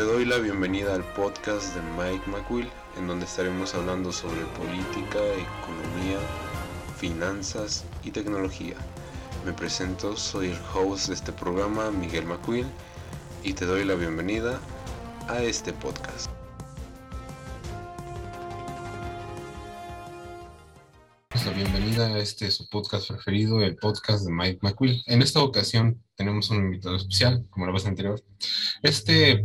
[0.00, 2.66] Te doy la bienvenida al podcast de Mike McQuill,
[2.96, 6.18] en donde estaremos hablando sobre política, economía,
[6.96, 8.76] finanzas y tecnología.
[9.44, 12.66] Me presento, soy el host de este programa, Miguel McQuill,
[13.44, 14.58] y te doy la bienvenida
[15.28, 16.30] a este podcast.
[21.44, 25.02] La bienvenida a este su podcast preferido, el podcast de Mike McQuill.
[25.04, 28.18] En esta ocasión tenemos un invitado especial, como la vez anterior.
[28.82, 29.44] Este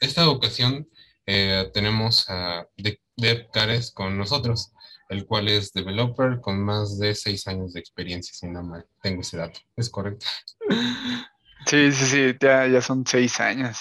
[0.00, 0.88] esta ocasión
[1.26, 4.72] eh, tenemos a Deb Cares con nosotros,
[5.08, 9.22] el cual es developer con más de seis años de experiencia, si no mal tengo
[9.22, 9.60] ese dato.
[9.76, 10.26] ¿Es correcto?
[11.66, 13.78] Sí, sí, sí, ya, son seis años.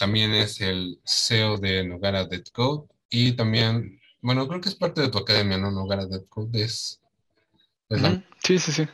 [0.00, 5.02] También es el CEO de Nogara Dead Code y también, bueno, creo que es parte
[5.02, 5.70] de tu academia, ¿no?
[5.70, 7.00] Nogara Dead Code es...
[8.42, 8.88] Sí, sí, sí.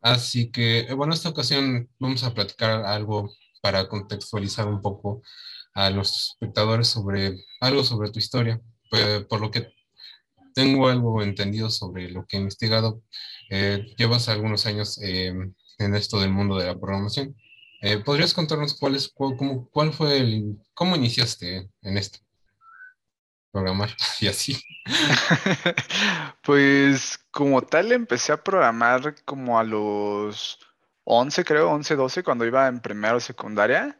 [0.00, 5.22] Así que, bueno, esta ocasión vamos a platicar algo para contextualizar un poco
[5.72, 8.60] a los espectadores sobre algo sobre tu historia.
[8.90, 9.72] Pues, por lo que
[10.54, 13.00] tengo algo entendido sobre lo que he investigado,
[13.48, 17.34] eh, llevas algunos años em, en esto del mundo de la programación.
[17.80, 22.18] Eh, ¿Podrías contarnos cuál, es, cuál, cómo, cuál fue el, cómo iniciaste en esto?
[23.50, 24.62] Programar y así.
[26.42, 30.58] pues como tal empecé a programar como a los
[31.04, 33.98] 11, creo, 11, 12, cuando iba en primero secundaria.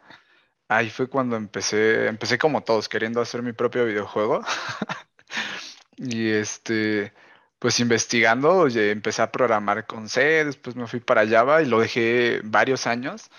[0.69, 4.43] Ahí fue cuando empecé, empecé como todos, queriendo hacer mi propio videojuego.
[5.97, 7.13] y este,
[7.59, 12.41] pues investigando, empecé a programar con C, después me fui para Java y lo dejé
[12.45, 13.31] varios años,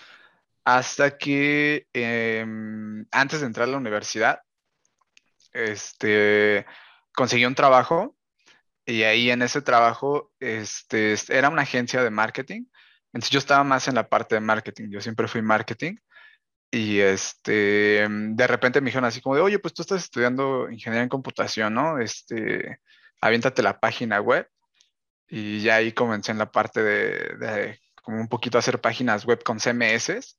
[0.63, 4.41] hasta que em, antes de entrar a la universidad,
[5.53, 6.65] este,
[7.13, 8.15] conseguí un trabajo
[8.85, 12.65] y ahí en ese trabajo, este, era una agencia de marketing
[13.15, 15.95] entonces yo estaba más en la parte de marketing, yo siempre fui marketing.
[16.69, 21.03] Y este, de repente me dijeron así como de, oye, pues tú estás estudiando ingeniería
[21.03, 21.99] en computación, ¿no?
[21.99, 22.79] Este,
[23.21, 24.49] aviéntate la página web.
[25.29, 29.41] Y ya ahí comencé en la parte de, de como un poquito hacer páginas web
[29.43, 30.37] con CMS.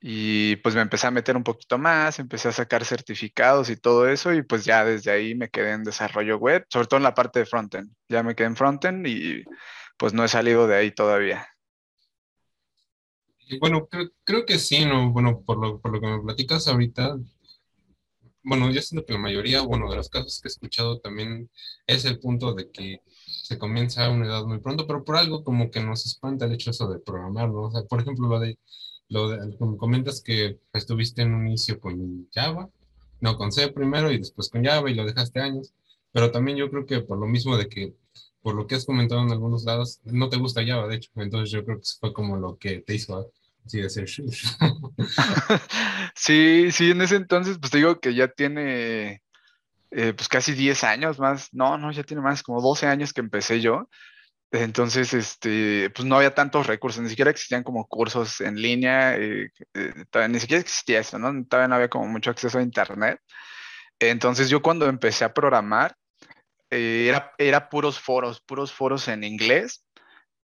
[0.00, 4.08] Y pues me empecé a meter un poquito más, empecé a sacar certificados y todo
[4.08, 4.34] eso.
[4.34, 7.38] Y pues ya desde ahí me quedé en desarrollo web, sobre todo en la parte
[7.40, 7.90] de frontend.
[8.08, 9.44] Ya me quedé en frontend y
[9.96, 11.48] pues no he salido de ahí todavía
[13.60, 13.88] bueno,
[14.24, 15.12] creo, que sí, ¿no?
[15.12, 17.16] Bueno, por lo, por lo que me platicas ahorita,
[18.42, 21.50] bueno, yo siento que la mayoría, bueno, de los casos que he escuchado también
[21.86, 25.42] es el punto de que se comienza a una edad muy pronto, pero por algo
[25.42, 27.62] como que nos espanta el hecho eso de programar, ¿no?
[27.62, 28.58] O sea, por ejemplo, lo de,
[29.08, 32.70] lo de, como comentas que estuviste en un inicio con Java,
[33.20, 35.72] no, con C primero y después con Java y lo dejaste años,
[36.12, 37.94] pero también yo creo que por lo mismo de que
[38.46, 41.10] por lo que has comentado en algunos lados, no te gusta Java, de hecho.
[41.16, 43.32] Entonces yo creo que fue como lo que te hizo
[43.64, 44.08] así de ser
[46.14, 49.20] Sí, sí, en ese entonces, pues te digo que ya tiene
[49.90, 53.20] eh, pues casi 10 años más, no, no, ya tiene más, como 12 años que
[53.20, 53.88] empecé yo.
[54.52, 59.50] Entonces, este, pues no había tantos recursos, ni siquiera existían como cursos en línea, eh,
[59.74, 61.44] eh, ni siquiera existía eso, ¿no?
[61.46, 63.18] Todavía no había como mucho acceso a internet.
[63.98, 65.96] Entonces yo cuando empecé a programar,
[66.76, 69.84] eh, era, era puros foros, puros foros en inglés.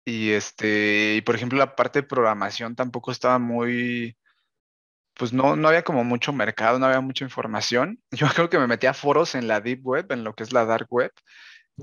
[0.04, 4.16] Y este, y por ejemplo, la parte de programación tampoco estaba muy,
[5.14, 8.02] pues no, no había como mucho mercado, no había mucha información.
[8.12, 10.52] Yo creo que me metía a foros en la Deep Web, en lo que es
[10.52, 11.12] la Dark Web,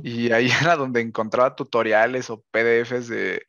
[0.03, 3.43] y ahí era donde encontraba tutoriales o PDFs de,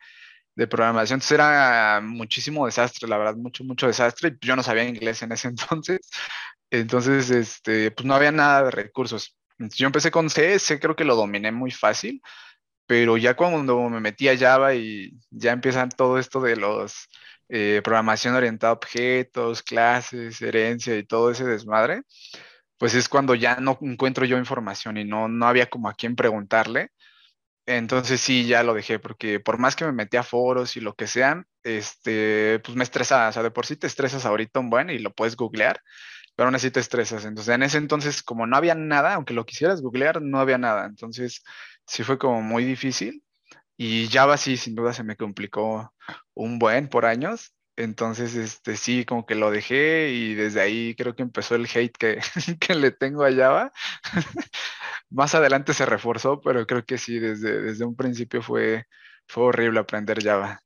[0.56, 1.16] de programación.
[1.18, 4.36] Entonces era muchísimo desastre, la verdad, mucho, mucho desastre.
[4.40, 6.00] Yo no sabía inglés en ese entonces.
[6.70, 9.36] Entonces, este, pues no había nada de recursos.
[9.60, 12.22] Yo empecé con C, C creo que lo dominé muy fácil,
[12.86, 17.08] pero ya cuando me metí a Java y ya empiezan todo esto de los
[17.48, 22.02] eh, programación orientada a objetos, clases, herencia y todo ese desmadre,
[22.78, 26.16] pues es cuando ya no encuentro yo información y no, no había como a quién
[26.16, 26.90] preguntarle.
[27.66, 30.94] Entonces sí, ya lo dejé, porque por más que me metí a foros y lo
[30.94, 34.70] que sean, este, pues me estresaba, o sea, de por sí te estresas ahorita un
[34.70, 35.80] buen y lo puedes googlear,
[36.36, 37.24] pero aún así te estresas.
[37.24, 40.86] Entonces, en ese entonces, como no había nada, aunque lo quisieras googlear, no había nada.
[40.86, 41.42] Entonces,
[41.86, 43.24] sí fue como muy difícil.
[43.76, 45.94] Y Java sí, sin duda se me complicó
[46.34, 47.54] un buen por años.
[47.76, 51.96] Entonces, este, sí, como que lo dejé y desde ahí creo que empezó el hate
[51.96, 52.20] que,
[52.60, 53.72] que le tengo a Java.
[55.10, 58.86] Más adelante se reforzó, pero creo que sí, desde, desde un principio fue,
[59.26, 60.62] fue horrible aprender Java.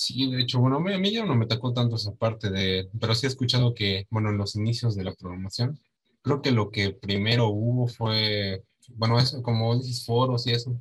[0.00, 3.14] Sí, de hecho, bueno, a mí ya no me tocó tanto esa parte de, pero
[3.14, 5.78] sí he escuchado que, bueno, en los inicios de la programación,
[6.22, 8.64] creo que lo que primero hubo fue,
[8.96, 10.74] bueno, eso, como dices, foros y eso.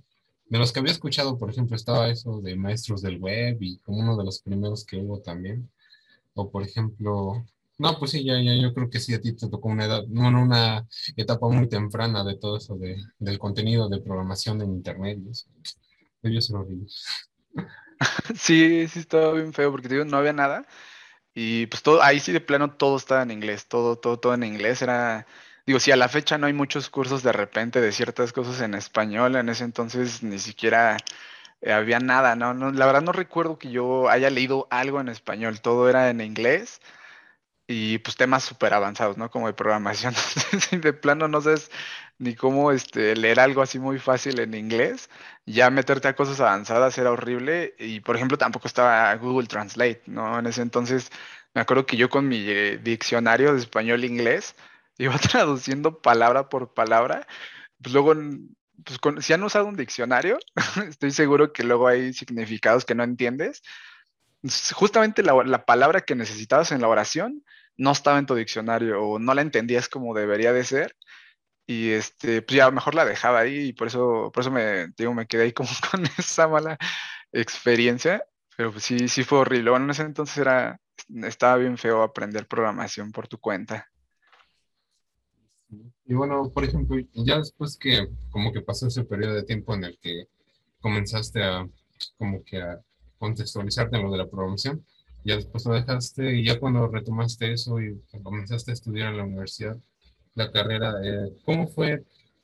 [0.46, 4.00] De los que había escuchado, por ejemplo, estaba eso de maestros del web y como
[4.00, 5.70] uno de los primeros que hubo también.
[6.34, 7.46] O por ejemplo,
[7.78, 10.06] no, pues sí, ya, ya, yo creo que sí, a ti te tocó una edad,
[10.08, 10.88] no, no, una
[11.18, 15.48] etapa muy temprana de todo eso de, del contenido de programación en internet y eso.
[16.22, 16.88] Debió ser horrible.
[18.40, 20.66] Sí, sí estaba bien feo porque digo, no había nada.
[21.36, 24.44] Y pues todo, ahí sí de plano todo estaba en inglés, todo, todo, todo en
[24.44, 24.82] inglés.
[24.82, 25.28] Era,
[25.66, 28.76] digo, si a la fecha no hay muchos cursos de repente de ciertas cosas en
[28.76, 30.98] español, en ese entonces ni siquiera
[31.62, 32.54] eh, había nada, ¿no?
[32.54, 36.22] No, la verdad no recuerdo que yo haya leído algo en español, todo era en
[36.22, 36.82] inglés
[37.68, 39.30] y pues temas súper avanzados, ¿no?
[39.30, 40.14] Como de programación.
[40.72, 41.70] De plano no sabes
[42.20, 45.10] ni cómo este, leer algo así muy fácil en inglés.
[45.46, 47.76] Ya meterte a cosas avanzadas era horrible.
[47.80, 50.40] Y por ejemplo, tampoco estaba Google Translate, ¿no?
[50.40, 51.12] En ese entonces
[51.54, 54.56] me acuerdo que yo con mi eh, diccionario de español-inglés
[54.98, 57.28] iba traduciendo palabra por palabra.
[57.82, 58.14] Pues luego,
[58.84, 60.40] pues si han usado un diccionario,
[60.90, 63.64] estoy seguro que luego hay significados que no entiendes
[64.74, 67.44] justamente la, la, palabra que necesitabas en la oración
[67.78, 70.96] no estaba en tu diccionario o no la entendías como debería de ser.
[71.70, 75.14] Y este, pues ya mejor la dejaba ahí y por eso, por eso me, digo,
[75.14, 76.80] me quedé ahí como con esa mala
[77.32, 78.24] experiencia.
[78.58, 79.70] Pero pues sí, sí fue horrible.
[79.70, 80.82] Bueno, en ese entonces era,
[81.28, 83.88] estaba bien feo aprender programación por tu cuenta.
[86.06, 89.84] Y bueno, por ejemplo, ya después que como que pasó ese periodo de tiempo en
[89.84, 90.26] el que
[90.82, 91.70] comenzaste a
[92.18, 92.82] como que a
[93.20, 94.84] contextualizarte en lo de la programación,
[95.24, 99.26] ya después lo dejaste y ya cuando retomaste eso y comenzaste a estudiar en la
[99.26, 99.78] universidad,
[100.40, 100.96] la carrera,
[101.46, 102.04] ¿cómo fue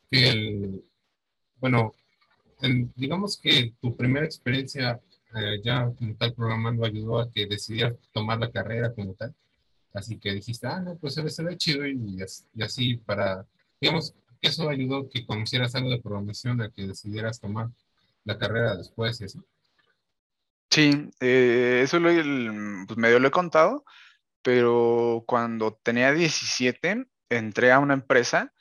[0.09, 0.83] que el,
[1.59, 1.93] bueno,
[2.95, 4.99] digamos que tu primera experiencia
[5.35, 9.33] eh, ya como tal programando ayudó a que decidieras tomar la carrera como tal?
[9.93, 12.17] Así que dijiste, ah, no, pues se ve chido y,
[12.53, 13.45] y así para,
[13.79, 17.69] digamos, eso ayudó que conocieras algo de programación, a que decidieras tomar
[18.25, 19.39] la carrera después y así.
[20.69, 22.09] Sí, eh, eso lo,
[22.85, 23.85] pues medio lo he contado,
[24.41, 28.53] pero cuando tenía 17 entré a una empresa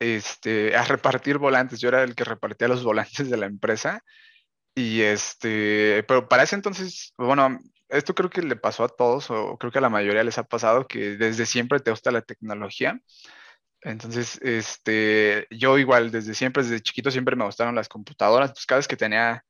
[0.00, 1.80] este, a repartir volantes.
[1.80, 4.02] Yo era el que repartía los volantes de la empresa.
[4.74, 9.58] Y este, pero para ese entonces, bueno, esto creo que le pasó a todos, o
[9.58, 13.00] creo que a la mayoría les ha pasado, que desde siempre te gusta la tecnología.
[13.82, 18.52] Entonces, este, yo igual, desde siempre, desde chiquito, siempre me gustaron las computadoras.
[18.52, 19.44] Pues cada vez que tenía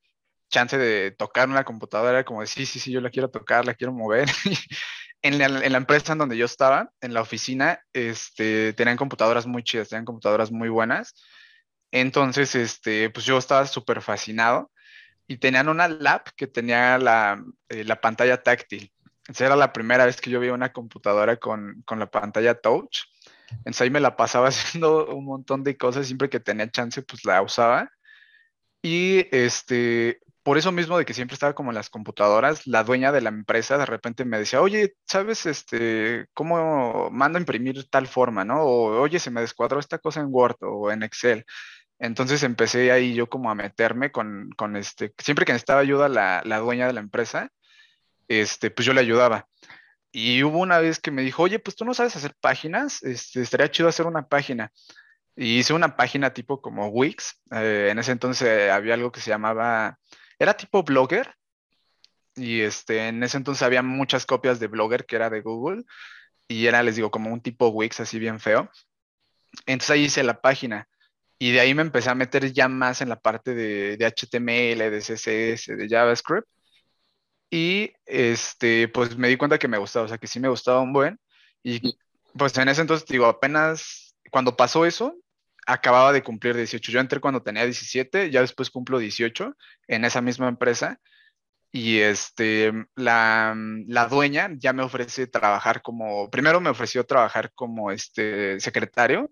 [0.48, 3.74] chance de tocar una computadora, como de sí, sí, sí, yo la quiero tocar, la
[3.74, 4.28] quiero mover.
[5.22, 9.46] en, la, en la empresa en donde yo estaba, en la oficina, este, tenían computadoras
[9.46, 11.14] muy chidas, tenían computadoras muy buenas.
[11.90, 14.70] Entonces, este, pues yo estaba súper fascinado
[15.26, 18.92] y tenían una lab que tenía la, eh, la pantalla táctil.
[19.28, 23.00] Esa era la primera vez que yo vi una computadora con, con, la pantalla touch.
[23.50, 27.24] Entonces ahí me la pasaba haciendo un montón de cosas, siempre que tenía chance, pues
[27.24, 27.90] la usaba.
[28.82, 33.12] Y este, por eso mismo de que siempre estaba como en las computadoras, la dueña
[33.12, 38.06] de la empresa de repente me decía, oye, ¿sabes este, cómo mando a imprimir tal
[38.06, 38.62] forma, no?
[38.62, 41.44] O, oye, se me descuadró esta cosa en Word o en Excel.
[41.98, 46.40] Entonces empecé ahí yo como a meterme con, con este, siempre que necesitaba ayuda la,
[46.46, 47.50] la, dueña de la empresa,
[48.26, 49.46] este, pues yo le ayudaba.
[50.12, 53.42] Y hubo una vez que me dijo, oye, pues tú no sabes hacer páginas, este,
[53.42, 54.72] estaría chido hacer una página.
[55.36, 57.38] Y hice una página tipo como Wix.
[57.52, 59.98] Eh, en ese entonces había algo que se llamaba
[60.38, 61.34] era tipo blogger
[62.34, 65.84] y este, en ese entonces había muchas copias de blogger que era de Google
[66.46, 68.70] y era, les digo, como un tipo Wix así bien feo.
[69.66, 70.88] Entonces ahí hice la página
[71.38, 74.90] y de ahí me empecé a meter ya más en la parte de, de HTML,
[74.90, 76.48] de CSS, de JavaScript.
[77.50, 80.80] Y este, pues me di cuenta que me gustaba, o sea, que sí me gustaba
[80.80, 81.18] un buen.
[81.62, 81.96] Y
[82.36, 85.16] pues en ese entonces, digo, apenas cuando pasó eso,
[85.68, 86.90] acababa de cumplir 18.
[86.90, 89.54] Yo entré cuando tenía 17, ya después cumplo 18
[89.88, 90.98] en esa misma empresa.
[91.70, 93.54] Y este, la,
[93.86, 99.30] la, dueña ya me ofrece trabajar como, primero me ofreció trabajar como este secretario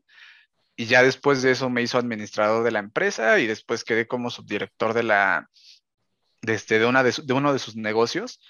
[0.77, 4.29] y ya después de eso me hizo administrador de la empresa y después quedé como
[4.29, 5.49] subdirector de la,
[6.43, 8.41] de, este, de, una de, de uno de sus negocios.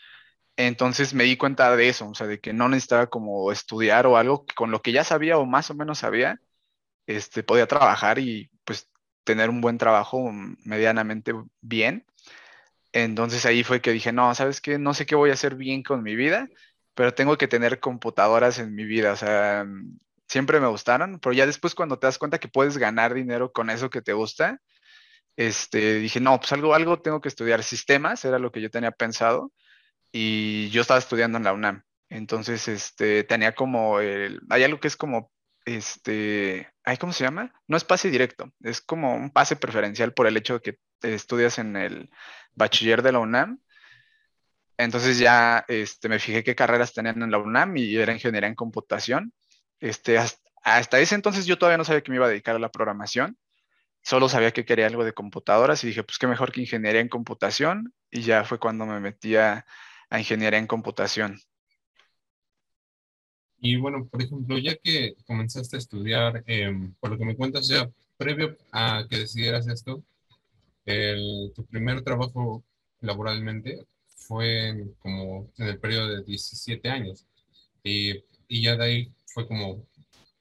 [0.56, 4.16] Entonces me di cuenta de eso, o sea, de que no necesitaba como estudiar o
[4.16, 6.40] algo con lo que ya sabía o más o menos sabía,
[7.06, 8.90] este, podía trabajar y pues
[9.24, 10.30] tener un buen trabajo
[10.64, 12.06] medianamente bien.
[12.92, 14.78] Entonces ahí fue que dije, no, ¿sabes qué?
[14.78, 16.48] No sé qué voy a hacer bien con mi vida,
[16.94, 19.12] pero tengo que tener computadoras en mi vida.
[19.12, 19.66] O sea,
[20.28, 23.70] siempre me gustaron, pero ya después cuando te das cuenta que puedes ganar dinero con
[23.70, 24.60] eso que te gusta,
[25.36, 27.62] este, dije, no, pues algo, algo tengo que estudiar.
[27.62, 29.52] Sistemas era lo que yo tenía pensado
[30.12, 31.84] y yo estaba estudiando en la UNAM.
[32.08, 35.30] Entonces, este, tenía como, el, hay algo que es como
[35.66, 37.52] este, ¿cómo se llama?
[37.68, 41.58] No es pase directo, es como un pase preferencial por el hecho de que estudias
[41.58, 42.10] en el
[42.54, 43.60] bachiller de la UNAM.
[44.78, 48.54] Entonces ya este, me fijé qué carreras tenían en la UNAM y era ingeniería en
[48.54, 49.32] computación.
[49.80, 52.58] Este, hasta, hasta ese entonces yo todavía no sabía que me iba a dedicar a
[52.58, 53.38] la programación,
[54.02, 57.08] solo sabía que quería algo de computadoras y dije, pues qué mejor que ingeniería en
[57.08, 59.66] computación y ya fue cuando me metí a,
[60.10, 61.40] ingeniería en computación.
[63.60, 67.68] Y bueno, por ejemplo, ya que comenzaste a estudiar, em, por lo que me cuentas
[67.68, 70.02] ya previo a que decidieras esto,
[71.54, 72.62] tu primer trabajo
[73.00, 77.24] laboralmente fue como en el periodo de 17 años.
[77.84, 79.84] Y, y ya de ahí fue como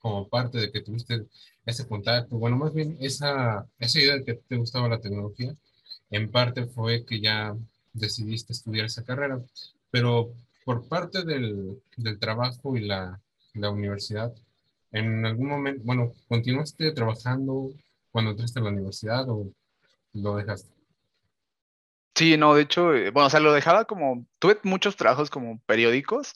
[0.05, 1.25] como parte de que tuviste
[1.65, 5.55] ese contacto, bueno, más bien esa, esa idea de que te gustaba la tecnología,
[6.11, 7.55] en parte fue que ya
[7.91, 9.41] decidiste estudiar esa carrera,
[9.89, 10.31] pero
[10.65, 13.21] por parte del, del trabajo y la,
[13.53, 14.33] la, universidad,
[14.91, 17.69] en algún momento, bueno, ¿continuaste trabajando
[18.11, 19.51] cuando entraste a la universidad o
[20.13, 20.73] lo dejaste?
[22.15, 25.59] Sí, no, de hecho, eh, bueno, o sea, lo dejaba como, tuve muchos trabajos como
[25.65, 26.33] periódicos,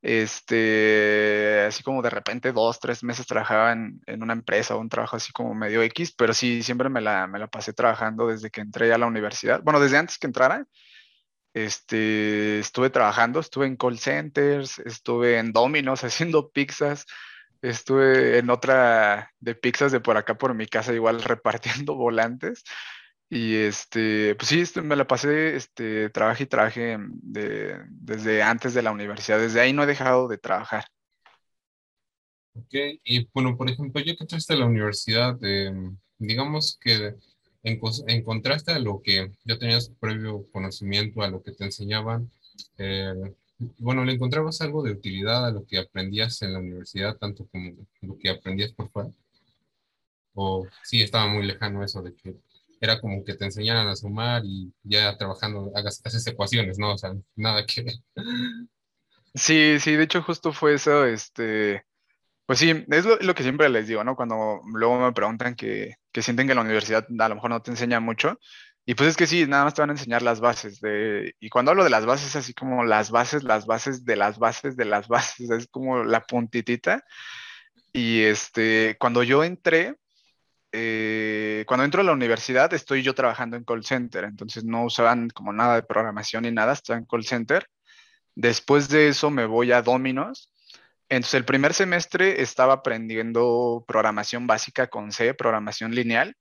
[0.00, 5.16] este, así como de repente dos, tres meses trabajaba en, una empresa o un trabajo
[5.16, 8.60] así como medio X, pero sí, siempre me la, me la pasé trabajando desde que
[8.60, 9.60] entré a la universidad.
[9.62, 10.66] Bueno, desde antes que entrara,
[11.64, 17.06] este, estuve trabajando, estuve en call centers, estuve en Domino's haciendo pizzas,
[17.62, 22.64] estuve en otra de pizzas de por acá por mi casa igual repartiendo volantes.
[23.30, 28.72] Y este, pues sí, este, me la pasé, este, trabajé y trabajé de, desde antes
[28.72, 29.38] de la universidad.
[29.38, 30.86] Desde ahí no he dejado de trabajar.
[32.54, 32.74] Ok,
[33.04, 35.36] y bueno, por ejemplo, ya que entraste a la universidad,
[36.18, 37.14] digamos que
[37.62, 42.30] en, encontraste a lo que ya tenías previo conocimiento, a lo que te enseñaban,
[42.78, 43.14] eh,
[43.78, 47.72] bueno, ¿le encontrabas algo de utilidad a lo que aprendías en la universidad, tanto como
[48.02, 49.10] lo que aprendías por fuera?
[50.34, 52.36] ¿O sí estaba muy lejano eso de que
[52.80, 56.94] era como que te enseñaran a sumar y ya trabajando hagas, haces ecuaciones, ¿no?
[56.94, 57.84] O sea, nada que
[59.34, 61.84] Sí, sí, de hecho justo fue eso, este,
[62.48, 64.16] pues sí, es lo, que siempre les digo, ¿no?
[64.16, 67.70] Cuando luego me preguntan que, que, sienten que la universidad a lo mejor no te
[67.72, 68.38] enseña mucho,
[68.86, 71.50] y pues es que sí, nada más te van a enseñar las bases, de, y
[71.50, 74.86] cuando hablo de las bases, así como las bases, las bases de las bases de
[74.86, 77.04] las bases, es como la puntitita,
[77.92, 79.96] y este, cuando yo entré,
[80.72, 85.28] eh, cuando entro a la universidad estoy yo trabajando en call center, entonces no usaban
[85.30, 87.68] como nada de programación ni nada, estaba en call center.
[88.34, 90.50] Después de eso me voy a Dominos.
[91.08, 96.34] Entonces el primer semestre estaba aprendiendo programación básica con C, programación lineal.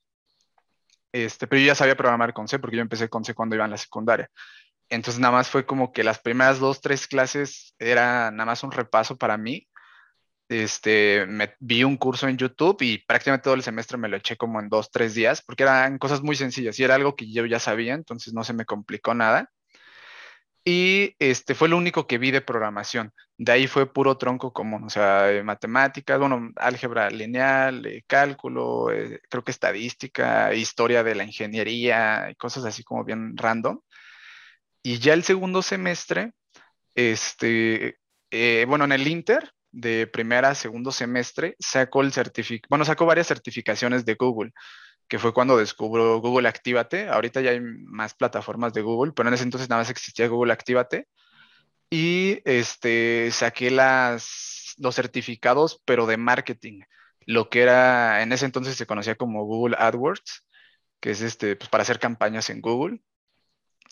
[1.12, 3.66] Este, pero yo ya sabía programar con C porque yo empecé con C cuando iba
[3.66, 4.30] en la secundaria.
[4.90, 8.72] Entonces nada más fue como que las primeras dos, tres clases era nada más un
[8.72, 9.68] repaso para mí
[10.50, 14.38] este, me vi un curso en YouTube y prácticamente todo el semestre me lo eché
[14.38, 17.46] como en dos, tres días, porque eran cosas muy sencillas y era algo que yo
[17.46, 19.50] ya sabía, entonces no se me complicó nada.
[20.70, 23.14] Y este fue lo único que vi de programación.
[23.38, 29.22] De ahí fue puro tronco común, o sea, matemáticas, bueno, álgebra lineal, eh, cálculo, eh,
[29.30, 33.80] creo que estadística, historia de la ingeniería, cosas así como bien random.
[34.84, 36.34] Y ya el segundo semestre,
[36.96, 38.00] este,
[38.32, 43.06] eh, bueno, en el Inter, de primera a segundo semestre, sacó el certificado, bueno, sacó
[43.06, 44.52] varias certificaciones de Google,
[45.08, 47.08] que fue cuando descubrió Google Actívate.
[47.08, 50.54] Ahorita ya hay más plataformas de Google, pero en ese entonces nada más existía Google
[50.54, 51.08] Actívate.
[51.90, 56.82] Y este, saqué las, los certificados, pero de marketing,
[57.26, 60.46] lo que era, en ese entonces se conocía como Google AdWords,
[61.00, 63.02] que es este, pues, para hacer campañas en Google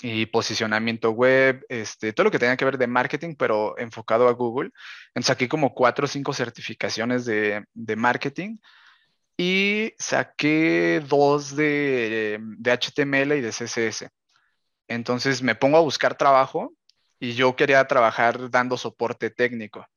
[0.02, 4.34] y posicionamiento web, este, todo lo que tenga que ver de marketing, pero enfocado a
[4.34, 4.72] Google.
[5.10, 8.58] Entonces saqué como cuatro o cinco certificaciones de marketing
[9.38, 14.10] y saqué dos de, de, HTML y de CSS.
[14.88, 16.74] Entonces me pongo a buscar trabajo
[17.20, 19.88] y yo quería trabajar dando soporte técnico,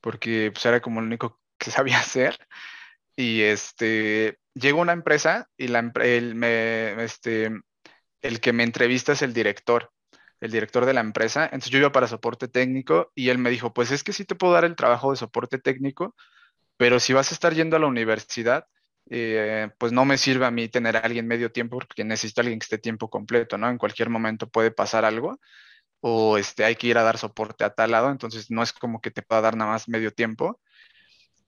[0.00, 2.38] porque pues, era como lo único que sabía hacer.
[3.16, 7.50] Y este, llegó una empresa y la, el, me, este,
[8.22, 9.92] el que me entrevista es el director,
[10.40, 11.44] el director de la empresa.
[11.44, 14.34] Entonces yo iba para soporte técnico y él me dijo, pues es que sí te
[14.34, 16.14] puedo dar el trabajo de soporte técnico,
[16.76, 18.66] pero si vas a estar yendo a la universidad,
[19.10, 22.42] eh, pues no me sirve a mí tener a alguien medio tiempo porque necesito a
[22.42, 23.68] alguien que esté tiempo completo, ¿no?
[23.68, 25.38] En cualquier momento puede pasar algo
[26.00, 29.00] o este, hay que ir a dar soporte a tal lado, entonces no es como
[29.00, 30.60] que te pueda dar nada más medio tiempo.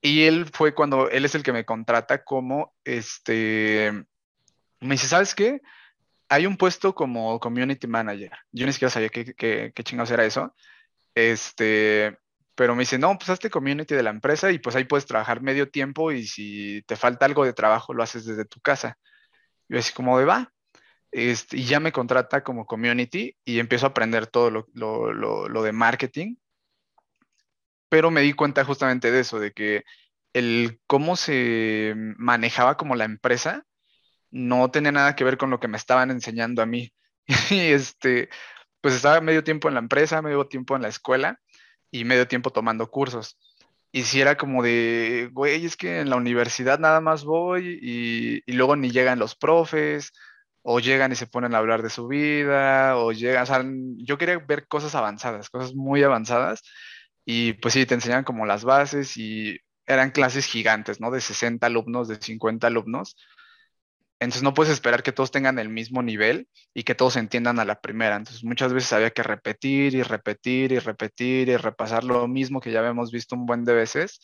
[0.00, 3.92] Y él fue cuando, él es el que me contrata como, este,
[4.80, 5.60] me dice, ¿sabes qué?
[6.28, 8.32] hay un puesto como community manager.
[8.52, 10.54] Yo ni siquiera sabía qué, qué, qué chingados era eso.
[11.14, 12.18] Este,
[12.56, 15.42] pero me dice, no, pues hazte community de la empresa y pues ahí puedes trabajar
[15.42, 18.98] medio tiempo y si te falta algo de trabajo lo haces desde tu casa.
[19.68, 20.52] Yo así como de va.
[21.12, 24.68] Este, y ya me contrata como community y empiezo a aprender todo lo,
[25.48, 26.36] lo de marketing.
[27.90, 29.84] Pero me di cuenta justamente de eso, de que
[30.32, 33.64] el cómo se manejaba como la empresa
[34.30, 36.92] no tenía nada que ver con lo que me estaban enseñando a mí.
[37.50, 38.30] y este,
[38.80, 41.40] pues estaba medio tiempo en la empresa, medio tiempo en la escuela
[42.00, 43.38] y medio tiempo tomando cursos.
[43.92, 48.42] Y si era como de, güey, es que en la universidad nada más voy y,
[48.46, 50.12] y, luego ni llegan los profes,
[50.62, 53.64] o llegan y se ponen a hablar de su vida, o llegan, o sea,
[53.98, 56.62] yo quería ver cosas avanzadas, cosas muy avanzadas,
[57.24, 61.10] y pues sí, te enseñan como las bases y eran clases gigantes, ¿no?
[61.10, 63.16] De 60 alumnos, de 50 alumnos.
[64.18, 67.64] Entonces no puedes esperar que todos tengan el mismo nivel y que todos entiendan a
[67.64, 68.16] la primera.
[68.16, 72.72] Entonces muchas veces había que repetir y repetir y repetir y repasar lo mismo que
[72.72, 74.20] ya habíamos visto un buen de veces.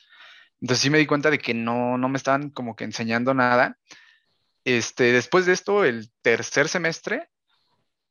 [0.60, 3.76] Entonces sí me di cuenta de que no, no me estaban como que enseñando nada.
[4.64, 7.28] Este, después de esto, el tercer semestre,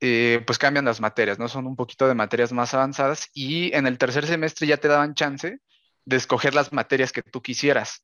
[0.01, 1.47] eh, pues cambian las materias, ¿no?
[1.47, 5.13] Son un poquito de materias más avanzadas y en el tercer semestre ya te daban
[5.15, 5.59] chance
[6.05, 8.03] de escoger las materias que tú quisieras.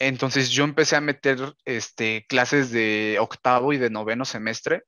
[0.00, 4.84] Entonces yo empecé a meter este, clases de octavo y de noveno semestre,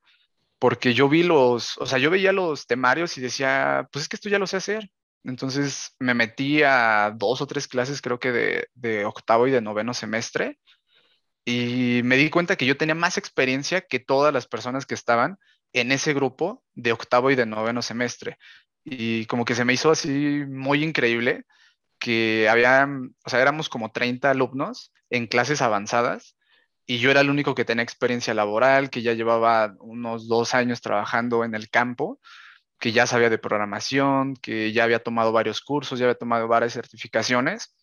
[0.59, 4.17] porque yo vi los, o sea, yo veía los temarios y decía, pues es que
[4.17, 4.91] esto ya lo sé hacer.
[5.25, 9.61] Entonces me metí a dos o tres clases, creo que de, de octavo y de
[9.61, 10.59] noveno semestre,
[11.45, 15.39] y me di cuenta que yo tenía más experiencia que todas las personas que estaban
[15.75, 18.39] en ese grupo de octavo y de noveno semestre.
[18.85, 21.45] Y como que se me hizo así muy increíble
[22.03, 22.89] que había,
[23.25, 26.37] o sea, éramos como 30 alumnos en clases avanzadas
[26.85, 30.81] y yo era el único que tenía experiencia laboral, que ya llevaba unos dos años
[30.81, 32.19] trabajando en el campo,
[32.81, 36.73] que ya sabía de programación, que ya había tomado varios cursos, ya había tomado varias
[36.73, 37.77] certificaciones.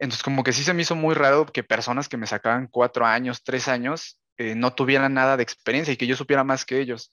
[0.00, 3.06] Entonces, como que sí se me hizo muy raro que personas que me sacaban cuatro
[3.06, 6.80] años, tres años, eh, no tuvieran nada de experiencia y que yo supiera más que
[6.80, 7.12] ellos.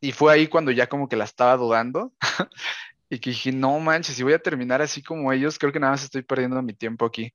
[0.00, 2.14] Y fue ahí cuando ya como que la estaba dudando
[3.08, 5.92] y que dije, no manches, si voy a terminar así como ellos, creo que nada
[5.92, 7.32] más estoy perdiendo mi tiempo aquí.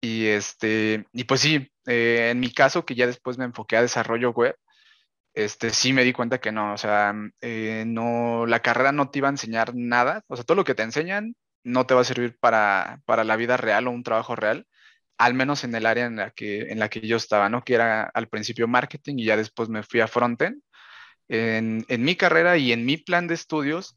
[0.00, 3.82] Y este, y pues sí, eh, en mi caso, que ya después me enfoqué a
[3.82, 4.56] desarrollo web,
[5.34, 9.18] este, sí me di cuenta que no, o sea, eh, no, la carrera no te
[9.20, 12.04] iba a enseñar nada, o sea, todo lo que te enseñan no te va a
[12.04, 14.66] servir para, para la vida real o un trabajo real,
[15.18, 17.64] al menos en el área en la que, en la que yo estaba, ¿no?
[17.64, 20.62] Que era al principio marketing y ya después me fui a frontend.
[21.28, 23.96] En, en mi carrera y en mi plan de estudios,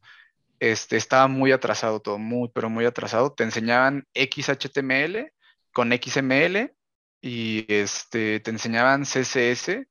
[0.60, 2.18] este, estaba muy atrasado todo,
[2.54, 3.34] pero muy atrasado.
[3.34, 5.32] Te enseñaban XHTML
[5.74, 6.74] con XML
[7.22, 9.88] y este, te enseñaban CSS,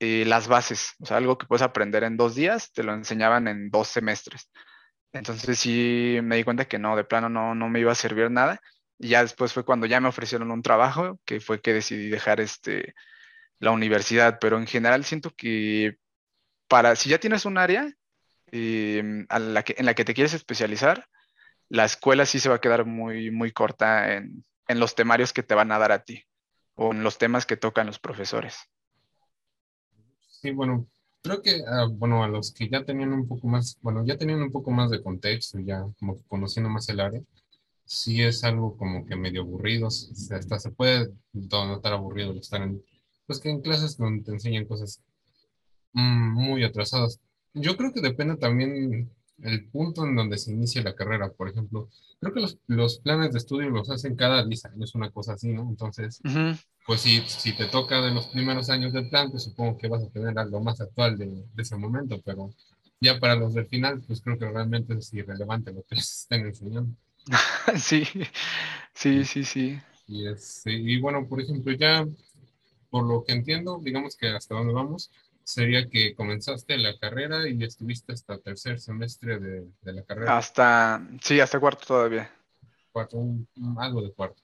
[0.00, 3.48] eh, las bases, o sea, algo que puedes aprender en dos días, te lo enseñaban
[3.48, 4.50] en dos semestres.
[5.12, 8.30] Entonces sí me di cuenta que no, de plano no, no me iba a servir
[8.30, 8.60] nada.
[8.98, 12.40] Y ya después fue cuando ya me ofrecieron un trabajo, que fue que decidí dejar
[12.40, 12.94] este,
[13.60, 14.38] la universidad.
[14.40, 15.98] Pero en general siento que
[16.68, 17.92] para, si ya tienes un área,
[18.54, 19.26] Que, en
[19.86, 21.08] la que te quieres especializar,
[21.68, 25.42] la escuela sí se va a quedar muy, muy corta en, en los temarios que
[25.42, 26.22] te van a dar a ti
[26.76, 28.58] o en los temas que tocan los profesores.
[30.28, 30.86] Sí, bueno,
[31.22, 34.42] creo que, ah, bueno, a los que ya tenían un poco más, bueno, ya tenían
[34.42, 37.22] un poco más de contexto, ya como conociendo más el área,
[37.84, 42.82] sí es algo como que medio aburrido, hasta se puede notar aburrido estar en,
[43.26, 45.00] pues que en clases donde te enseñan cosas
[45.92, 47.20] mm, muy atrasadas
[47.54, 49.10] yo creo que depende también
[49.42, 51.32] el punto en donde se inicia la carrera.
[51.32, 51.88] Por ejemplo,
[52.20, 55.52] creo que los, los planes de estudio los hacen cada 10 años, una cosa así,
[55.52, 55.62] ¿no?
[55.68, 56.20] Entonces,
[56.86, 60.04] pues si, si te toca de los primeros años del plan, pues supongo que vas
[60.04, 62.50] a tener algo más actual de, de ese momento, pero
[63.00, 66.46] ya para los del final, pues creo que realmente es irrelevante lo que les estén
[66.46, 66.94] enseñando.
[67.76, 68.04] sí,
[68.94, 69.78] sí, sí, sí.
[70.06, 72.06] Y, es, y bueno, por ejemplo, ya
[72.90, 75.10] por lo que entiendo, digamos que hasta dónde vamos,
[75.44, 80.36] sería que comenzaste la carrera y estuviste hasta tercer semestre de, de la carrera.
[80.36, 82.30] Hasta, sí, hasta cuarto todavía.
[82.92, 83.18] Cuarto,
[83.78, 84.42] algo de cuarto.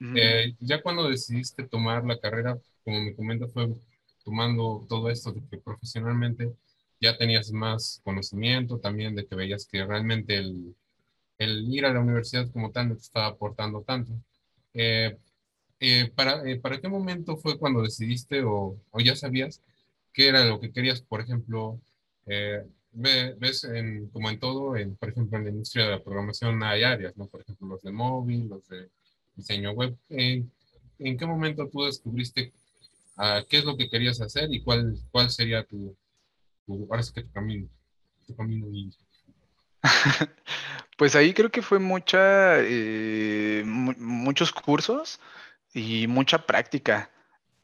[0.00, 3.74] Eh, ya cuando decidiste tomar la carrera, como me comentas, fue
[4.22, 6.52] tomando todo esto de que profesionalmente
[7.00, 10.74] ya tenías más conocimiento, también de que veías que realmente el,
[11.38, 14.12] el ir a la universidad como tal no te estaba aportando tanto.
[14.74, 15.16] Eh,
[15.80, 19.62] eh, para, ¿Para qué momento fue cuando decidiste o, o ya sabías
[20.14, 21.80] qué era lo que querías, por ejemplo,
[22.26, 26.62] eh, ves en, como en todo, en, por ejemplo, en la industria de la programación
[26.62, 27.26] hay áreas, ¿no?
[27.26, 28.88] Por ejemplo, los de móvil, los de
[29.34, 29.96] diseño web.
[30.08, 30.50] ¿En,
[31.00, 32.52] en qué momento tú descubriste
[33.16, 35.96] uh, qué es lo que querías hacer y cuál, cuál sería tu,
[36.66, 37.68] tu, ahora que tu camino,
[38.26, 38.66] tu camino
[40.96, 45.18] Pues ahí creo que fue mucha, eh, muchos cursos
[45.72, 47.10] y mucha práctica.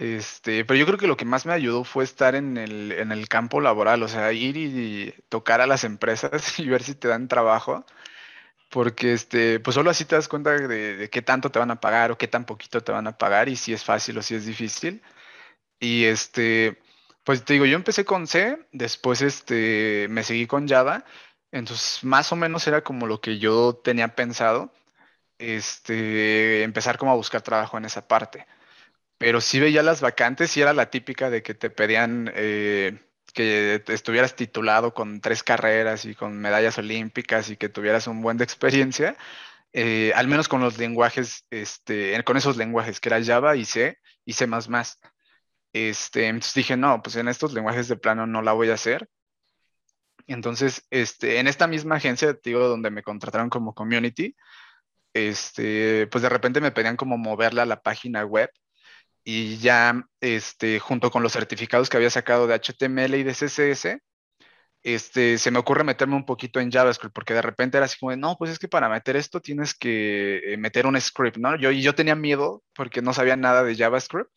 [0.01, 3.13] Este, pero yo creo que lo que más me ayudó fue estar en el, en
[3.13, 7.09] el campo laboral, o sea, ir y, tocar a las empresas y ver si te
[7.09, 7.85] dan trabajo,
[8.71, 11.81] porque este, pues solo así te das cuenta de, de qué tanto te van a
[11.81, 14.35] pagar o qué tan poquito te van a pagar y si es fácil o si
[14.37, 15.03] es difícil.
[15.81, 16.79] Y este,
[17.25, 21.05] pues te digo, yo empecé con C, después este, me seguí con Java,
[21.53, 24.73] entonces más o menos era como lo que yo tenía pensado,
[25.39, 28.47] este, empezar como a buscar trabajo en esa parte.
[29.21, 32.99] Pero sí veía las vacantes y era la típica de que te pedían eh,
[33.35, 38.39] que estuvieras titulado con tres carreras y con medallas olímpicas y que tuvieras un buen
[38.39, 39.19] de experiencia,
[39.75, 43.99] eh, al menos con los lenguajes, este, con esos lenguajes que era Java y C
[44.25, 44.49] y C++.
[45.75, 49.07] Este, entonces dije, no, pues en estos lenguajes de plano no la voy a hacer.
[50.29, 54.35] Entonces, este, en esta misma agencia, digo, donde me contrataron como community,
[55.13, 58.51] este, pues de repente me pedían como moverla a la página web
[59.25, 63.99] y ya, este, junto con los certificados que había sacado de HTML y de CSS,
[64.83, 68.17] este, se me ocurre meterme un poquito en JavaScript, porque de repente era así como,
[68.17, 71.57] no, pues es que para meter esto tienes que eh, meter un script, ¿no?
[71.57, 74.31] Yo, yo tenía miedo porque no sabía nada de JavaScript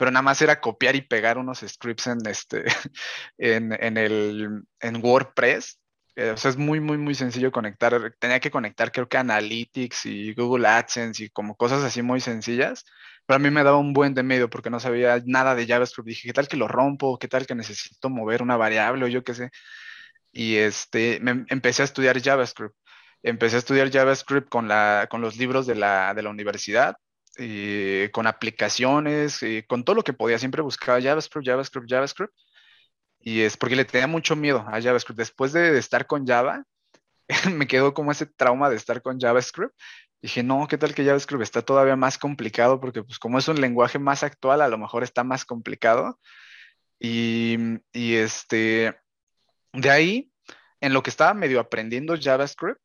[0.00, 2.64] pero nada más era copiar y pegar unos scripts en, este,
[3.38, 5.78] en, en, el, en WordPress.
[6.16, 8.14] Eh, o sea, es muy, muy, muy sencillo conectar.
[8.18, 12.86] Tenía que conectar, creo que Analytics y Google AdSense y como cosas así muy sencillas.
[13.30, 16.08] Pero a mí me daba un buen de medio porque no sabía nada de JavaScript.
[16.08, 17.16] Dije, ¿qué tal que lo rompo?
[17.16, 19.50] ¿Qué tal que necesito mover una variable o yo qué sé?
[20.32, 22.74] Y este, me, empecé a estudiar JavaScript.
[23.22, 26.96] Empecé a estudiar JavaScript con, la, con los libros de la, de la universidad
[27.38, 30.40] eh, con aplicaciones, eh, con todo lo que podía.
[30.40, 32.34] Siempre buscaba JavaScript, JavaScript, JavaScript.
[33.20, 35.18] Y es porque le tenía mucho miedo a JavaScript.
[35.18, 36.64] Después de, estar con Java,
[37.54, 39.72] me quedó como ese trauma de estar con JavaScript.
[40.22, 42.80] Dije, no, ¿qué tal que JavaScript está todavía más complicado?
[42.80, 46.18] Porque pues como es un lenguaje más actual, a lo mejor está más complicado.
[46.98, 47.56] Y,
[47.92, 48.94] y este,
[49.72, 50.32] de ahí,
[50.80, 52.80] en lo que estaba medio aprendiendo JavaScript,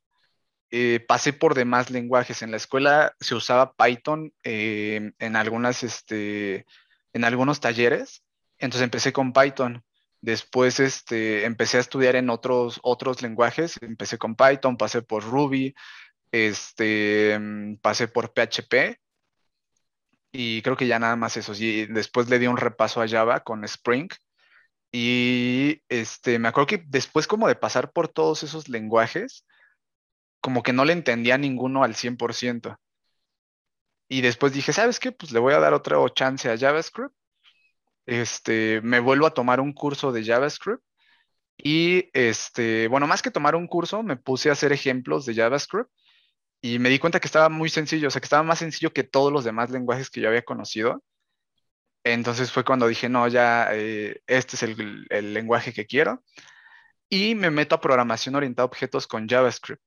[0.71, 2.41] eh, pasé por demás lenguajes.
[2.41, 6.65] En la escuela se usaba Python eh, en, algunas, este,
[7.13, 8.23] en algunos talleres,
[8.57, 9.83] entonces empecé con Python.
[10.21, 15.75] Después este, empecé a estudiar en otros, otros lenguajes, empecé con Python, pasé por Ruby,
[16.35, 17.39] este,
[17.81, 18.99] pasé por PHP
[20.33, 21.53] y creo que ya nada más eso.
[21.55, 24.09] Y después le di un repaso a Java con Spring.
[24.91, 29.45] Y este, me acuerdo que después como de pasar por todos esos lenguajes,
[30.41, 32.77] como que no le entendía ninguno al 100%.
[34.09, 35.11] Y después dije, ¿sabes qué?
[35.13, 37.15] Pues le voy a dar otra chance a JavaScript.
[38.05, 40.83] Este, me vuelvo a tomar un curso de JavaScript.
[41.57, 45.89] Y este, bueno, más que tomar un curso, me puse a hacer ejemplos de JavaScript
[46.61, 49.03] y me di cuenta que estaba muy sencillo, o sea, que estaba más sencillo que
[49.03, 51.03] todos los demás lenguajes que yo había conocido.
[52.03, 56.23] Entonces fue cuando dije, no, ya eh, este es el, lenguaje que quiero.
[57.09, 59.81] Y me meto a programación orientada a objetos con JavaScript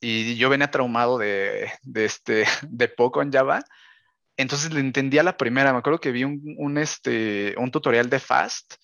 [0.00, 3.64] y yo venía traumado de, este, de poco en Java.
[4.36, 5.72] Entonces le entendía la primera.
[5.72, 8.74] Me acuerdo que vi un, este, un tutorial de Fast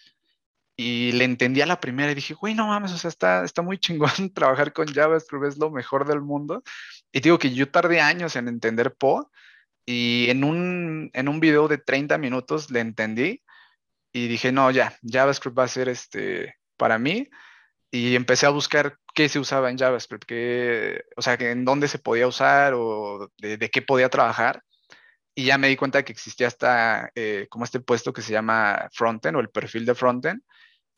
[0.83, 3.77] y le entendía la primera y dije, güey, no mames, o sea, está, está muy
[3.77, 6.63] chingón trabajar con Java, es lo mejor del mundo.
[7.13, 9.31] Y digo que yo tardé años en entender Po
[9.85, 13.43] y en un, en un video de 30 minutos le entendí
[14.11, 17.29] y dije, no, ya, JavaScript va a ser este, para mí
[17.91, 21.99] y empecé a buscar qué se usaba en JavaScript, qué, o sea, en dónde se
[21.99, 24.63] podía usar o de, qué podía trabajar.
[25.35, 28.89] Y ya me di cuenta que existía hasta eh, como este puesto que se llama
[28.95, 30.43] frontend o el perfil de frontend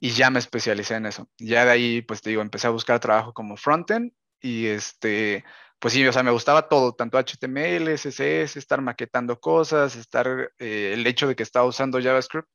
[0.02, 1.30] y ya me especialicé en eso.
[1.38, 5.44] Ya de ahí, pues te digo, empecé a buscar trabajo como frontend y este,
[5.78, 10.90] pues sí, o sea, me gustaba todo, tanto HTML, CSS, estar maquetando cosas, estar, eh,
[10.94, 12.48] el hecho de que estaba usando JavaScript,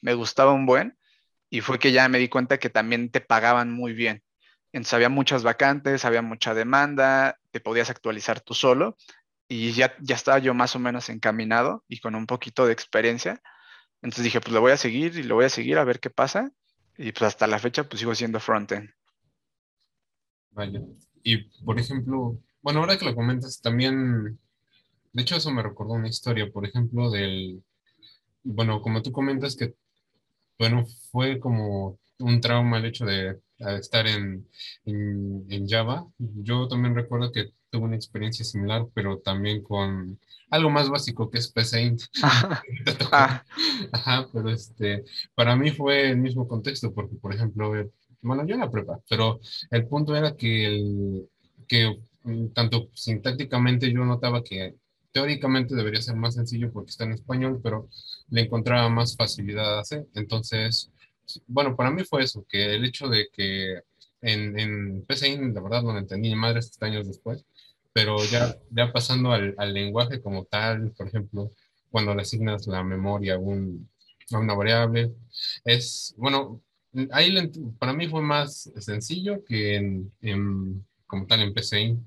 [0.00, 0.98] me gustaba un buen
[1.50, 4.24] y fue que ya me di cuenta que también te pagaban muy bien.
[4.72, 8.96] Entonces había muchas vacantes, había mucha demanda, te podías actualizar tú solo
[9.48, 13.40] y ya, ya estaba yo más o menos encaminado y con un poquito de experiencia.
[14.02, 16.10] Entonces dije, pues lo voy a seguir y lo voy a seguir a ver qué
[16.10, 16.50] pasa.
[16.98, 18.90] Y pues hasta la fecha pues sigo siendo frontend.
[20.50, 20.82] Vaya.
[21.22, 24.38] Y por ejemplo, bueno, ahora que lo comentas, también,
[25.12, 27.62] de hecho eso me recordó una historia, por ejemplo, del,
[28.42, 29.74] bueno, como tú comentas que
[30.58, 33.40] bueno, fue como un trauma el hecho de
[33.78, 34.48] estar en,
[34.84, 36.04] en, Java.
[36.18, 40.18] Yo también recuerdo que tuve una experiencia similar, pero también con
[40.50, 42.02] algo más básico que es PSAINT.
[43.12, 43.44] Ah.
[43.92, 45.04] Ajá, pero este,
[45.34, 47.72] para mí fue el mismo contexto, porque por ejemplo,
[48.20, 51.28] bueno, yo en la prepa, pero el punto era que, el,
[51.66, 54.76] que mm, tanto sintácticamente yo notaba que
[55.12, 57.88] teóricamente debería ser más sencillo porque está en español, pero
[58.28, 60.06] le encontraba más facilidad a hacer.
[60.14, 60.90] Entonces,
[61.46, 63.80] bueno, para mí fue eso, que el hecho de que
[64.20, 67.44] en, en PCI, la verdad, no lo entendí, madre, estos años después,
[67.92, 71.50] pero ya, ya pasando al, al, lenguaje como tal, por ejemplo,
[71.90, 73.88] cuando le asignas la memoria a, un,
[74.32, 75.12] a una variable,
[75.64, 76.62] es, bueno,
[77.12, 77.34] ahí
[77.78, 81.98] para mí fue más sencillo que en, en, como tal en PCI.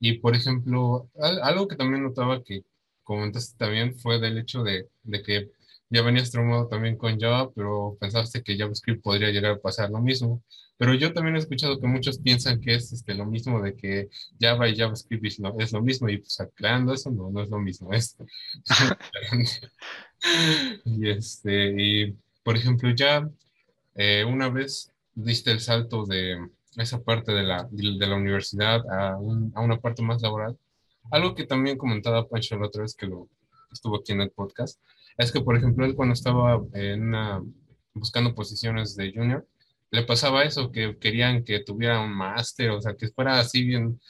[0.00, 1.08] Y por ejemplo,
[1.42, 2.64] algo que también notaba que
[3.02, 5.50] comentaste también fue del hecho de, de que
[5.90, 10.00] ya venías traumado también con Java, pero pensaste que JavaScript podría llegar a pasar lo
[10.00, 10.42] mismo.
[10.76, 14.08] Pero yo también he escuchado que muchos piensan que es este, lo mismo, de que
[14.40, 17.50] Java y JavaScript es lo, es lo mismo, y pues aclarando eso, no, no es
[17.50, 17.92] lo mismo.
[17.92, 18.16] Es,
[20.84, 23.28] y, este, y por ejemplo, ya
[23.94, 26.38] eh, una vez diste el salto de
[26.76, 30.58] esa parte de la, de la universidad a, a una parte más laboral,
[31.10, 33.28] algo que también comentaba Pancho la otra vez que lo
[33.72, 34.80] estuvo aquí en el podcast,
[35.16, 37.14] es que, por ejemplo, él cuando estaba en
[37.94, 39.46] buscando posiciones de junior,
[39.94, 44.00] le pasaba eso, que querían que tuviera un máster, o sea, que fuera así bien,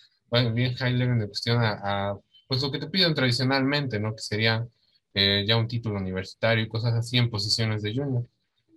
[0.55, 2.17] bien high level de cuestión a,
[2.49, 4.15] pues lo que te piden tradicionalmente, ¿no?
[4.15, 4.67] Que sería
[5.15, 8.27] eh, ya un título universitario y cosas así en posiciones de junior.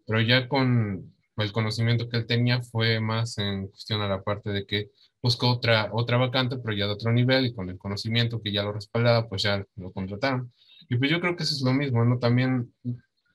[0.06, 4.50] Pero ya con el conocimiento que él tenía fue más en cuestión a la parte
[4.52, 4.92] de que
[5.22, 8.64] buscó otra, otra vacante, pero ya de otro nivel y con el conocimiento que ya
[8.64, 10.52] lo respaldaba, pues ya lo contrataron.
[10.90, 12.20] Y pues yo creo que eso es lo mismo, ¿no?
[12.20, 12.74] También,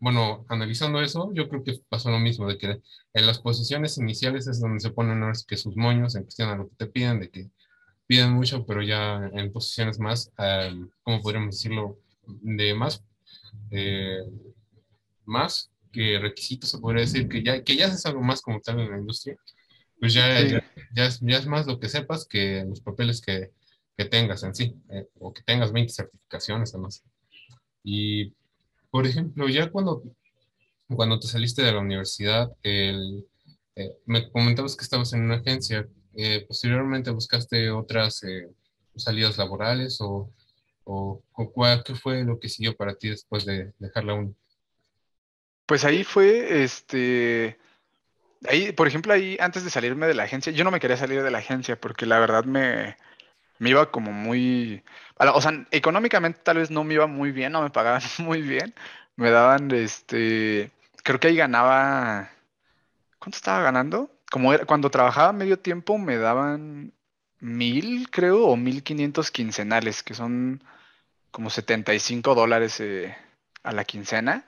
[0.03, 2.83] bueno, analizando eso, yo creo que pasó lo mismo, de que
[3.15, 5.31] en las posiciones iniciales es donde se ponen ¿no?
[5.47, 7.51] que sus moños en cuestión a lo que te piden, de que
[8.09, 12.01] piden mucho, pero ya en posiciones más, um, ¿cómo podríamos decirlo?
[12.27, 13.05] De más,
[13.71, 14.25] eh,
[15.25, 18.81] más que requisitos, se podría decir, que ya, que ya haces algo más como tal
[18.81, 19.37] en la industria,
[20.01, 20.65] pues ya, ya,
[20.97, 23.53] ya, es, ya, es, más lo que sepas que los papeles que,
[23.97, 27.05] que tengas en sí, eh, o que tengas 20 certificaciones además.
[27.85, 28.35] Y,
[28.93, 30.03] por ejemplo, ya cuando,
[30.87, 33.27] cuando te saliste de la universidad, el,
[33.75, 38.51] eh, me comentabas que estabas en una agencia, eh, posteriormente buscaste otras eh,
[38.95, 40.31] salidas laborales o,
[40.85, 41.23] o,
[41.55, 44.35] cuál, qué fue lo que siguió para ti después de dejar la uni?
[45.65, 47.57] Pues ahí fue, este,
[48.47, 51.23] ahí, por ejemplo, ahí antes de salirme de la agencia, yo no me quería salir
[51.23, 52.97] de la agencia porque la verdad me,
[53.63, 54.83] me iba como muy,
[55.19, 58.75] o sea, económicamente tal vez no me iba muy bien, no me pagaban muy bien,
[59.15, 60.73] me daban, este,
[61.05, 62.31] creo que ahí ganaba,
[63.21, 64.11] ¿cuánto estaba ganando?
[64.33, 66.93] Como era, cuando trabajaba medio tiempo me daban
[67.41, 70.65] mil, creo, o mil quinientos quincenales, que son
[71.31, 73.17] como 75 dólares eh,
[73.63, 74.45] a la quincena.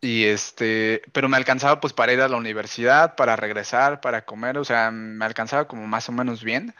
[0.00, 4.58] Y este, pero me alcanzaba pues para ir a la universidad, para regresar, para comer,
[4.58, 6.74] o sea, me alcanzaba como más o menos bien.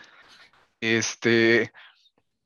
[0.80, 1.72] Este,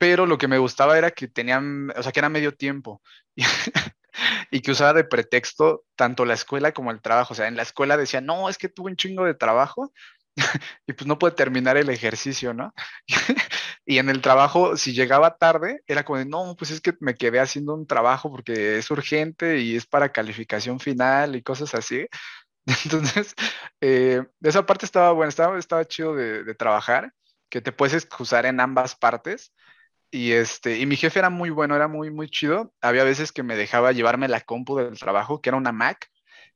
[0.00, 3.02] pero lo que me gustaba era que tenían, o sea, que era medio tiempo
[4.50, 7.34] y, que usaba de pretexto tanto la escuela como el trabajo.
[7.34, 9.92] O sea, en la escuela decía, no, es que tuve un chingo de trabajo
[10.86, 12.72] y pues no puede terminar el ejercicio, ¿no?
[13.84, 17.14] y en el trabajo, si llegaba tarde, era como de, no, pues es que me
[17.14, 22.06] quedé haciendo un trabajo porque es urgente y es para calificación final y cosas así.
[22.84, 23.34] Entonces,
[23.82, 27.12] eh, esa parte estaba buena, estaba, estaba chido de trabajar
[27.50, 29.52] que te puedes excusar en ambas partes.
[30.10, 32.72] Y, este, y mi jefe era muy bueno, era muy, muy chido.
[32.80, 36.10] Había veces que me dejaba llevarme la compu del trabajo, que era una Mac.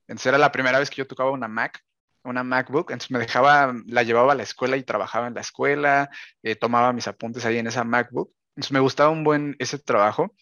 [0.08, 1.84] Entonces era la primera vez que yo tocaba una Mac,
[2.24, 2.90] una MacBook.
[2.90, 6.10] Entonces me dejaba, la llevaba a la escuela y trabajaba en la escuela,
[6.42, 8.32] eh, tomaba mis apuntes ahí en esa MacBook.
[8.56, 10.34] Entonces me gustaba un buen ese trabajo,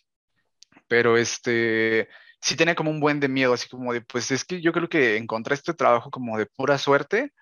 [0.88, 2.09] pero este,
[2.41, 4.88] sí tenía como un buen de miedo, así como de, pues es que yo creo
[4.88, 7.33] que encontré este trabajo como de pura suerte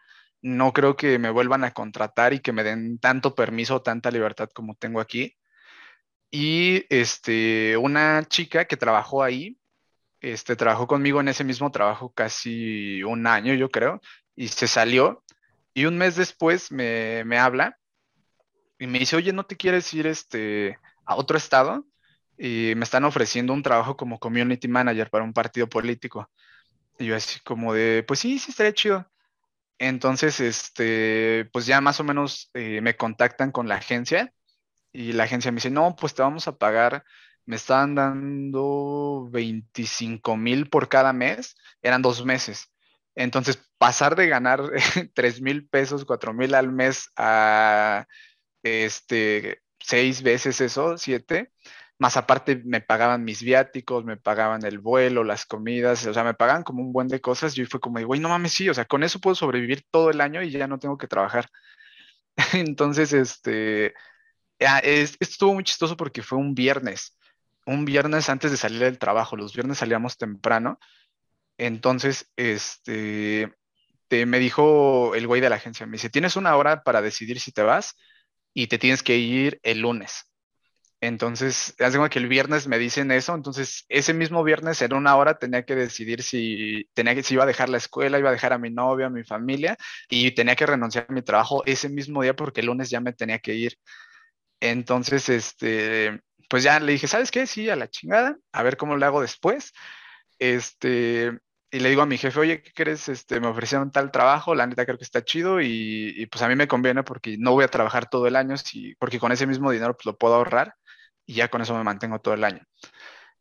[0.43, 4.49] no creo que me vuelvan a contratar y que me den tanto permiso, tanta libertad
[4.55, 5.37] como tengo aquí.
[6.31, 9.59] Y este, una chica que trabajó ahí,
[10.21, 14.01] este, trabajó conmigo en ese mismo trabajo casi un año, yo creo,
[14.37, 15.25] y se salió.
[15.75, 17.79] Y un mes después me, me habla
[18.79, 21.87] y me dice, oye, ¿no te quieres ir este, a otro estado?
[22.39, 26.31] Y me están ofreciendo un trabajo como community manager para un partido político.
[26.99, 29.11] Y yo así como de, pues sí, sí, estaría chido.
[29.81, 34.35] Entonces, este, pues ya más o menos eh, me contactan con la agencia
[34.93, 37.05] y la agencia me dice, no, pues te vamos a pagar,
[37.47, 42.73] me estaban dando 25 mil por cada mes, eran dos meses.
[43.15, 44.63] Entonces, pasar de ganar
[45.15, 48.07] 3 mil pesos, 4 mil al mes a
[48.63, 51.53] este, seis veces eso, siete,
[52.01, 56.35] más aparte me pagaban mis viáticos, me pagaban el vuelo, las comidas, o sea, me
[56.35, 57.55] pagaban como un buen de cosas.
[57.55, 60.21] Yo fue como, güey, no mames, sí, o sea, con eso puedo sobrevivir todo el
[60.23, 61.49] año y ya no tengo que trabajar.
[62.55, 63.95] Entonces, este,
[64.61, 67.19] ah, esto estuvo muy chistoso porque fue un viernes,
[67.67, 70.79] un viernes antes de salir del trabajo, los viernes salíamos temprano,
[71.61, 73.53] entonces, este,
[74.09, 77.41] te, me dijo el güey de la agencia, me dice, tienes una hora para decidir
[77.41, 77.97] si te vas
[78.55, 80.30] y te tienes que ir el lunes.
[81.03, 85.39] Entonces, hace que el viernes me dicen eso, entonces ese mismo viernes en una hora
[85.39, 88.53] tenía que decidir si tenía que si iba a dejar la escuela, iba a dejar
[88.53, 89.79] a mi novia, a mi familia
[90.11, 93.15] y tenía que renunciar a mi trabajo ese mismo día porque el lunes ya me
[93.15, 93.79] tenía que ir.
[94.61, 97.47] Entonces, este, pues ya le dije, ¿sabes qué?
[97.47, 99.73] Sí, a la chingada, a ver cómo lo hago después.
[100.39, 101.33] Este,
[101.71, 103.09] y le digo a mi jefe, oye, ¿qué crees?
[103.09, 106.49] Este, me ofrecieron tal trabajo, la neta creo que está chido y, y, pues a
[106.49, 109.47] mí me conviene porque no voy a trabajar todo el año, si, porque con ese
[109.47, 110.75] mismo dinero pues lo puedo ahorrar
[111.31, 112.63] y ya con eso me mantengo todo el año.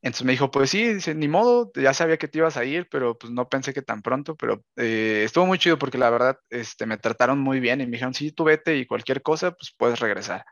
[0.01, 2.87] Entonces me dijo, pues sí, dice, ni modo, ya sabía que te ibas a ir,
[2.89, 6.37] pero pues no pensé que tan pronto, pero eh, estuvo muy chido porque la verdad
[6.51, 9.73] este, me trataron muy bien y me dijeron, sí, tú vete y cualquier cosa, pues
[9.75, 10.45] puedes regresar.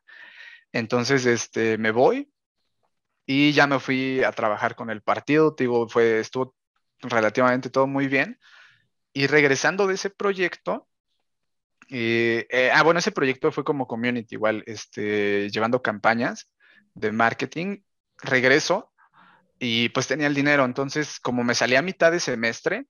[0.73, 2.31] Entonces, este, me voy
[3.27, 6.55] y ya me fui a trabajar con el partido, digo, fue, estuvo
[7.01, 8.39] relativamente todo muy bien.
[9.13, 10.87] Y regresando de ese proyecto,
[11.89, 16.49] eh, eh, ah, bueno, ese proyecto fue como community, igual, este, llevando campañas
[16.97, 17.79] de marketing,
[18.17, 18.91] regreso
[19.59, 20.65] y pues tenía el dinero.
[20.65, 22.87] Entonces, como me salía a mitad de semestre,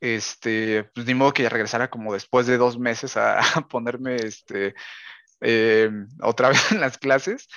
[0.00, 3.40] este, pues ni modo que ya regresara como después de dos meses a,
[3.70, 4.74] ponerme este,
[5.40, 5.90] eh,
[6.22, 7.48] otra vez en las clases.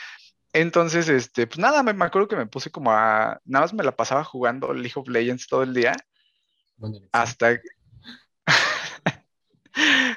[0.54, 3.84] Entonces, este, pues nada, me, me, acuerdo que me puse como a, nada más me
[3.84, 5.94] la pasaba jugando League of Legends todo el día.
[7.12, 7.60] Hasta,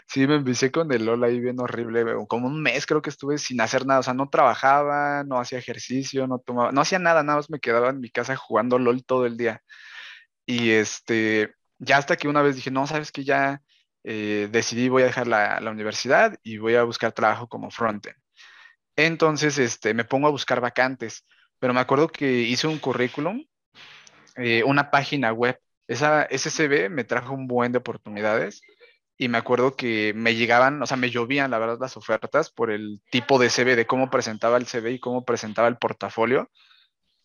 [0.07, 3.39] Sí, me empecé con el LOL ahí bien horrible, como un mes creo que estuve
[3.39, 7.23] sin hacer nada, o sea, no trabajaba, no hacía ejercicio, no tomaba, no hacía nada,
[7.23, 9.63] nada más me quedaba en mi casa jugando LOL todo el día.
[10.47, 13.63] Y este, ya hasta que una vez dije, no, sabes que ya
[14.05, 18.17] eh, decidí, voy a dejar la, universidad y voy a buscar trabajo como frontend.
[18.97, 21.27] Entonces, este, me pongo a buscar vacantes,
[21.59, 23.45] pero me acuerdo que hice un currículum,
[24.37, 28.63] eh, una página web, esa, ese me trajo un buen de oportunidades
[29.19, 32.71] y me acuerdo que me llegaban, o sea, me llovían, la verdad, las ofertas por
[32.71, 36.51] el tipo de CV, de cómo presentaba el CV y cómo presentaba el portafolio.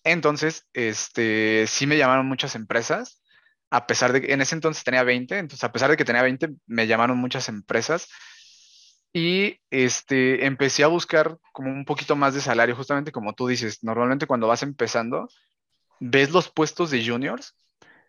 [0.04, 3.21] Entonces, este, sí me llamaron muchas empresas,
[3.69, 6.21] a pesar de que en ese entonces tenía 20, entonces a pesar de que tenía
[6.21, 8.08] 20, me llamaron muchas empresas
[9.13, 13.84] y este, empecé a buscar como un poquito más de salario, justamente como tú dices,
[13.84, 15.28] normalmente cuando vas empezando,
[16.00, 17.56] ves los puestos de juniors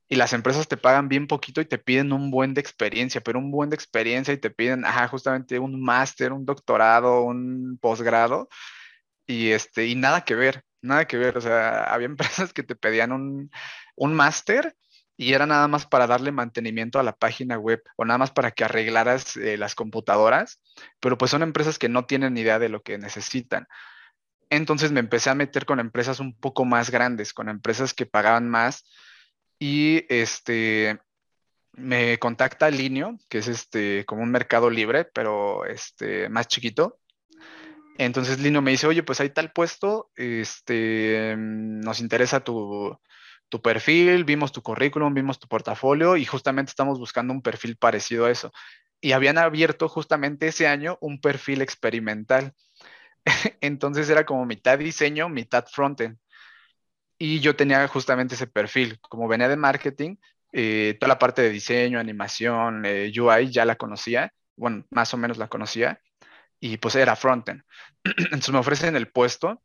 [0.08, 3.38] y las empresas te pagan bien poquito y te piden un buen de experiencia, pero
[3.38, 8.48] un buen de experiencia y te piden, ajá, justamente un máster, un doctorado, un posgrado
[9.26, 12.06] y este, y nada que ver, nada que ver, o sea, había
[12.46, 13.50] empresas que te pedían un,
[13.96, 14.74] un máster
[15.16, 18.52] y era nada más para darle mantenimiento a la página web o nada más para
[18.52, 20.62] que arreglaras eh, las computadoras,
[21.00, 23.66] pero pues son empresas que no tienen idea de lo que necesitan.
[24.48, 28.48] Entonces me empecé a meter con empresas un poco más grandes, con empresas que pagaban
[28.48, 28.84] más
[29.58, 30.98] y este
[31.72, 36.98] me contacta Linio, que es este como un mercado libre, pero este más chiquito.
[37.98, 42.96] Entonces Linio me dice, oye, pues hay tal puesto, este, nos interesa tu,
[43.48, 48.26] tu perfil, vimos tu currículum, vimos tu portafolio y justamente estamos buscando un perfil parecido
[48.26, 48.52] a eso.
[49.00, 52.54] Y habían abierto justamente ese año un perfil experimental.
[53.60, 56.18] Entonces era como mitad diseño, mitad frontend
[57.18, 58.98] y yo tenía justamente ese perfil.
[59.00, 60.16] Como venía de marketing,
[60.52, 65.16] eh, toda la parte de diseño, animación, eh, UI ya la conocía, bueno, más o
[65.16, 66.00] menos la conocía,
[66.60, 67.62] y pues era frontend.
[68.04, 69.62] Entonces me ofrecen el puesto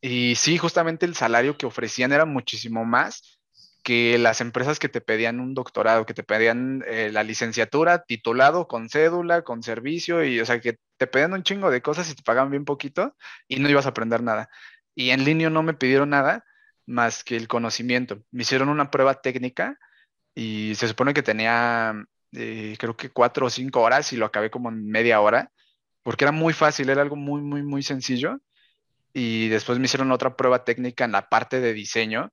[0.00, 3.40] y sí, justamente el salario que ofrecían era muchísimo más
[3.82, 8.66] que las empresas que te pedían un doctorado, que te pedían eh, la licenciatura, titulado,
[8.66, 12.14] con cédula, con servicio, y o sea, que te pedían un chingo de cosas y
[12.14, 13.16] te pagaban bien poquito
[13.48, 14.48] y no ibas a aprender nada.
[14.94, 16.44] Y en línea no me pidieron nada,
[16.86, 18.22] más que el conocimiento.
[18.30, 19.78] Me hicieron una prueba técnica
[20.34, 21.94] y se supone que tenía,
[22.32, 25.50] eh, creo que cuatro o cinco horas y lo acabé como en media hora,
[26.02, 28.40] porque era muy fácil, era algo muy, muy, muy sencillo.
[29.12, 32.32] Y después me hicieron otra prueba técnica en la parte de diseño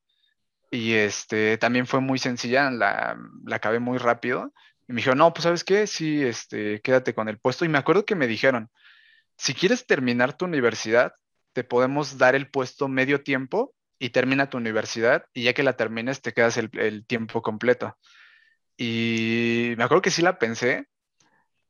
[0.71, 4.53] y este, también fue muy sencilla, la, la acabé muy rápido.
[4.87, 7.65] Y me dijeron, no, pues sabes qué, sí, este, quédate con el puesto.
[7.65, 8.69] Y me acuerdo que me dijeron,
[9.37, 11.13] si quieres terminar tu universidad,
[11.53, 15.77] te podemos dar el puesto medio tiempo y termina tu universidad y ya que la
[15.77, 17.95] termines te quedas el, tiempo completo.
[18.75, 20.87] Y me acuerdo que sí la pensé,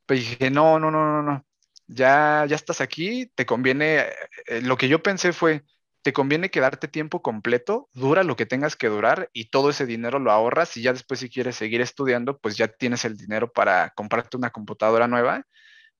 [0.06, 1.46] pero dije, no, no, no, no, no,
[1.88, 4.06] ya, ya estás aquí, te conviene,
[4.48, 5.66] eh, lo que yo pensé fue,
[6.04, 10.18] te conviene quedarte tiempo completo, dura lo que tengas que durar y todo ese dinero
[10.18, 13.90] lo ahorras y ya después si quieres seguir estudiando, pues ya tienes el dinero para
[13.94, 15.46] comprarte una computadora nueva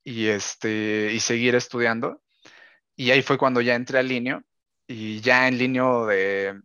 [0.06, 2.22] y, este, y seguir estudiando.
[2.96, 4.46] Y ahí fue cuando ya entré a Linio
[4.92, 6.62] y ya en Linio de...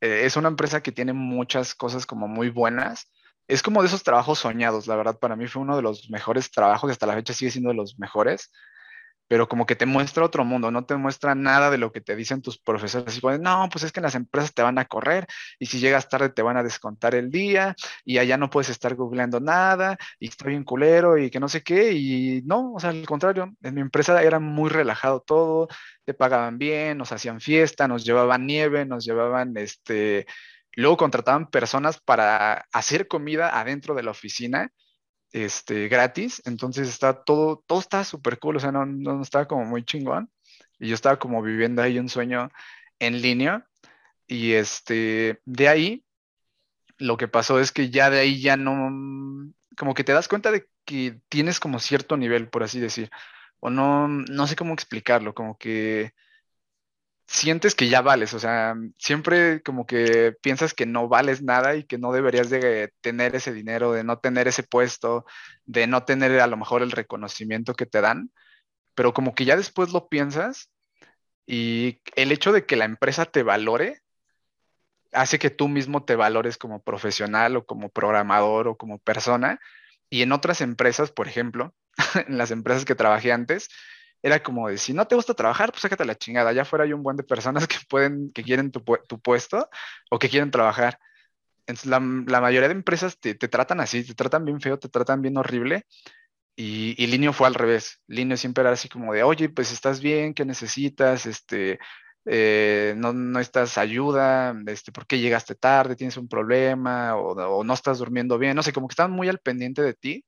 [0.00, 3.10] Eh, es una empresa que tiene muchas cosas como muy buenas.
[3.48, 6.50] Es como de esos trabajos soñados, la verdad, para mí fue uno de los mejores
[6.50, 8.50] trabajos y hasta la fecha sigue siendo de los mejores
[9.28, 12.16] pero como que te muestra otro mundo, no te muestra nada de lo que te
[12.16, 13.16] dicen tus profesores.
[13.16, 15.26] Y pues, no, pues es que las empresas te van a correr
[15.58, 18.94] y si llegas tarde te van a descontar el día y allá no puedes estar
[18.94, 21.92] googleando nada y está bien culero y que no sé qué.
[21.92, 25.68] Y no, o sea, al contrario, en mi empresa era muy relajado todo,
[26.04, 30.26] te pagaban bien, nos hacían fiesta, nos llevaban nieve, nos llevaban este...
[30.74, 34.72] Luego contrataban personas para hacer comida adentro de la oficina
[35.32, 39.64] este, gratis, entonces está todo, todo está súper cool, o sea, no, no estaba como
[39.64, 40.30] muy chingón,
[40.78, 42.50] y yo estaba como viviendo ahí un sueño
[42.98, 43.66] en línea,
[44.26, 46.04] y este, de ahí,
[46.98, 50.50] lo que pasó es que ya de ahí ya no, como que te das cuenta
[50.50, 53.10] de que tienes como cierto nivel, por así decir,
[53.60, 56.12] o no, no sé cómo explicarlo, como que
[57.26, 61.84] sientes que ya vales, o sea, siempre como que piensas que no vales nada y
[61.84, 65.24] que no deberías de tener ese dinero, de no tener ese puesto,
[65.64, 68.30] de no tener a lo mejor el reconocimiento que te dan,
[68.94, 70.70] pero como que ya después lo piensas
[71.46, 74.02] y el hecho de que la empresa te valore
[75.12, 79.60] hace que tú mismo te valores como profesional o como programador o como persona.
[80.10, 81.74] Y en otras empresas, por ejemplo,
[82.26, 83.68] en las empresas que trabajé antes,
[84.22, 86.52] era como de, si no te gusta trabajar, pues sácate la chingada.
[86.52, 89.68] Ya fuera hay un buen de personas que pueden, que quieren tu, puesto
[90.10, 90.98] o que quieren trabajar.
[91.66, 95.36] Entonces, la, mayoría de empresas te, tratan así, te tratan bien feo, te tratan bien
[95.36, 95.86] horrible.
[96.56, 98.00] Y, y Linio fue al revés.
[98.06, 101.26] Linio siempre era así como de, oye, pues estás bien, ¿qué necesitas?
[101.26, 101.78] Este,
[102.26, 105.96] eh, no, no estás ayuda, este, ¿por qué llegaste tarde?
[105.96, 107.16] ¿Tienes un problema?
[107.16, 108.54] O, o, no estás durmiendo bien?
[108.56, 110.24] No sé, como que estaban muy al pendiente de ti.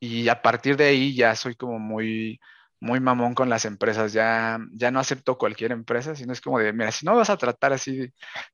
[0.00, 2.40] Y a partir de ahí ya soy como muy,
[2.84, 6.72] muy mamón con las empresas, ya, ya no acepto cualquier empresa, sino es como de,
[6.74, 8.12] mira, si no vas a tratar así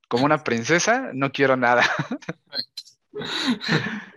[0.08, 1.82] como una princesa, no quiero nada.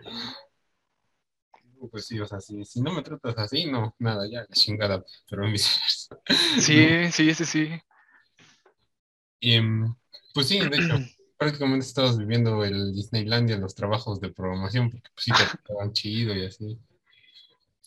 [1.90, 6.18] Pues sí, o sea, si, no me tratas así, no, nada, ya, chingada, pero viceversa.
[6.58, 7.68] Sí, sí, sí, sí.
[9.38, 9.94] Y, em,
[10.32, 10.98] pues sí, de hecho,
[11.36, 16.46] prácticamente estabas viviendo el Disneylandia, los trabajos de programación, porque pues sí te chido y
[16.46, 16.80] así.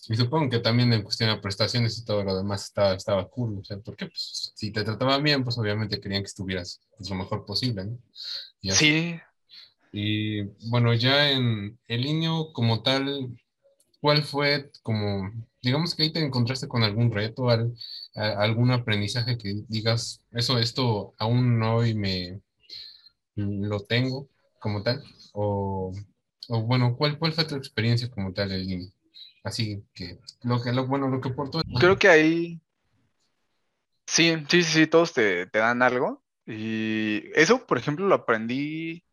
[0.09, 3.59] Y supongo que también en cuestión de prestaciones y todo lo demás estaba, estaba cool,
[3.59, 7.15] o sea, porque pues, si te trataban bien, pues obviamente querían que estuvieras pues, lo
[7.15, 7.97] mejor posible, ¿no?
[8.73, 9.19] sí.
[9.91, 13.35] Y bueno, ya en el niño como tal,
[14.01, 15.31] ¿cuál fue como,
[15.61, 17.47] digamos que ahí te encontraste con algún reto,
[18.13, 22.41] algún aprendizaje que digas, eso, esto aún hoy me
[23.35, 24.29] lo tengo
[24.59, 25.03] como tal?
[25.33, 25.93] O,
[26.49, 28.91] o bueno, ¿cuál, ¿cuál fue tu experiencia como tal en línea?
[29.47, 31.63] Así que lo que lo bueno, lo que por todo.
[31.79, 32.61] Creo que ahí
[34.05, 36.23] sí, sí, sí, todos te, dan algo.
[36.45, 39.03] Y eso, por ejemplo, lo aprendí.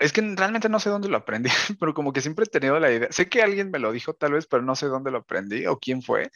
[0.00, 1.50] Es que realmente no sé dónde lo aprendí,
[1.80, 3.12] pero como que siempre he tenido la idea.
[3.12, 5.78] Sé que alguien me lo dijo tal vez, pero no sé dónde lo aprendí o
[5.78, 6.30] quién fue.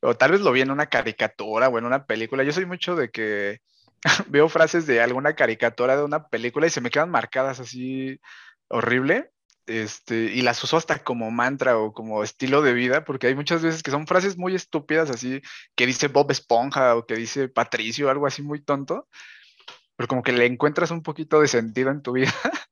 [0.00, 2.44] O tal vez lo vi en una caricatura o en una película.
[2.44, 3.60] Yo soy mucho de que
[4.28, 8.20] veo frases de alguna caricatura de una película y se me quedan marcadas así
[8.68, 9.32] horrible
[9.66, 13.62] este, y las uso hasta como mantra o como estilo de vida, porque hay muchas
[13.62, 15.42] veces que son frases muy estúpidas, así
[15.74, 19.08] que dice Bob Esponja o que dice Patricio, algo así muy tonto,
[19.96, 22.32] pero como que le encuentras un poquito de sentido en tu vida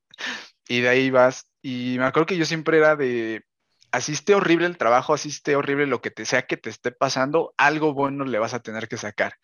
[0.69, 1.49] y de ahí vas.
[1.63, 3.45] Y me acuerdo que yo siempre era de,
[3.93, 6.93] así esté horrible el trabajo, así esté horrible lo que te sea que te esté
[6.93, 9.35] pasando, algo bueno le vas a tener que sacar.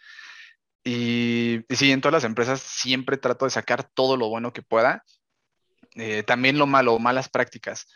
[0.84, 4.62] Y, y sí, en todas las empresas siempre trato de sacar todo lo bueno que
[4.62, 5.04] pueda
[5.96, 7.86] eh, también lo malo, malas prácticas.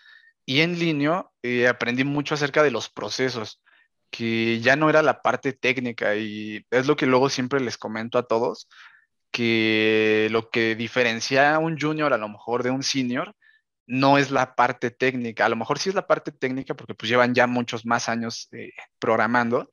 [0.47, 3.63] Y en línea eh, aprendí mucho acerca de los procesos,
[4.11, 8.19] que ya no era la parte técnica y es lo que luego siempre les comento
[8.19, 8.69] a todos,
[9.31, 13.35] que lo que diferencia a un junior a lo mejor de un senior
[13.87, 17.11] no es la parte técnica, a lo mejor sí es la parte técnica porque pues
[17.11, 19.71] llevan ya muchos más años eh, programando,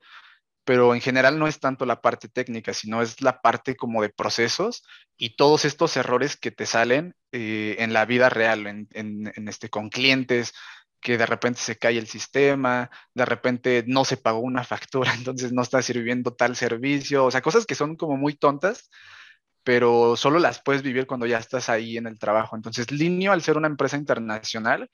[0.64, 4.10] pero en general no es tanto la parte técnica, sino es la parte como de
[4.10, 4.84] procesos
[5.16, 9.88] y todos estos errores que te salen eh, en la vida real, en, este, con
[9.88, 10.54] clientes,
[11.00, 15.52] que de repente se cae el sistema, de repente no se pagó una factura, entonces
[15.52, 18.88] no está sirviendo tal servicio, o sea, cosas que son como muy tontas,
[19.64, 22.56] pero solo las puedes vivir cuando ya estás ahí en el trabajo.
[22.56, 24.90] Entonces, Linio, al ser una empresa internacional,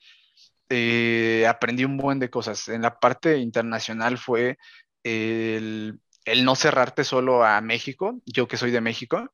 [0.69, 2.67] eh, aprendí un buen de cosas.
[2.69, 4.57] En la parte internacional fue
[5.03, 6.01] el,
[6.43, 9.31] no cerrarte solo a México, yo que soy de México,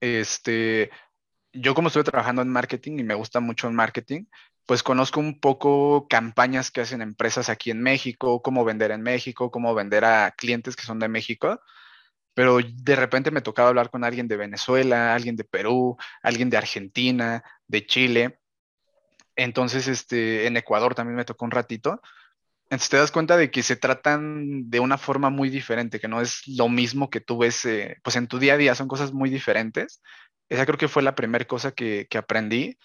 [0.00, 0.90] este,
[1.52, 4.24] yo como estoy trabajando en marketing y me gusta mucho el marketing,
[4.66, 9.50] pues conozco un poco campañas que hacen empresas aquí en México, cómo vender en México,
[9.50, 11.60] cómo vender a clientes que son de México,
[12.34, 16.56] pero de repente me tocaba hablar con alguien de Venezuela, alguien de Perú, alguien de
[16.56, 18.40] Argentina, de Chile.
[19.36, 22.00] Entonces, este, en Ecuador también me tocó un ratito.
[22.64, 26.20] Entonces te das cuenta de que se tratan de una forma muy diferente, que no
[26.20, 29.12] es lo mismo que tú ves, eh, pues en tu día a día son cosas
[29.12, 30.02] muy diferentes.
[30.48, 32.76] Esa creo que fue la primera cosa que, que aprendí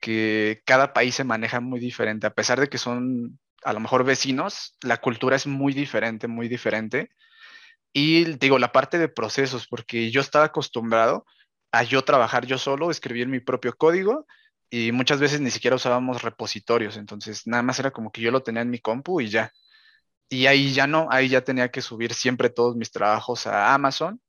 [0.00, 4.04] que cada país se maneja muy diferente, a pesar de que son a lo mejor
[4.04, 7.10] vecinos, la cultura es muy diferente, muy diferente.
[7.92, 11.26] Y digo, la parte de procesos, porque yo estaba acostumbrado
[11.72, 14.26] a yo trabajar yo solo, escribir mi propio código
[14.70, 18.42] y muchas veces ni siquiera usábamos repositorios, entonces nada más era como que yo lo
[18.42, 19.52] tenía en mi compu y ya.
[20.30, 24.20] Y ahí ya no, ahí ya tenía que subir siempre todos mis trabajos a Amazon.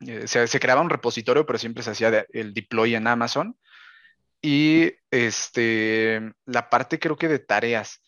[0.00, 3.56] Eh, se, se, creaba un repositorio, pero siempre se hacía el deploy en Amazon
[4.42, 8.02] y este, la parte creo que de tareas.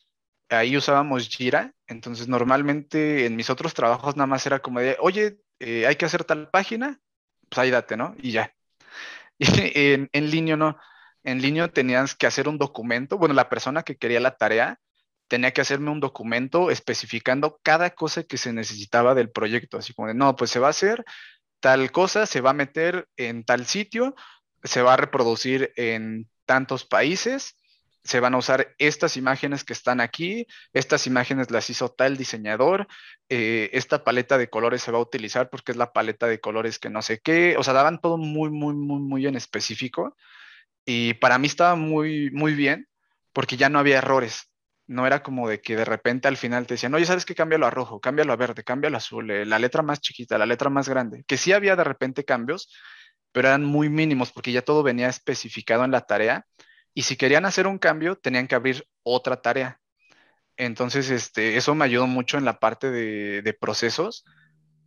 [0.49, 5.41] Ahí usábamos Jira, entonces normalmente en mis otros trabajos nada más era como de, oye,
[5.59, 7.01] eh, hay que hacer tal página,
[7.49, 8.15] pues ahí date, ¿no?
[8.23, 8.55] Y ya.
[9.75, 10.77] En, en línea no,
[11.31, 14.81] en línea tenías que hacer un documento, bueno, la persona que quería la tarea
[15.29, 20.09] tenía que hacerme un documento especificando cada cosa que se necesitaba del proyecto, así como
[20.09, 21.05] de, no, pues se va a hacer
[21.61, 24.15] tal cosa, se va a meter en tal sitio,
[24.63, 27.57] se va a reproducir en tantos países,
[28.05, 32.89] se van a usar estas imágenes que están aquí, estas imágenes las hizo tal diseñador,
[33.29, 36.79] eh, esta paleta de colores se va a utilizar porque es la paleta de colores
[36.79, 40.17] que no sé qué, o sea, daban todo muy, muy, muy, muy en específico
[40.91, 42.89] y para mí estaba muy, muy bien
[43.35, 44.51] porque ya no había errores.
[44.87, 47.35] No era como de que de repente al final te decían, oye, ¿sabes qué?
[47.35, 50.47] Cámbialo a rojo, cámbialo a verde, cámbialo a azul, eh, la letra más chiquita, la
[50.47, 51.25] letra más grande.
[51.29, 52.75] Que sí había de repente cambios,
[53.33, 56.47] pero eran muy mínimos porque ya todo venía especificado en la tarea
[56.95, 59.79] y si querían hacer un cambio tenían que abrir otra tarea.
[60.57, 64.25] Entonces, este, eso me ayudó mucho en la parte de, procesos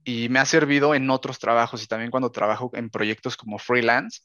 [0.03, 4.21] y me ha servido en otros trabajos y también cuando trabajo en proyectos como freelance.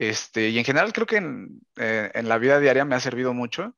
[0.00, 3.34] Este, y en general creo que en, eh, en la vida diaria me ha servido
[3.34, 3.76] mucho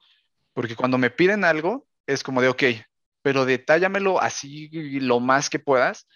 [0.52, 2.62] porque cuando me piden algo es como de, ok,
[3.22, 4.70] pero detállamelo así
[5.00, 6.06] lo más que puedas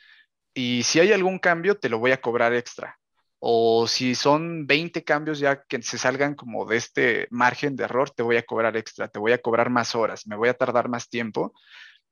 [0.54, 3.00] y si hay algún cambio te lo voy a cobrar extra
[3.40, 8.08] o si son 20 cambios ya que se salgan como de este margen de error,
[8.10, 10.88] te voy a cobrar extra, te voy a cobrar más horas, me voy a tardar
[10.88, 11.52] más tiempo.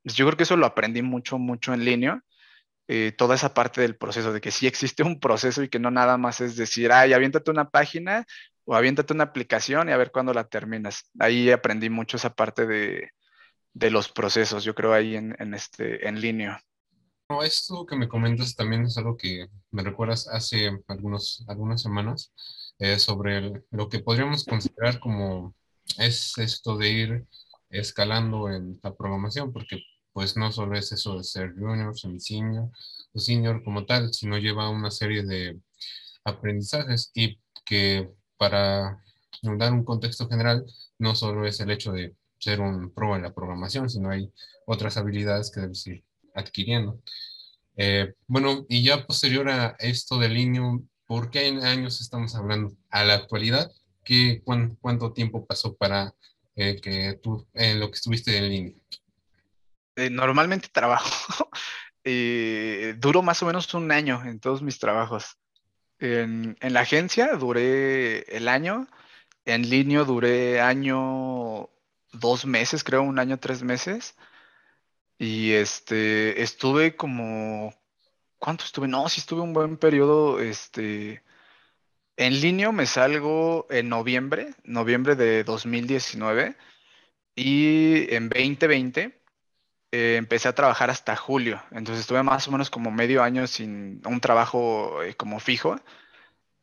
[0.02, 2.22] Pues yo creo que eso lo aprendí mucho, mucho en línea.
[2.88, 5.90] Eh, toda esa parte del proceso, de que sí existe un proceso y que no
[5.90, 8.26] nada más es decir, ay, aviéntate una página
[8.64, 11.10] o aviéntate una aplicación y a ver cuándo la terminas.
[11.18, 13.10] Ahí aprendí mucho esa parte de,
[13.72, 16.62] de los procesos, yo creo ahí en, en, este, en línea
[17.42, 22.32] esto que me comentas también es algo que me recuerdas hace algunos, algunas semanas
[22.78, 25.54] eh, sobre lo que podríamos considerar como
[25.98, 27.26] es esto de ir
[27.70, 29.82] escalando en la programación, porque
[30.14, 32.70] pues no solo es eso de ser junior, senior
[33.12, 35.60] o senior como tal, sino lleva una serie de
[36.24, 38.08] aprendizajes y que
[38.38, 39.02] para
[39.42, 40.64] dar un contexto general,
[40.98, 44.30] no solo es el hecho de ser un pro en la programación, sino hay
[44.66, 46.04] otras habilidades que debes ir
[46.34, 47.00] adquiriendo.
[47.76, 52.76] Eh, bueno, y ya posterior a esto del Linium, ¿por qué en años estamos hablando?
[52.90, 53.72] A la actualidad,
[54.04, 56.14] ¿qué, cuánto, tiempo pasó para
[56.54, 58.74] eh, que tú, en lo que estuviste en línea?
[59.96, 61.50] Eh, normalmente trabajo,
[62.96, 65.38] duro más o menos un año en todos mis trabajos.
[65.98, 68.88] En, en, la agencia duré el año,
[69.44, 71.70] en línea duré año,
[72.12, 74.16] dos meses, creo, un año, tres meses.
[75.18, 77.74] Y este, estuve como,
[78.38, 78.88] ¿cuánto estuve?
[78.88, 81.22] No, sí estuve un buen periodo, este,
[82.16, 86.56] en línea me salgo en noviembre, noviembre de 2019
[87.36, 89.23] y en 2020
[89.94, 94.02] eh, empecé a trabajar hasta julio, entonces estuve más o menos como medio año sin
[94.04, 95.80] un trabajo eh, como fijo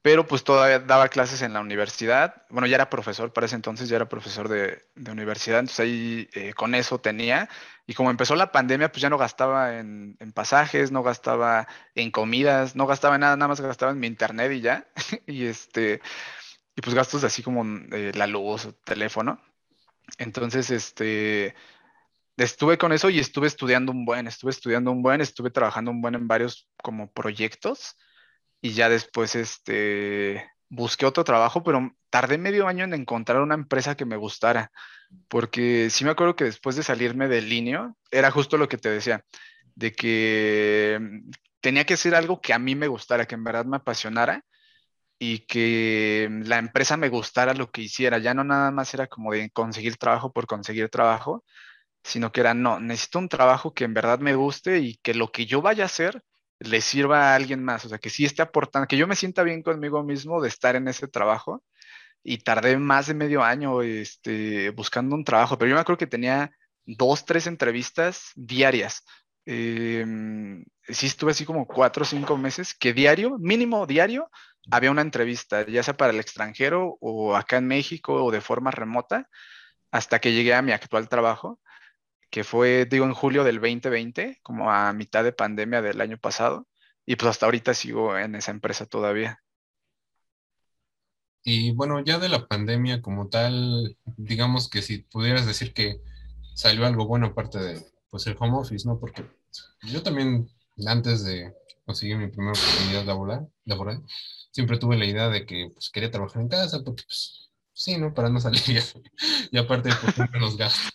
[0.02, 2.44] pero pues todavía daba clases en la universidad.
[2.50, 6.54] Bueno, ya era profesor para ese entonces, ya era profesor de, universidad, entonces ahí eh,
[6.54, 7.50] con eso tenía.
[7.86, 12.76] Y como empezó la pandemia, pues ya no gastaba en, pasajes, no gastaba en comidas,
[12.76, 14.88] no gastaba en nada, nada más gastaba en mi internet y ya.
[15.28, 16.02] y este,
[16.76, 19.40] y pues gastos así como la luz o teléfono.
[20.18, 21.56] Entonces, este,
[22.38, 26.02] estuve con eso y estuve estudiando un buen, estuve estudiando un buen, estuve trabajando un
[26.02, 27.98] buen en varios como proyectos
[28.62, 33.96] y ya después este, busqué otro trabajo, pero tardé medio año en encontrar una empresa
[33.96, 34.72] que me gustara,
[35.28, 38.90] porque sí me acuerdo que después de salirme del línea, era justo lo que te
[38.90, 39.26] decía,
[39.76, 41.00] de que
[41.62, 44.44] tenía que ser algo que a mí me gustara, que en verdad me apasionara.
[45.20, 48.18] y que la empresa me gustara lo que hiciera.
[48.18, 51.46] Ya no nada más era como de conseguir trabajo por conseguir trabajo,
[52.04, 55.32] sino que era, no, necesito un trabajo que en verdad me guste y que lo
[55.32, 56.24] que yo vaya a hacer
[56.60, 57.86] le sirva a alguien más.
[57.86, 60.76] O sea, que sí esté aportando, que yo me sienta bien conmigo mismo de estar
[60.76, 61.64] en ese trabajo.
[62.24, 66.08] Y tardé más de medio año este, buscando un trabajo, pero yo me acuerdo que
[66.08, 66.52] tenía
[66.86, 69.04] dos, tres entrevistas diarias.
[69.46, 74.30] Em, sí estuve así como cuatro o cinco meses, que diario, mínimo diario,
[74.70, 78.72] había una entrevista, ya sea para el extranjero o acá en México o de forma
[78.72, 79.28] remota,
[79.92, 81.60] hasta que llegué a mi actual trabajo,
[82.32, 86.68] que fue, digo, en julio del 2020, como a mitad de pandemia del año pasado,
[87.06, 89.44] y pues hasta ahorita sigo en esa empresa todavía.
[91.44, 96.00] Y bueno, ya de la pandemia como tal, digamos que si pudieras decir que
[96.56, 99.00] salió algo bueno aparte de pues el home office, ¿no?
[99.00, 99.26] Porque
[99.84, 100.50] yo también
[100.86, 101.54] antes de
[101.86, 104.04] conseguir mi primera oportunidad laboral, laboral
[104.52, 108.14] siempre tuve la idea de que pues, quería trabajar en casa porque pues sí, ¿no?
[108.14, 108.62] Para no salir
[109.52, 110.94] y, aparte por ejemplo los gastos.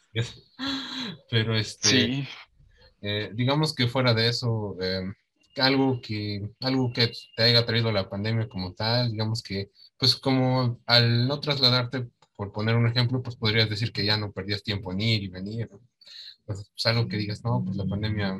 [1.30, 2.28] Pero este,
[3.02, 5.12] eh, digamos que fuera de eso, eh,
[5.56, 10.80] algo que, algo que te haya traído la pandemia como tal, digamos que pues como
[10.86, 14.92] al no trasladarte, por poner un ejemplo, pues podrías decir que ya no perdías tiempo
[14.92, 15.68] en ir y venir,
[16.44, 18.36] Pues, pues, algo que digas, no, pues la pandemia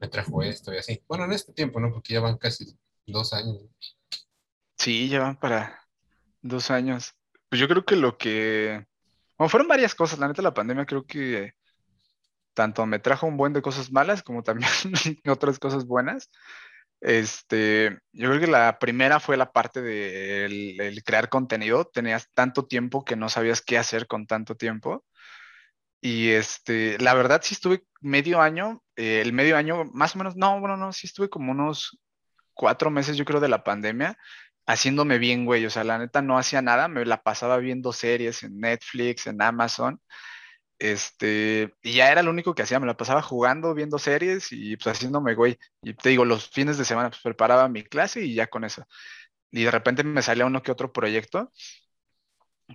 [0.00, 1.02] me trajo esto y así.
[1.08, 1.90] Bueno, en este tiempo, ¿no?
[1.90, 3.62] Porque ya van casi dos años.
[4.76, 5.80] Sí, ya van para
[6.42, 7.14] dos años.
[7.48, 8.86] Pues yo creo que lo que...
[9.38, 11.54] Bueno, fueron varias cosas, la neta la pandemia creo que
[12.54, 14.70] tanto me trajo un buen de cosas malas como también
[15.28, 16.30] otras cosas bueas.
[17.00, 21.84] Este, yo creo que la primera fue la parte de el, crear contenido.
[21.86, 25.04] Tenías tanto tiempo que no sabías qué hacer con tanto tiempo.
[26.00, 30.36] Y este, la verdad sí estuve medio año, eh, el medio año más o menos,
[30.36, 31.98] no, bueno, no, sí estuve como unos
[32.54, 34.18] cuatro meses yo creo de la pandemia
[34.66, 35.64] haciéndome bien, güey.
[35.66, 39.42] O sea, la neta no hacía nada, me la pasaba viendo series en Netflix, en
[39.42, 40.00] Amazon.
[40.82, 44.76] Este, y ya era lo único que hacía, me la pasaba jugando, viendo series y
[44.76, 45.56] pues haciéndome güey.
[45.80, 48.84] Y te digo, los fines de semana pues preparaba mi clase y ya con eso.
[49.52, 51.52] Y de repente me salía uno que otro proyecto.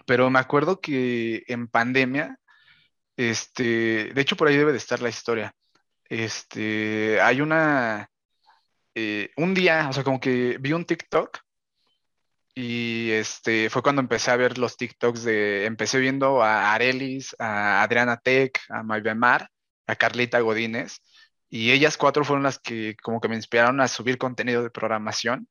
[0.05, 2.39] Pero me acuerdo que en pandemia,
[3.17, 5.53] este, de hecho por ahí debe de estar la historia.
[6.05, 8.09] Este, hay una,
[8.95, 11.39] eh, un día, o sea, como que vi un TikTok
[12.59, 17.83] y este, fue cuando empecé a ver los TikToks de, empecé viendo a Arelis, a
[17.83, 19.51] Adriana Tech, a Mar,
[19.85, 20.97] a Carlita Godínez,
[21.51, 25.47] y ellas cuatro fueron las que como que me inspiraron a subir contenido de programación.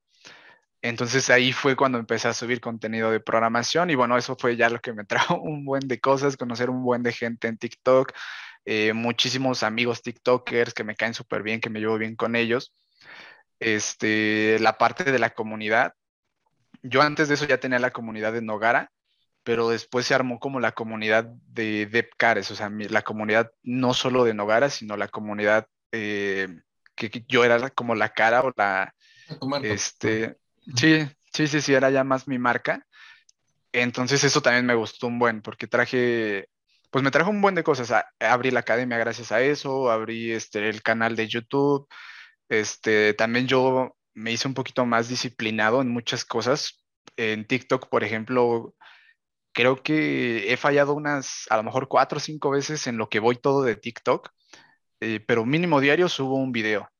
[0.82, 4.68] Entonces ahí fue cuando empecé a subir contenido de programación y bueno, eso fue ya
[4.68, 8.12] lo que me trajo un buen de cosas, conocer un buen de gente en TikTok,
[8.64, 12.74] eh, muchísimos amigos TikTokers que me caen súper bien, que me llevo bien con ellos.
[13.60, 15.94] Este, la parte de la comunidad,
[16.88, 18.90] yo antes de eso ya tenía la comunidad de Nogara,
[19.42, 24.24] pero después se armó como la comunidad de Depcares, o sea, la comunidad no solo
[24.24, 26.48] de Nogara, sino la comunidad eh,
[26.96, 28.92] que, yo era como la cara o la...
[29.62, 30.36] Este,
[30.76, 32.86] sí, sí, sí, sí, era ya más mi marca.
[33.72, 36.48] Entonces eso también me gustó un buen, porque traje,
[36.90, 37.92] pues me trajo un buen de cosas.
[38.18, 41.86] Abrí la academia gracias a eso, abrí este, el canal de YouTube.
[42.48, 46.84] Este, también yo me hice un poquito más disciplinado en muchas cosas.
[47.16, 48.74] En TikTok, por ejemplo,
[49.52, 53.20] creo que he fallado unas, a lo mejor cuatro o cinco veces en lo que
[53.20, 54.30] voy todo de TikTok,
[55.00, 56.90] eh, pero mínimo diario subo un video.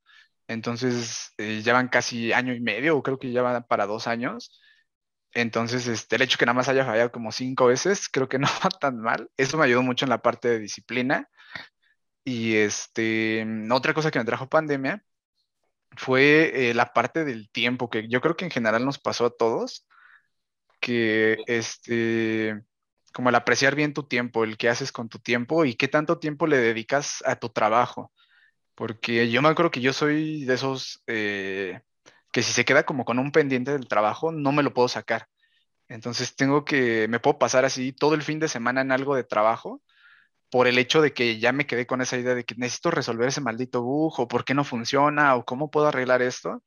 [0.49, 4.07] Entonces, eh, ya van casi año y medio, o creo que ya van para dos
[4.09, 4.61] años.
[5.33, 8.49] Entonces, este, el hecho que nada más haya fallado como cinco veces, creo que no
[8.65, 9.31] va tan mal.
[9.37, 11.29] Eso me ayudó mucho en la parte de disciplina.
[12.25, 15.03] Y este, otra cosa que me trajo pandemia
[15.97, 19.37] fue eh, la parte del tiempo, que yo creo que en general nos pasó a
[19.37, 19.87] todos,
[20.81, 22.63] que este,
[23.13, 26.19] como el apreciar bien tu tiempo, el que haces con tu tiempo y qué tanto
[26.19, 28.13] tiempo le dedicas a tu trabajo.
[28.75, 31.81] Porque yo me acuerdo que yo soy de esos eh,
[32.33, 35.29] que si se queda como con un pendiente del trabajo, no me lo puedo sacar.
[35.89, 39.25] Entonces tengo que, me puedo pasar así todo el fin de semana en algo de
[39.25, 39.83] trabajo
[40.51, 43.29] por el hecho de que ya me quedé con esa idea de que necesito resolver
[43.29, 46.63] ese maldito bug o por qué no funciona o cómo puedo arreglar esto.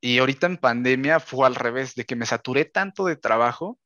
[0.00, 3.78] Y ahorita en pandemia fue al revés, de que me saturé tanto de trabajo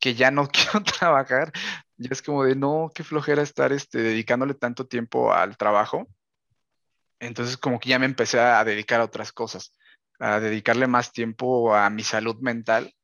[0.00, 1.52] que ya no quiero trabajar.
[1.96, 6.08] Ya es como de, no, qué flojera estar este, dedicándole tanto tiempo al trabajo.
[7.20, 9.76] Entonces como que ya me empecé a dedicar a otras cosas,
[10.18, 12.94] a dedicarle más tiempo a mi salud mental,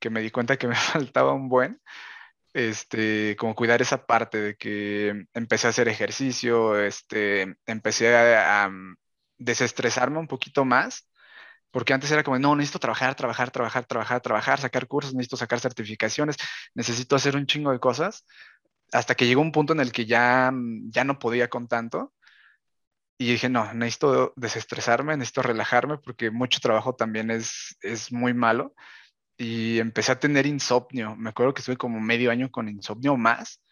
[0.00, 1.80] que me di cuenta que me faltaba un buen
[2.58, 8.96] este, como cuidar esa parte de que empecé a hacer ejercicio, este, empecé a, mm,
[9.38, 11.08] desestresarme un poquito más
[11.70, 15.60] porque antes era como, no, necesito trabajar, trabajar, trabajar, trabajar, trabajar, sacar cursos, necesito sacar
[15.60, 16.36] certificaciones,
[16.74, 18.24] necesito hacer un chingo de cosas,
[18.92, 20.52] hasta que llegó un punto en el que ya,
[20.90, 22.14] ya no podía con tanto.
[23.18, 28.74] Y dije, no, necesito desestresarme, necesito relajarme, porque mucho trabajo también es, es muy malo.
[29.38, 31.16] Y empecé a tener insomnio.
[31.16, 33.62] Me acuerdo que estuve como medio año con insomnio más,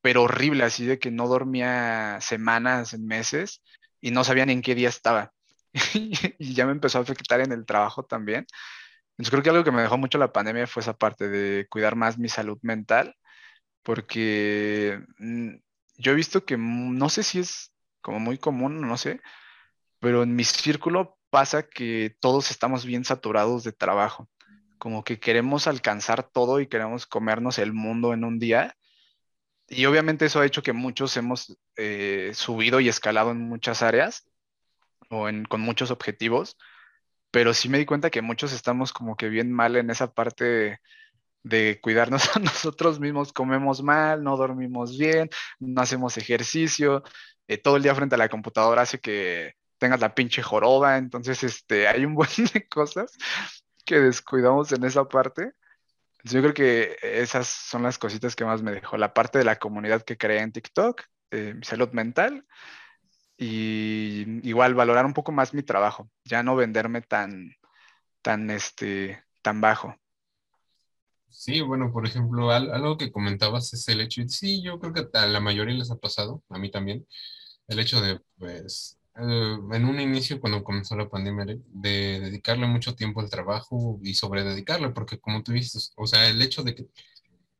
[0.00, 3.62] pero horrible, así de que no dormía semanas, meses,
[4.00, 5.32] y no sabía ni en qué día estaba.
[5.94, 8.46] y ya me empezó a afectar en el trabajo también.
[9.12, 11.96] Entonces creo que algo que me dejó mucho la pandemia fue esa parte de cuidar
[11.96, 13.14] más mi salud mental,
[13.82, 15.56] porque mm,
[15.98, 19.20] yo he visto que no sé si es como muy común, no sé,
[20.00, 24.28] pero en mi círculo pasa que todos estamos bien saturados de trabajo,
[24.82, 28.76] como que queremos alcanzar todo y queremos comernos el mundo en un día.
[29.68, 34.24] Y obviamente eso ha hecho que muchos hemos eh, subido y escalado en muchas áreas,
[35.08, 36.56] o con muchos objetivos,
[37.30, 40.80] pero sí me di cuenta que muchos estamos como que bien mal en esa parte
[41.44, 45.30] de, cuidarnos a nosotros mismos, comemos mal, no dormimos bien,
[45.60, 47.04] no hacemos ejercicio,
[47.46, 51.44] eh, todo el día frente a la computadora hace que tengas la pinche joroba, entonces
[51.44, 53.16] este, hay un buen de cosas
[53.84, 55.52] que descuidamos en esa parte.
[56.24, 58.96] Yo creo que esas son las cositas que más me dejó.
[58.96, 62.46] La parte de la comunidad que creé en TikTok, eh, mi salud mental
[63.36, 67.52] y igual valorar un poco más mi trabajo, ya no venderme tan,
[68.22, 69.96] tan, este, tan bajo.
[71.28, 75.26] Sí, bueno, por ejemplo, algo que comentabas es el hecho, sí, yo creo que a
[75.26, 77.06] la mayoría les ha pasado, a mí también,
[77.68, 83.20] el hecho de, pues, en un inicio cuando comenzó la pandemia, de dedicarle mucho tiempo
[83.20, 86.86] al trabajo y sobre dedicarle, porque como tú dices, o sea, el hecho de que,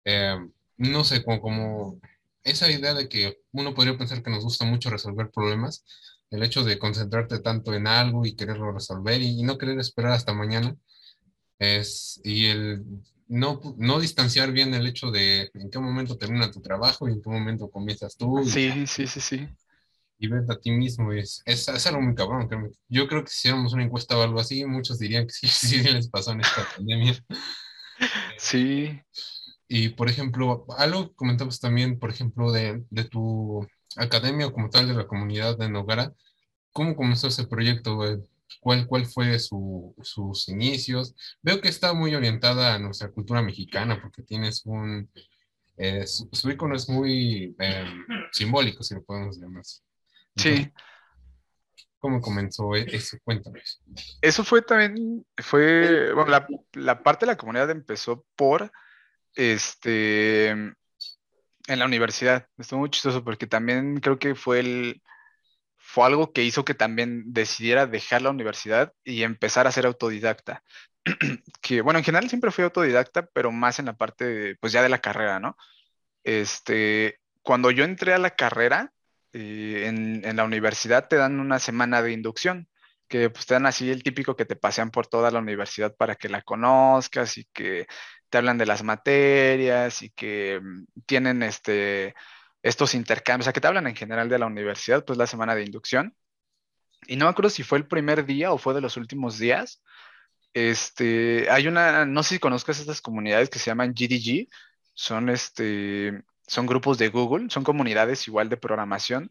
[0.04, 0.36] eh,
[0.78, 2.00] no sé, como, como
[2.42, 5.84] esa idea de que uno podría pensar que nos gusta mucho resolver problemas,
[6.30, 10.32] el hecho de concentrarte tanto en algo y quererlo resolver y, no querer esperar hasta
[10.32, 10.76] mañana,
[11.58, 12.84] es, y el
[13.28, 17.22] no, no distanciar bien el hecho de en qué momento termina tu trabajo y en
[17.22, 18.42] qué momento comienzas tú.
[18.44, 19.48] Sí, sí, sí, sí.
[20.22, 22.48] Y verte a ti mismo, es, es, es algo muy cabrón.
[22.88, 25.82] Yo creo que si hiciéramos una encuesta o algo así, muchos dirían que sí, sí
[25.82, 27.12] les pasó en esta pandemia.
[28.38, 29.00] Sí.
[29.66, 33.66] Y, por ejemplo, algo comentabas también, por ejemplo, de, de tu
[33.96, 36.12] academia o como tal de la comunidad de Nogara.
[36.72, 37.98] ¿Cómo comenzó ese proyecto?
[38.60, 41.16] ¿Cuál, cuál fue su, sus inicios?
[41.42, 45.10] Veo que está muy orientada a nuestra cultura mexicana porque tienes un...
[45.76, 49.80] Eh, su, icono es muy em, simbólico, si lo podemos llamar así.
[50.36, 50.72] Sí.
[51.98, 53.16] ¿Cómo comenzó e-, eso?
[53.22, 53.62] Cuéntame.
[54.20, 58.72] Eso fue también, fue, bueno, la, la parte de la comunidad empezó por
[59.34, 60.74] este, en
[61.66, 62.48] la universidad.
[62.58, 65.02] Estuvo muy chistoso porque también creo que fue el,
[65.76, 70.62] fue algo que hizo que también decidiera dejar la universidad y empezar a ser autodidacta.
[71.60, 74.88] que bueno, en general siempre fui autodidacta, pero más en la parte, pues ya de
[74.88, 75.56] la carrera, ¿no?
[76.24, 78.92] Este, cuando yo entré a la carrera,
[79.32, 82.68] eh, en, en, la universidad te dan una semana de inducción,
[83.08, 86.16] que pues te dan así el típico que te pasean por toda la universidad para
[86.16, 87.86] que la conozcas y que
[88.30, 92.14] te hablan de las materias y que mm, tienen este,
[92.62, 95.54] estos intercambios, o sea, que te hablan en general de la universidad, pues la semana
[95.54, 96.16] de inducción.
[97.06, 99.82] Y no me acuerdo si fue el primer día o fue de los últimos días.
[100.54, 104.48] Este, hay una, no sé si conozcas estas comunidades que se llaman GDG,
[104.94, 106.22] son, este,
[106.52, 109.30] son grupos de Google, son comunidades igual de programación,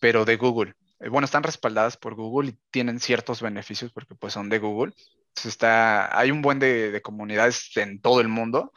[0.00, 0.74] pero de Google.
[1.00, 4.92] Eh, bueno, están respaldadas por Google y tienen ciertos beneficios porque pues son de Google
[5.46, 8.72] está, hay un buen de, comunidades en todo el mundo.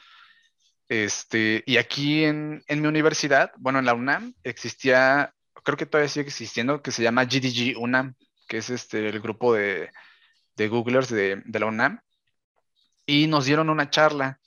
[0.89, 5.33] Este, y aquí en, mi universidad, bueno, en la UNAM, existía,
[5.63, 8.15] creo que todavía sigue existiendo, que se llama GDG UNAM,
[8.47, 9.89] que es este, el grupo de,
[10.57, 12.01] de Googlers de, de la UNAM.
[13.05, 14.39] Y nos dieron una charla.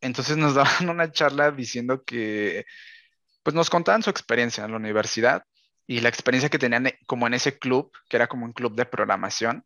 [0.00, 2.64] Entonces nos daban una charla diciendo que,
[3.42, 5.44] pues nos contaban su experiencia en la universidad
[5.86, 8.84] y la experiencia que tenían como en ese club, que era como un club de
[8.84, 9.64] programación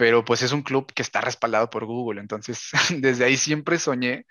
[0.00, 2.70] pero pues es un club que está respaldado por Google, entonces
[3.02, 4.24] desde ahí siempre soñé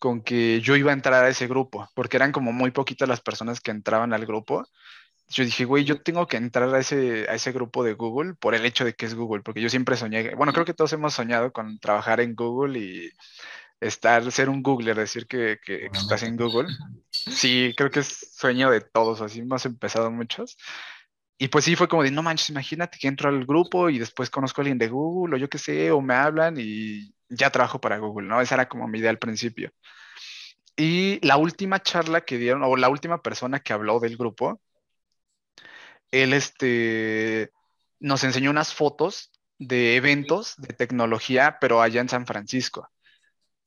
[0.00, 3.20] con que yo iba a entrar a ese grupo, porque eran como muy poquitas las
[3.20, 4.66] personas que entraban al grupo.
[5.28, 8.56] Yo dije, güey, yo tengo que entrar a ese, a ese grupo de Google por
[8.56, 11.14] el hecho de que es Google, porque yo siempre soñé, bueno, creo que todos hemos
[11.14, 13.10] soñado con trabajar en Google y
[13.80, 16.68] estar, ser un Googler, decir que, que estás en Google.
[17.10, 20.58] Sí, creo que es sueño de todos, así hemos empezado muchos.
[21.38, 24.30] Y pues sí, fue como de, no manches, imagínate que entro al grupo y después
[24.30, 27.80] conozco a alguien de Google o yo qué sé, o me hablan y ya trabajo
[27.80, 28.40] para Google, ¿no?
[28.40, 29.70] Esa era como mi idea al principio.
[30.76, 34.60] Y la última charla que dieron, o la última persona que habló del grupo,
[36.10, 37.50] él este,
[38.00, 42.88] nos enseñó unas fotos de eventos de tecnología, pero allá en San Francisco.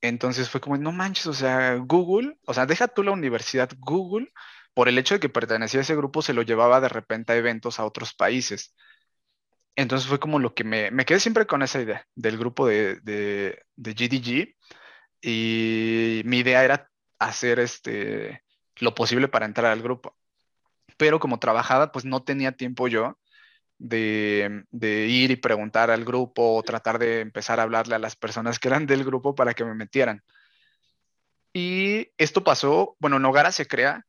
[0.02, 4.32] Entonces fue como, no manches, o sea, Google, o sea, deja tú la universidad, Google,
[4.74, 7.38] por el hecho de que pertenecía a ese grupo, se lo llevaba de repente a
[7.38, 8.76] eventos a otros países.
[9.76, 12.96] Entonces fue como lo que me, me quedé siempre con esa idea del grupo de,
[13.02, 14.56] de, de GDG
[15.22, 16.90] y mi idea era
[17.20, 18.44] hacer este,
[18.78, 20.18] lo posible para entrar al grupo.
[20.98, 23.20] Pero como trabajaba, pues no tenía tiempo yo
[23.80, 24.66] de,
[25.10, 28.68] ir y preguntar al grupo o tratar de empezar a hablarle a las personas que
[28.70, 30.24] eran del grupo para que me metieran.
[31.54, 34.06] Y esto pasó, bueno, Nogara se crea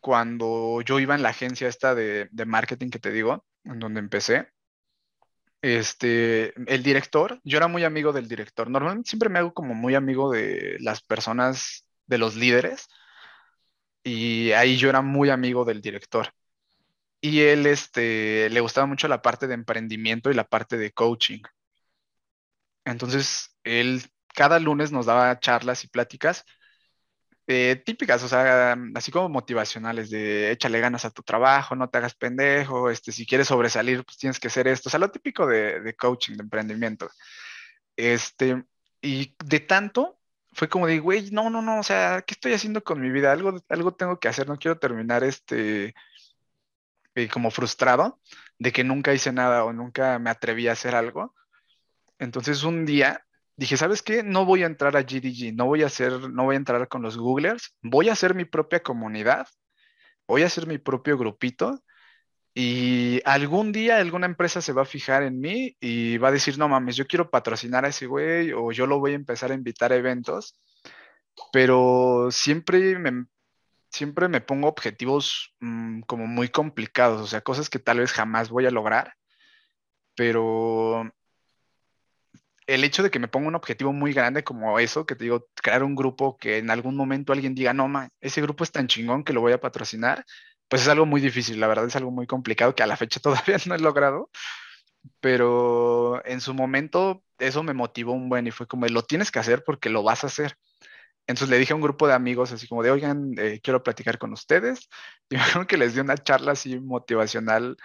[0.00, 4.00] cuando yo iba en la agencia esta de, de marketing que te digo, en donde
[4.00, 4.48] empecé.
[5.62, 8.68] Este, el director, yo era muy amigo del director.
[8.68, 12.88] Normalmente siempre me hago como muy amigo de las personas, de los líderes,
[14.04, 16.32] y ahí yo era muy amigo del director
[17.22, 21.40] y él este, le gustaba mucho la parte de emprendimiento y la parte de coaching.
[22.84, 24.02] Entonces, él
[24.34, 26.44] cada lunes nos daba charlas y pláticas
[27.48, 31.98] eh, típicas, o sea, así como motivacionales, de échale ganas a tu trabajo, no te
[31.98, 35.46] hagas pendejo, este, si quieres sobresalir, pues tienes que hacer esto, o sea, lo típico
[35.46, 37.10] de, de coaching, de emprendimiento.
[37.96, 38.64] Este,
[39.02, 40.18] y de tanto,
[40.52, 43.32] fue como de, güey, no, no, no, o sea, ¿qué estoy haciendo con mi vida?
[43.32, 45.94] Algo, algo tengo que hacer, no quiero terminar este
[47.30, 48.20] como frustrado
[48.58, 51.34] de que nunca hice nada o nunca me atreví a hacer algo.
[52.18, 53.24] Entonces un día
[53.56, 54.22] dije, ¿sabes qué?
[54.22, 57.02] No voy a entrar a GDG, no voy a hacer, no voy a entrar con
[57.02, 59.46] los Googlers, voy a hacer mi propia comunidad,
[60.26, 61.82] voy a hacer mi propio grupito
[62.54, 66.58] y algún día alguna empresa se va a fijar en mí y va a decir,
[66.58, 69.54] no mames, yo quiero patrocinar a ese güey o yo lo voy a empezar a
[69.54, 70.60] invitar a eventos,
[71.52, 73.26] pero siempre me,
[73.92, 78.50] siempre me pongo objetivos mm, como muy complicados, o sea, cosas que tal vez jamás
[78.50, 79.14] voy a lograr,
[80.14, 81.12] pero
[82.66, 85.48] el hecho de que me ponga un objetivo muy grande como eso, que te digo,
[85.54, 88.86] crear un grupo que en algún momento alguien diga, no, ma, ese grupo es tan
[88.88, 90.24] chingón que lo voy a patrocinar,
[90.68, 93.20] pues es algo muy difícil, la verdad es algo muy complicado que a la fecha
[93.22, 94.30] todavía no he logrado,
[95.20, 99.38] pero en su momento eso me motivó un buen y fue como, lo tienes que
[99.40, 100.56] hacer porque lo vas a hacer.
[101.26, 104.18] Entonces le dije a un grupo de amigos así como de, oigan, eh, quiero platicar
[104.18, 104.88] con ustedes.
[105.30, 107.76] Y me que les di una charla así motivacional,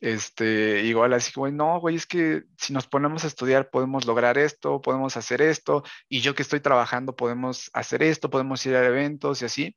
[0.00, 4.38] este, igual así como, no, güey, es que si nos ponemos a estudiar podemos lograr
[4.38, 8.84] esto, podemos hacer esto, y yo que estoy trabajando podemos hacer esto, podemos ir a
[8.84, 9.76] eventos y así.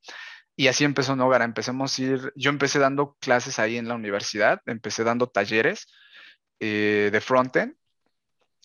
[0.56, 4.60] Y así empezó Nogara, empecemos a ir, yo empecé dando clases ahí en la universidad,
[4.66, 5.86] empecé dando talleres
[6.60, 7.76] eh, de frontend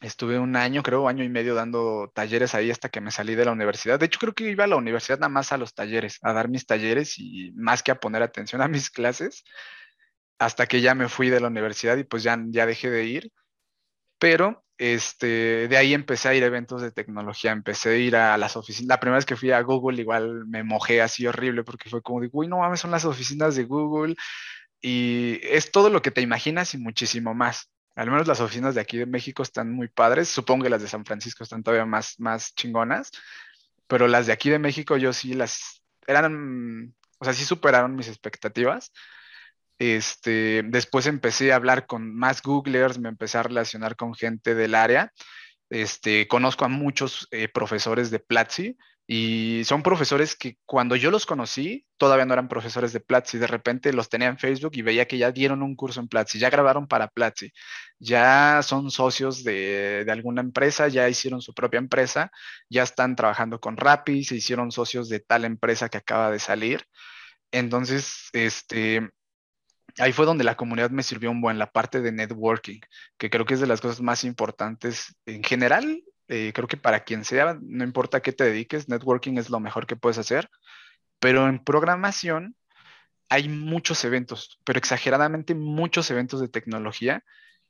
[0.02, 3.46] Estuve un año, creo, año y medio dando talleres ahí hasta que me salí de
[3.46, 4.00] la universidad.
[4.00, 6.50] De hecho, creo que iba a la universidad nada más a los talleres, a dar
[6.50, 9.44] mis talleres y más que a poner atención a mis clases,
[10.40, 13.32] hasta que ya me fui de la universidad y pues ya, ya dejé de ir.
[14.20, 18.38] Pero este, de ahí empecé a ir a eventos de tecnología, empecé a ir a
[18.38, 18.90] las oficinas.
[18.90, 22.22] La primera vez que fui a Google igual me mojé así horrible porque fue como
[22.22, 24.16] de, uy, no mames, son las oficinas de Google
[24.82, 27.72] y es todo lo que te imaginas y muchísimo más.
[27.98, 30.30] Al menos las oficinas de aquí de México están muy padres.
[30.30, 33.12] Supongo que las de San Francisco están todavía más, más chingonas.
[33.88, 38.08] Pero las de aquí de México yo sí las eran, o sea, sí superaron mis
[38.08, 38.92] expectativas.
[39.80, 44.76] Este, después empecé a hablar con más Googlers, me empecé a relacionar con gente del
[44.76, 45.12] área.
[45.72, 48.78] Este, conozco a muchos eh, profesores de Platzi,
[49.10, 53.38] y son profesores que cuando yo los conocí, todavía no eran profesores de Platzi.
[53.38, 56.40] De repente los tenía en Facebook y veía que ya dieron un curso en Platzi,
[56.40, 57.54] ya grabaron para Platzi,
[58.00, 62.32] ya son socios de, alguna empresa, ya hicieron su propia empresa,
[62.70, 66.84] ya están trabajando con Rappi, se hicieron socios de tal empresa que acaba de salir.
[67.52, 69.10] Entonces, este,
[70.00, 72.82] ahí fue donde la comunidad me sirvió un buen, la parte de networking,
[73.18, 77.04] que creo que es de las cosas más importantes en general eh, creo que para
[77.04, 80.50] quien sea, no importa qué te dediques, networking es lo mejor que puedes hacer.
[81.20, 82.56] Pero en programación
[83.30, 87.24] hay muchos eventos, pero exageradamente muchos eventos de tecnología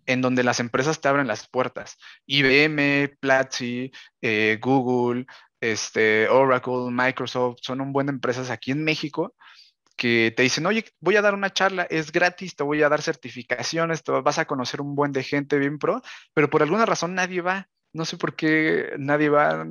[0.06, 1.98] en donde las empresas te abren las puertas.
[2.26, 3.92] IBM, Platzi,
[4.22, 5.26] eh, Google,
[5.60, 9.36] este, Oracle, Microsoft, son un buen de empresas aquí en México
[9.98, 13.02] que te dicen, oye, voy a dar una charla, es gratis, te voy a dar
[13.02, 16.02] certificaciones, te vas a conocer un buen de gente bien pro,
[16.34, 19.66] pero por alguna razón nadie va no sé por qué nadie va,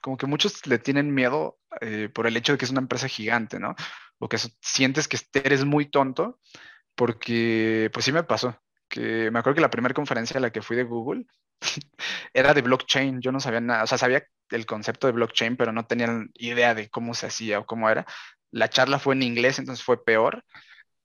[0.00, 3.08] como que muchos le tienen miedo eh, por el hecho de que es una empresa
[3.08, 3.74] gigante, ¿no?
[4.18, 6.40] O que sientes que eres muy tonto,
[6.94, 10.62] porque pues sí me pasó, que me acuerdo que la primera conferencia a la que
[10.62, 11.26] fui de Google
[12.34, 15.72] era de blockchain, yo no sabía nada, o sea, sabía el concepto de blockchain, pero
[15.72, 18.06] no tenía idea de cómo se hacía o cómo era.
[18.50, 20.44] La charla fue en inglés, entonces fue peor.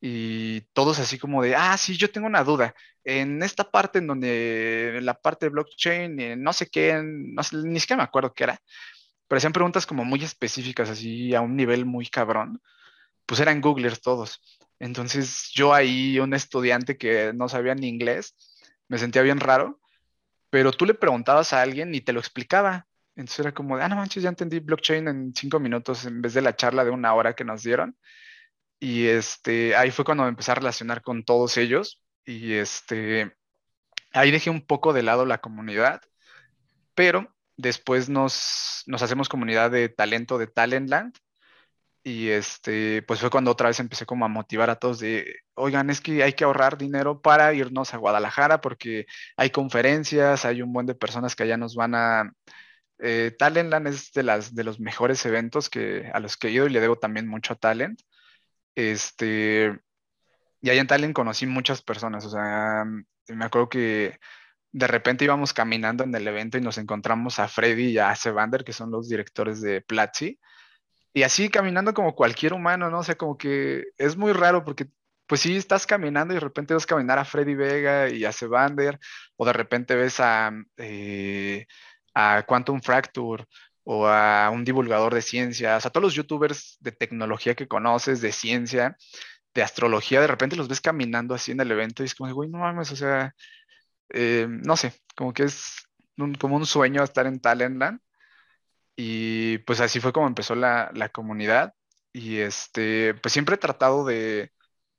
[0.02, 2.74] Y todos así como de, ah, sí, yo tengo una duda.
[3.04, 7.80] En esta parte en donde, la parte de blockchain, no sé qué, no sé, ni
[7.80, 8.62] siquiera me acuerdo qué era,
[9.28, 12.62] pero hacían preguntas como muy específicas, así a un nivel muy cabrón,
[13.26, 14.42] pues eran googlers todos.
[14.80, 18.36] Entonces yo ahí, un estudiante que no sabía ni inglés,
[18.90, 19.80] me sentía bien raro,
[20.50, 22.88] pero tú le preguntabas a alguien y te lo explicaba.
[23.16, 26.42] Entonces era como, ah, no manches, ya entendí blockchain en cinco minutos en vez de
[26.42, 27.96] la charla de una hora que nos dieron.
[28.82, 32.02] Y este, ahí fue cuando me empecé a relacionar con todos ellos.
[32.26, 33.32] Y este,
[34.12, 36.02] ahí dejé un poco de lado la comunidad,
[36.96, 41.16] pero después nos, nos hacemos comunidad de talento de Talentland.
[42.04, 45.92] Y este, pues fue cuando otra vez empecé como a motivar a todos de, oigan,
[45.92, 49.06] es que hay que ahorrar dinero para irnos a Guadalajara porque
[49.38, 52.34] hay conferencias, hay un buen de personas que allá nos van a...
[53.00, 56.68] Eh, Talentland es de, las, de los mejores eventos que, a los que he ido
[56.68, 58.02] y le debo también mucho a Talent.
[58.76, 59.80] Este,
[60.62, 62.86] y ahí en Talent conocí muchas personas, o sea,
[63.28, 64.20] me acuerdo que
[64.72, 68.64] de repente íbamos caminando en el evento y nos encontramos a Freddy y a Sevander,
[68.64, 70.40] que son los directores de Platzi,
[71.14, 73.00] y así caminando como cualquier humano, ¿no?
[73.00, 74.88] O sea, como que es muy raro porque,
[75.28, 79.00] pues sí, estás caminando y de repente ves caminar a Freddy Vega y a Sevander,
[79.36, 81.66] o de repente ves a, eh,
[82.14, 83.46] a Quantum Fracture,
[83.84, 88.32] o a un divulgador de ciencias, a todos los youtubers de tecnología que conoces, de
[88.32, 88.98] ciencia,
[89.54, 92.50] de astrología, de repente los ves caminando así en el evento y es como, güey,
[92.50, 93.34] no mames, o sea,
[94.10, 95.88] eh, no sé, como que es
[96.40, 98.00] como un sueño estar en Talentland.
[98.96, 101.74] Y pues así fue como empezó la, la, comunidad.
[102.14, 104.52] Y este, pues siempre he tratado de,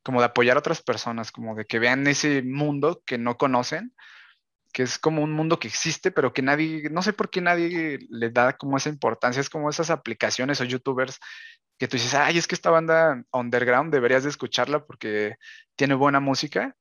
[0.03, 3.95] como de apoyar a otras personas, como de que vean ese mundo que no conocen
[4.73, 7.99] que es como un mundo que existe, pero que nadie, no sé por qué nadie
[8.11, 11.21] le da como esa importancia, es como esas aplicaciones o youtubers
[11.79, 15.37] que tú dices, ay, es que esta banda underground deberías de escucharla porque
[15.77, 16.77] tiene buena música,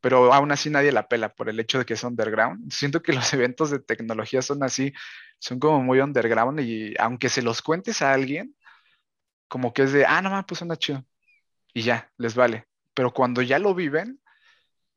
[0.00, 2.72] pero aún así nadie la pela por el hecho de que es underground.
[2.72, 4.92] Siento que los eventos de tecnología son así,
[5.38, 8.56] son como muy underground y aunque se los cuentes a alguien,
[9.48, 11.04] como que es de, ah, no, más, pues suena chido.
[11.74, 12.66] Y ya, les vale.
[12.94, 14.20] Pero cuando ya lo viven,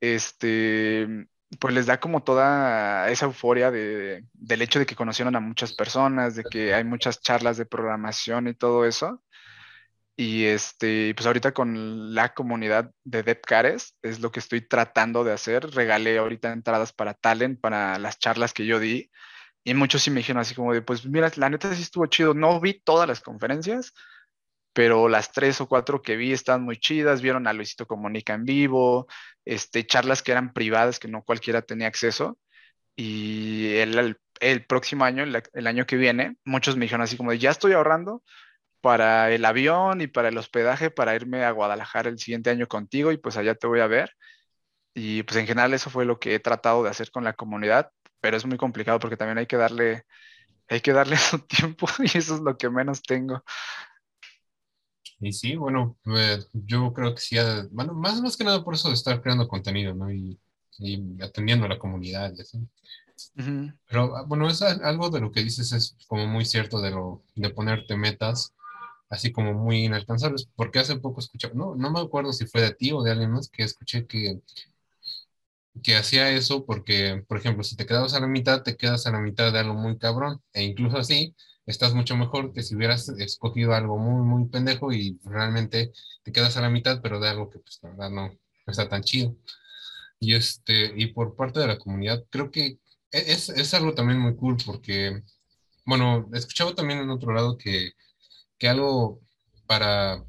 [0.02, 1.28] este,
[1.60, 5.74] pues les da como toda esa euforia de, del hecho de que conocieron a muchas
[5.74, 9.24] personas, de que hay muchas charlas de programación y todo eso.
[10.20, 15.32] Y este, pues ahorita con la comunidad de DevCares es lo que estoy tratando de
[15.32, 15.70] hacer.
[15.72, 19.12] Regalé ahorita entradas para Talent, para las charlas que yo di.
[19.64, 22.34] Y muchos sí me dijeron así como de, pues mira, la neta sí estuvo chido.
[22.34, 23.94] No vi todas las conferencias,
[24.78, 28.46] pero las tres o cuatro que vi están muy chidas, vieron a Luisito Comunica en
[28.46, 29.08] vivo,
[29.44, 32.38] este, charlas que eran privadas, que no cualquiera tenía acceso,
[32.96, 37.50] y el, el, próximo año, el, año que viene, muchos me dijeron así como ya
[37.50, 38.22] estoy ahorrando
[38.80, 43.12] para el avión y para el hospedaje, para irme a Guadalajara el siguiente año contigo,
[43.12, 44.12] y pues allá te voy a ver.
[44.94, 47.90] Y pues en general eso fue lo que he tratado de hacer con la comunidad,
[48.22, 50.04] pero es muy complicado porque también hay que darle,
[50.70, 53.44] hay que darle su tiempo y eso es lo que menos tengo.
[55.20, 57.38] Y sí, bueno, eh, yo creo que sí,
[57.72, 60.12] bueno, más, más que nada por eso de estar creando contenido, ¿no?
[60.12, 60.40] Y,
[61.24, 62.60] atendiendo a la comunidad y así.
[63.90, 67.24] Pero ah, bueno, es algo de lo que dices es como muy cierto de lo
[67.34, 68.54] de ponerte metas
[69.10, 72.76] así como muy inalcanzables, porque hace poco escuché, no, no me acuerdo si fue de
[72.76, 74.42] ti o de alguien más que escuché que
[75.82, 79.12] que hacía eso porque, por ejemplo, si te quedabas a la mitad, te quedas a
[79.12, 81.36] la mitad de algo muy cabrón, e incluso así,
[81.68, 85.92] estás mucho mejor que si hubieras escogido algo muy, muy pendejo y realmente
[86.24, 88.32] te quedas a la mitad, pero de algo que pues la verdad no,
[88.66, 89.36] está tan chido.
[90.20, 92.80] Y, este, y por parte de la comunidad, creo que e,
[93.12, 95.22] es, es algo también muy cool porque,
[95.86, 97.92] bueno, he escuchado también en otro lado que,
[98.58, 99.22] que algo
[99.68, 100.24] para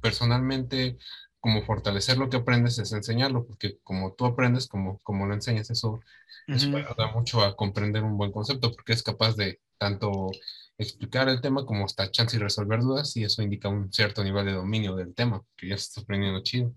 [0.00, 0.98] personalmente
[1.40, 5.70] como fortalecer lo que aprendes es enseñarlo, porque como tú aprendes, como, como lo enseñas,
[5.70, 6.00] eso,
[6.48, 10.30] ayuda mucho a comprender un buen concepto, porque es capaz de tanto
[10.78, 14.46] explicar el tema como hasta chance y resolver dudas y eso indica un cierto nivel
[14.46, 16.74] de dominio del tema, que ya estás aprendiendo chido.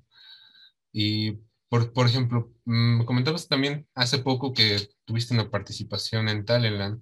[0.92, 1.40] Y,
[1.70, 7.02] por, por ejemplo, me mm, comentabas también hace poco que tuviste una participación en Talentland.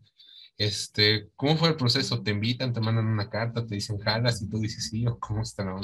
[0.57, 2.23] Este, ¿Cómo fue el proceso?
[2.23, 5.43] ¿Te invitan, te mandan una carta, te dicen jalas y tú dices sí o cómo
[5.43, 5.79] está la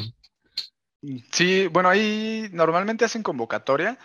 [1.31, 3.99] Sí, bueno, ahí normalmente hacen convocatoria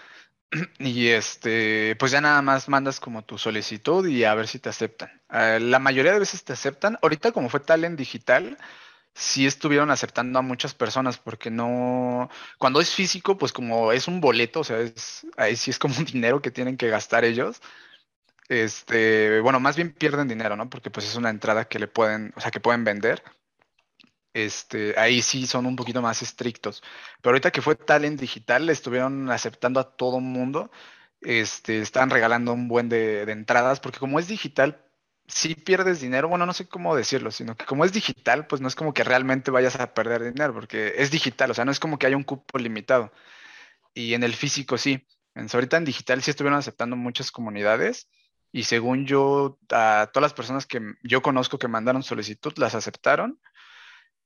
[0.79, 4.69] y este, pues ya nada más mandas como tu solicitud y a ver si te
[4.69, 5.11] aceptan.
[5.31, 6.99] Eh, la mayoría de veces te aceptan.
[7.03, 8.59] Ahorita como fue talent digital,
[9.15, 14.21] sí estuvieron aceptando a muchas personas porque no, cuando es físico, pues como es un
[14.21, 17.61] boleto, o sea, es, ahí sí es como un dinero que tienen que gastar ellos.
[18.49, 20.71] Este, bueno, más bien pierden dinero, ¿no?
[20.71, 23.23] Porque pues es una entrada que le pueden, o sea, que pueden vender.
[24.45, 26.83] Este, ahí sí son un poquito más estrictos.
[27.23, 30.71] Pero ahorita que fue talent digital, le estuvieron aceptando a todo mundo.
[31.21, 34.85] Este, están regalando un buen de, entradas, porque como es digital,
[35.27, 38.69] sí pierdes dinero, bueno, no sé cómo decirlo, sino que como es digital, pues no
[38.69, 41.81] es como que realmente vayas a perder dinero, porque es digital, o sea, no es
[41.81, 43.13] como que haya un cupo limitado.
[43.95, 45.07] Y en el físico sí.
[45.35, 48.09] Ahorita en digital sí estuvieron aceptando muchas comunidades
[48.53, 53.39] y según yo, a todas las personas que yo conozco que mandaron solicitud, las aceptaron.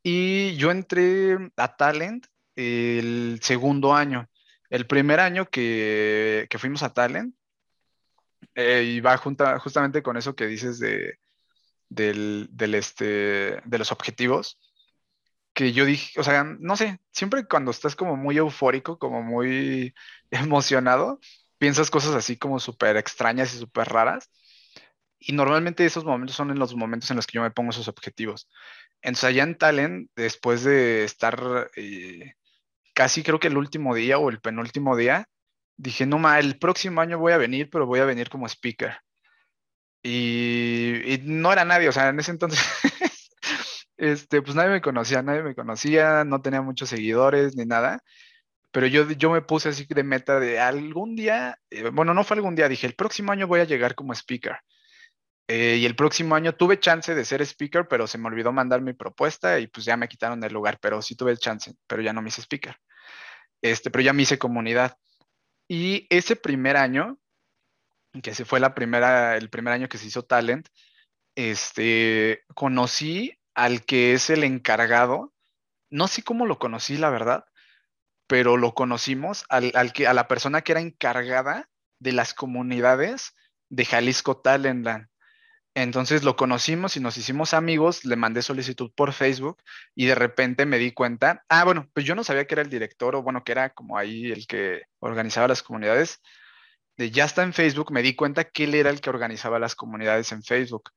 [0.03, 2.27] Y yo entré a Talent
[2.57, 4.29] el segundo año.
[4.71, 7.35] El primer año que, que fuimos a Talent,
[8.55, 11.19] eh, y va junta, justamente con eso que dices de,
[11.89, 14.59] del, del este, de los objetivos,
[15.55, 19.95] que yo dije, o sea, no sé, siempre cuando estás como muy eufórico, como muy
[20.31, 21.21] emocionado,
[21.59, 24.31] piensas cosas así como súper extrañas y súper raras.
[25.19, 27.87] Y normalmente esos momentos son en los momentos en los que yo me pongo esos
[27.89, 28.49] objetivos.
[29.03, 32.35] Entonces allá en Talent, después de estar eh,
[32.95, 35.29] casi creo que el último día o el penúltimo día,
[35.77, 38.99] dije, no, ma, el próximo año voy a venir, pero voy a venir como speaker.
[40.03, 42.61] Y, no era nadie, o sea, en ese entonces,
[43.97, 48.03] este, pues nadie me conocía, nadie me conocía, no tenía muchos seguidores ni nada,
[48.73, 52.37] pero yo, yo me puse así de meta de algún día, eh, bueno, no fue
[52.37, 54.59] algún día, dije, el próximo año voy a llegar como speaker.
[55.49, 58.81] Eh, y el próximo año tuve chance de ser speaker, pero se me olvidó mandar
[58.81, 62.13] mi propuesta y pues ya me quitaron el lugar, pero sí tuve chance, pero ya
[62.13, 62.77] no me hice speaker.
[63.61, 64.97] Este, pero ya me hice comunidad.
[65.69, 67.19] Y ese primer año,
[68.23, 70.69] que se fue la primera, el primer año que se hizo Talent,
[71.35, 75.33] este, conocí al que es el encargado.
[75.91, 77.45] No sé cómo lo conocí, la verdad,
[78.27, 81.69] pero lo conocimos al, al que, a la persona que era encargada
[82.01, 83.35] de las comunidades
[83.69, 85.12] de Jalisco Talentland.
[85.75, 89.63] Entonces lo conocimos y nos hicimos amigos, le mandé solicitud por Facebook
[89.95, 92.69] y de repente me di cuenta, ah, bueno, pues yo no sabía que era el
[92.69, 96.21] director o bueno, que era como ahí el que organizaba las comunidades.
[96.99, 99.75] De ya está en Facebook, me di cuenta que él era el que organizaba las
[99.75, 100.91] comunidades en Facebook.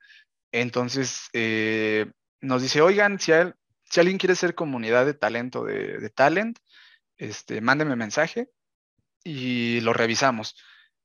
[0.51, 2.11] Entonces eh,
[2.41, 6.59] nos dice, oigan, si, alguien quiere ser comunidad de talento de, de talent,
[7.17, 8.49] este, mándeme mensaje
[9.23, 10.55] y lo revisamos.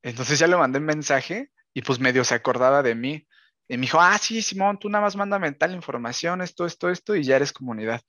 [0.03, 3.27] Entonces ya le mandé mensaje y pues medio se acordaba de mí.
[3.71, 7.14] Y me dijo, ah, sí, Simón, tú nada más mándame tal información, esto, esto, esto,
[7.14, 8.01] y ya eres comunidad.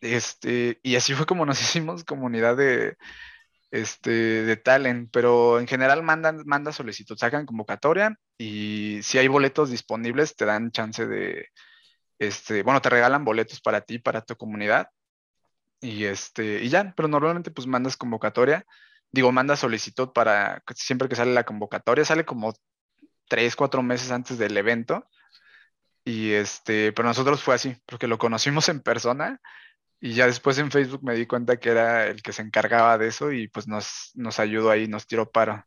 [0.00, 2.96] Este, y así fue como nos hicimos comunidad de,
[3.72, 9.70] este, de talent, pero en general mandan, manda solicitud, sacan convocatoria y si hay boletos
[9.70, 11.48] disponibles te dan chance de,
[12.20, 14.88] este, bueno, te regalan boletos para ti, para tu comunidad
[15.80, 18.64] y este, y ya, pero normalmente pues mandas convocatoria,
[19.10, 22.54] digo, mandas solicitud para, siempre que sale la convocatoria, sale como
[23.32, 25.08] tres, cuatro meses antes del evento.
[26.04, 29.40] Y este, pero nosotros fue así, porque lo conocimos en persona
[29.98, 33.08] y ya después en Facebook me di cuenta que era el que se encargaba de
[33.08, 35.64] eso y pues nos, nos ayudó ahí, nos tiró paro.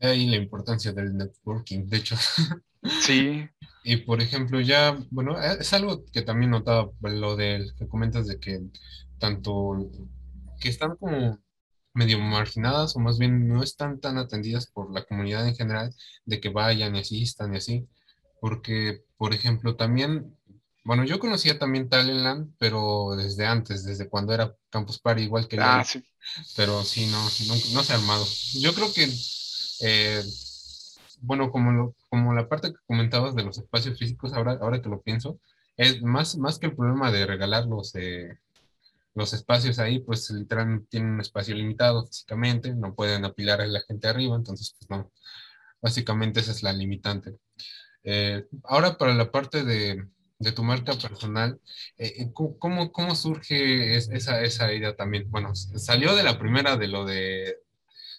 [0.00, 2.16] Ahí la importancia del networking, de hecho.
[3.02, 3.46] Sí.
[3.84, 8.40] y por ejemplo, ya, bueno, es algo que también notaba, lo del que comentas de
[8.40, 8.58] que
[9.18, 9.90] tanto
[10.58, 11.38] que están como
[11.92, 16.40] medio marginadas o más bien no están tan atendidas por la comunidad en general de
[16.40, 17.88] que vayan y asistan y así.
[18.40, 20.36] Porque, por ejemplo, también,
[20.84, 25.58] bueno, yo conocía también Talentland, pero desde antes, desde cuando era Campus Party, igual que
[25.60, 26.02] ah, sí.
[26.56, 27.22] pero sí, no,
[27.74, 28.24] no, se ha armado.
[28.54, 29.12] Yo creo que,
[29.82, 30.22] eh,
[31.20, 35.02] bueno, como, como la parte que comentabas de los espacios físicos, ahora, ahora que lo
[35.02, 35.38] pienso,
[35.76, 38.38] es más, más que el problema de regalarlos eh,
[39.14, 43.80] los espacios ahí, pues literalmente tienen un espacio limitado físicamente, no pueden apilar a la
[43.80, 45.10] gente arriba, entonces, pues no,
[45.80, 47.36] básicamente esa es la limitante.
[48.04, 50.06] Eh, ahora para la parte de,
[50.38, 51.60] de tu marca personal,
[51.98, 55.30] eh, eh, ¿cómo, ¿cómo, surge esa, esa idea también?
[55.30, 57.56] Bueno, ¿salió de la primera de lo de,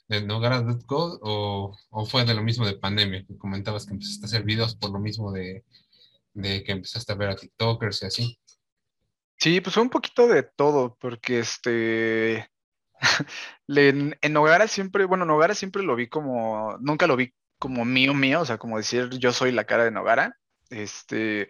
[0.07, 3.25] de Nogara.co o, o fue de lo mismo de pandemia?
[3.25, 5.63] Que comentabas que empezaste a hacer videos por lo mismo de,
[6.33, 8.39] de que empezaste a ver a TikTokers y así.
[9.41, 12.47] Sí, pues fue un poquito de todo, porque este,
[13.67, 18.13] en, en Nogara siempre, bueno, Nogara siempre lo vi como, nunca lo vi como mío,
[18.13, 20.37] mío, o sea, como decir yo soy la cara de Nogara.
[20.69, 21.49] Este,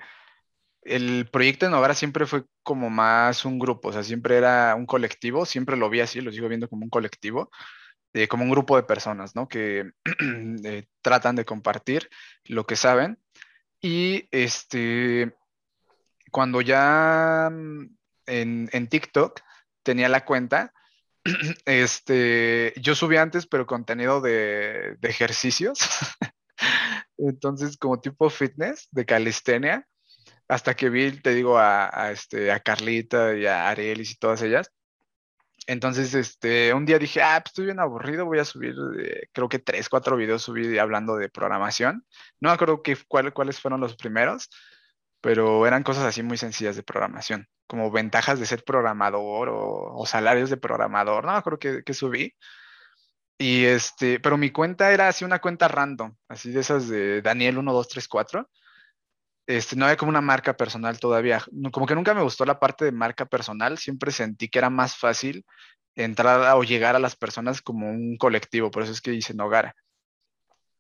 [0.84, 4.86] el proyecto de Nogara siempre fue como más un grupo, o sea, siempre era un
[4.88, 7.52] colectivo, siempre lo vi así, lo sigo viendo como un colectivo,
[8.14, 9.48] eh, como un grupo de personas, ¿no?
[9.50, 9.92] Que
[10.66, 12.10] eh, tratan de compartir
[12.46, 13.20] lo que saben.
[13.82, 15.34] Y este,
[16.32, 19.42] cuando ya mm, en, TikTok
[19.84, 20.74] tenía la cuenta,
[21.66, 25.80] este, yo subí antes, pero contenido de, ejercicios.
[27.18, 29.88] Entonces, como tipo fitness, de calistenia.
[30.48, 34.72] hasta que vi, te digo, a, este, a Carlita y a Arelis y todas ellas.
[35.68, 39.48] Entonces, este, un día dije, ah, pues estoy bien aburrido, voy a subir, eh, creo
[39.48, 42.06] que tres, cuatro videos subí hablando de programación.
[42.40, 44.50] No me acuerdo qué, cuáles fueron los primeros,
[45.22, 50.50] pero eran cosas así muy sencillas de programación, como ventajas de ser programador o, salarios
[50.50, 52.34] de programador, no me acuerdo qué, subí.
[53.38, 57.56] Y este, pero mi cuenta era así una cuenta random, así de esas de Daniel
[57.56, 58.50] 1234.
[59.48, 61.44] Este, no había como una marca personal todavía.
[61.72, 64.96] Como que nunca me gustó la parte de marca personal, siempre sentí que era más
[64.98, 65.46] fácil
[65.96, 69.76] entrar o llegar a las personas como un colectivo, por eso es que hice Nogara.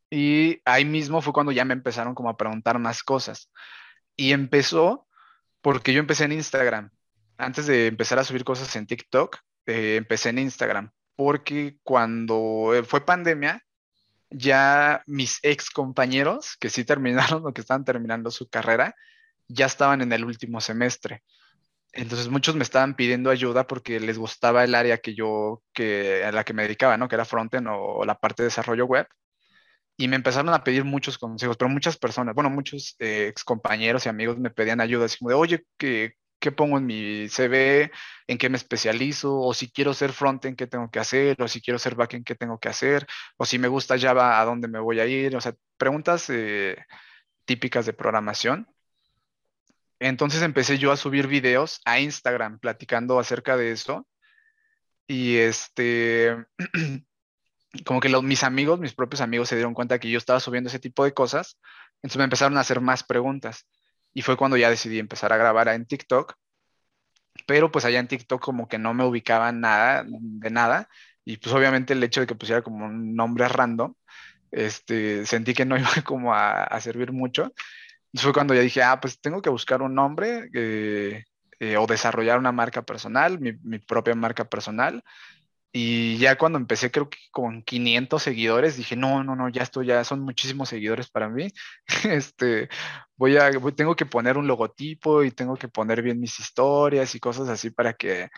[0.10, 3.50] Y ahí mismo fue cuando ya me empezaron como a preguntar más cosas.
[4.22, 5.08] Y empezó
[5.62, 6.92] porque yo empecé en Instagram.
[7.40, 10.92] Antes de empezar a subir cosas en TikTok, eh, empecé en Instagram.
[11.16, 13.66] Porque cuando eh, fue pandemia,
[14.30, 18.94] ya mis ex compañeros, que sí terminaron o que estaban terminando su carrera,
[19.48, 21.24] ya estaban en el último semestre.
[21.92, 26.32] Entonces muchos me estaban pidiendo ayuda porque les gustaba el área que yo, que, a
[26.32, 27.08] la que me dedicaba, ¿no?
[27.08, 29.08] Que era frontend o, la parte de desarrollo web.
[29.98, 34.06] Y me empezaron a pedir muchos consejos, pero muchas personas, bueno, muchos eh, ex compañeros
[34.06, 37.92] y amigos me pedían ayuda, así como de, oye, que qué pongo en mi CV,
[38.28, 41.62] en qué me especializo, o si quiero ser frontend, qué tengo que hacer, o si
[41.62, 43.08] quiero ser backend, qué tengo que hacer,
[43.38, 46.78] o si me gusta Java, a dónde me voy a ir, o sea, preguntas eh,
[47.46, 48.68] típicas de programación.
[50.00, 54.08] Entonces empecé yo a subir videos a Instagram platicando acerca de eso.
[55.08, 56.46] Y este,
[57.86, 60.70] como que los, mis amigos, mis propios amigos se dieron cuenta que yo estaba subiendo
[60.70, 61.58] ese tipo de cosas.
[61.98, 63.68] Entonces me empezaron a hacer más preguntas.
[64.14, 66.36] Y fue cuando ya decidí empezar a grabar en TikTok.
[67.48, 70.90] Pero pues allá en TikTok como que no me ubicaba nada, de nada.
[71.24, 73.94] Y pues obviamente el hecho de que pusiera como un nombre random,
[74.52, 77.54] este, sentí que no iba como a, servir mucho.
[78.12, 81.24] Y fue cuando ya dije, ah, pues tengo que buscar un nombre eh,
[81.60, 85.04] eh, o desarrollar una marca personal, mi, mi propia marca personal.
[85.74, 89.82] Y ya cuando empecé, creo que con 500 seguidores, dije, no, no, no, ya esto
[89.84, 91.48] ya son muchísimos seguidores para mí.
[92.04, 92.70] este,
[93.16, 97.20] voy a, tengo que poner un logotipo y tengo que poner bien mis historias y
[97.22, 98.30] cosas así para que,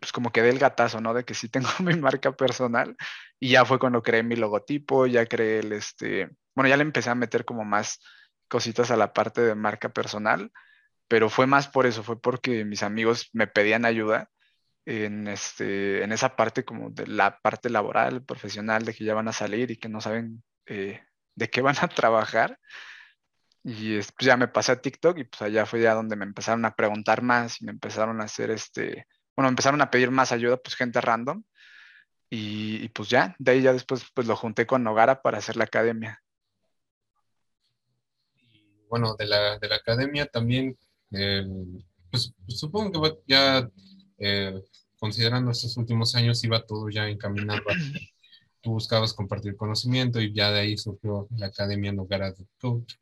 [0.00, 1.14] pues como que dé el gatazo, ¿no?
[1.14, 2.96] De que sí tengo mi marca personal.
[3.40, 7.10] Y ya fue cuando creé mi logotipo, ya creé el, este, bueno, ya le empecé
[7.10, 8.00] a meter como más
[8.48, 10.52] cositas a la parte de marca personal,
[11.08, 14.30] pero fue más por eso, fue porque mis amigos me pedían ayuda
[14.86, 19.28] en, este, en esa parte como de la parte laboral, profesional, de que ya van
[19.28, 21.02] a salir y que no saben eh,
[21.34, 22.58] de qué van a trabajar.
[23.64, 26.64] Y pues ya me pasé a TikTok y pues allá fue ya donde me empezaron
[26.64, 30.56] a preguntar más y me empezaron a hacer este, bueno, empezaron a pedir más ayuda,
[30.56, 31.42] pues gente random.
[32.30, 35.64] Y, pues ya, de ahí ya después pues lo junté con Nogara para hacer la
[35.64, 36.22] academia.
[38.36, 40.76] Y bueno, de la, de la academia también,
[42.10, 43.68] pues, supongo que ya
[44.18, 44.62] eh,
[44.98, 47.74] considerando estos últimos años, iba todo ya encaminado a
[48.62, 52.94] tú buscabas compartir conocimiento y ya de ahí surgió la Academia Nogara de Coach,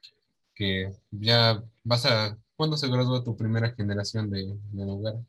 [0.55, 5.21] que ya vas a, ¿cuándo se gradúa tu primera generación de, de Nogara?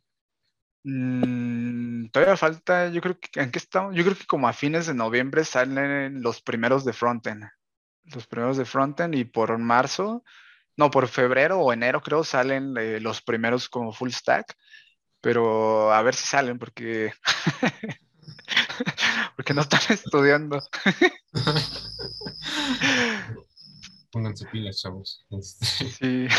[0.83, 3.95] Mm, todavía falta, yo creo que, ¿en qué estamos?
[3.95, 7.45] Yo creo que como a fines de noviembre salen los primeros de frontend,
[8.03, 10.23] los primeros de frontend y por marzo,
[10.77, 14.55] no, por febrero o enero creo salen eh, los primeros como full stack
[15.25, 17.11] pero a ver si salen porque
[19.35, 20.61] porque no están estudiando.
[24.11, 25.25] Pónganse pilas, chavos.
[25.31, 26.27] Este, sí.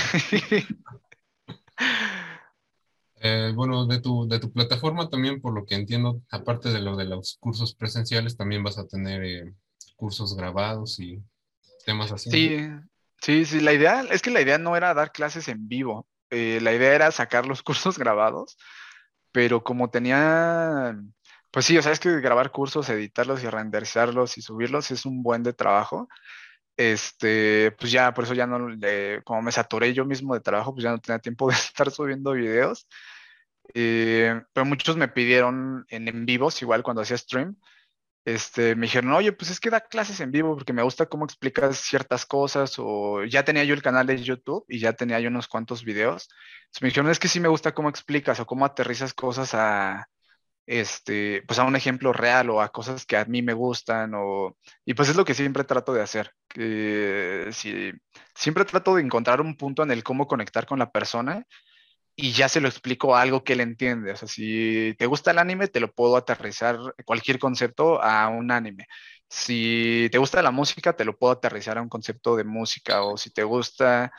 [3.18, 6.96] Eh, bueno, de tu, de tu plataforma también, por lo que entiendo, aparte de lo
[6.96, 9.54] de los cursos presenciales, también vas a tener eh,
[9.96, 11.20] cursos grabados y
[11.86, 12.30] temas así.
[12.30, 12.68] Sí,
[13.22, 16.06] sí, sí, la idea es que la idea no era dar clases en vivo,
[16.36, 18.58] eh, la idea era sacar los cursos grabados,
[19.32, 20.96] pero como tenía,
[21.50, 25.22] pues sí, o sea, es que grabar cursos, editarlos y renderizarlos y subirlos es un
[25.22, 26.08] buen de trabajo.
[26.76, 28.58] Este, pues ya, por eso ya no,
[29.24, 32.32] como me saturé yo mismo de trabajo, pues ya no tenía tiempo de estar subiendo
[32.32, 32.86] videos.
[33.74, 37.56] Eh, pero muchos me pidieron en, en vivos, igual cuando hacía stream,
[38.27, 41.24] este, me dijeron, oye, pues es que da clases en vivo porque me gusta cómo
[41.24, 45.28] explicas ciertas cosas o ya tenía yo el canal de YouTube y ya tenía yo
[45.28, 46.28] unos cuantos videos.
[46.81, 50.09] Me dijeron, es que sí me gusta cómo explicas o cómo aterrizas cosas a,
[50.66, 54.57] este, pues a un ejemplo real o a cosas que a mí me gustan o,
[54.85, 56.32] y pues es lo que siempre trato de hacer.
[56.48, 57.93] Que, si,
[58.35, 61.44] siempre trato de encontrar un punto en el cómo conectar con la persona
[62.16, 64.12] y ya se lo explico algo que él entiende.
[64.12, 68.51] O sea, si te gusta el anime, te lo puedo aterrizar cualquier concepto a un
[68.51, 68.86] anime.
[69.28, 73.02] Si te gusta la música, te lo puedo aterrizar a un concepto de música.
[73.05, 74.12] O si te gusta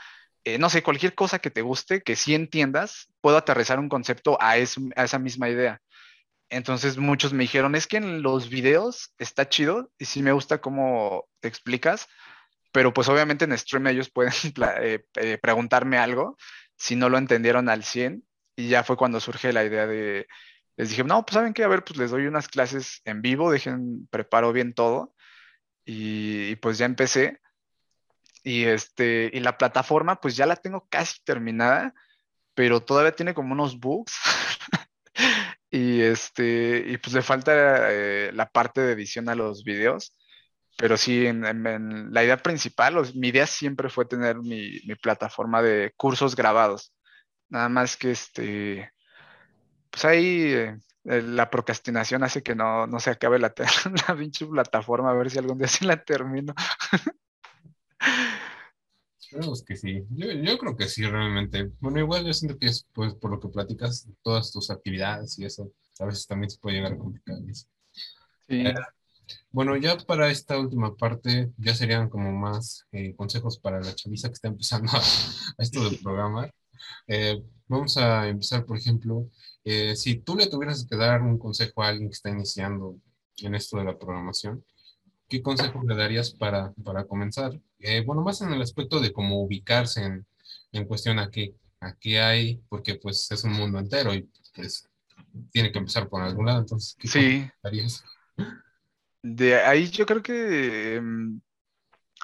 [0.44, 4.42] eh, no sé, cualquier cosa que te guste, que sí entiendas, puedo aterrizar un concepto
[4.42, 5.82] a, a esa misma idea.
[6.50, 10.62] Entonces muchos me dijeron, es que en los videos está chido y sí me gusta
[10.62, 12.08] cómo te explicas,
[12.72, 14.34] pero pues obviamente en stream ellos pueden
[14.82, 16.38] eh, eh, preguntarme algo
[16.78, 18.24] si no lo entendieron al 100
[18.56, 20.28] y ya fue cuando surge la idea de,
[20.78, 23.52] les dije, no, pues saben qué, a ver, pues les doy unas clases en vivo,
[23.52, 25.16] dejen, preparo bien todo
[25.86, 27.40] y, y pues ya empecé.
[28.44, 31.94] Y, este, y la plataforma, pues ya la tengo casi terminada,
[32.54, 34.14] pero todavía tiene como unos bugs.
[35.72, 37.52] y, este, y pues le falta
[37.92, 40.18] eh, la parte de edición a los videos.
[40.78, 45.92] Pero sí, en, la idea principal, mi idea siempre fue tener mi, mi, plataforma de
[45.98, 46.94] cursos grabados.
[47.50, 48.92] Nada más que este,
[49.90, 53.54] pues ahí eh, la procrastinación hace que no, no se acabe la,
[54.08, 56.54] la pinche plataforma, a ver si algún día sí la termino.
[59.20, 60.06] Esperemos que sí.
[60.12, 61.72] Yo, yo, creo que sí, realmente.
[61.80, 65.46] Bueno, igual yo siento que es pues, por lo que platicas, todas tus actividades y
[65.46, 67.68] eso, a veces también se puede llegar a complicar eso.
[68.48, 68.68] Sí.
[68.68, 68.76] Eh,
[69.52, 74.30] bueno, ya para esta última parte, ya serían como más eh, consejos para la chaviza
[74.30, 75.02] que está empezando a,
[75.64, 76.50] esto del programa.
[77.08, 79.30] Eh, vamos a empezar, por ejemplo,
[79.96, 82.96] si tú le tuvieras que dar un consejo a alguien que está iniciando
[83.40, 84.64] en esto de la programación,
[85.28, 87.60] ¿qué consejo le darías para, para comenzar?
[87.80, 90.26] Eh, bueno, más en el aspecto de cómo ubicarse en,
[90.72, 94.88] en cuestión a qué, a qué hay, porque pues es un mundo entero y pues
[95.52, 97.50] tiene que empezar por algún lado, entonces, ¿qué sí.
[97.64, 98.04] harías?
[99.22, 101.40] De ahí yo creo que, mm,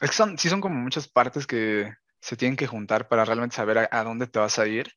[0.02, 3.80] es son, sí son como muchas partes que se tienen que juntar para realmente saber
[3.80, 4.94] a, a dónde te vas a ir,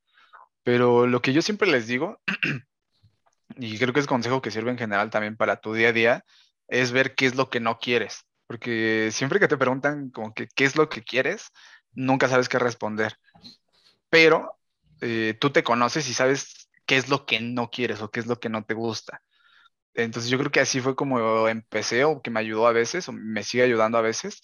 [0.63, 2.21] pero lo que yo siempre les digo,
[3.57, 6.25] y creo que es consejo que sirve en general también para tu día a día,
[6.69, 8.25] es ver qué es lo que no quieres.
[8.47, 11.51] Porque siempre que te preguntan como que qué es lo que quieres,
[11.93, 13.17] nunca sabes qué responder.
[14.11, 14.59] Pero
[15.01, 18.27] eh, tú te conoces y sabes qué es lo que no quieres o qué es
[18.27, 19.23] lo que no te gusta.
[19.97, 23.13] Entonces yo creo que así fue como empecé o que me ayudó a veces o
[23.13, 24.43] me sigue ayudando a veces.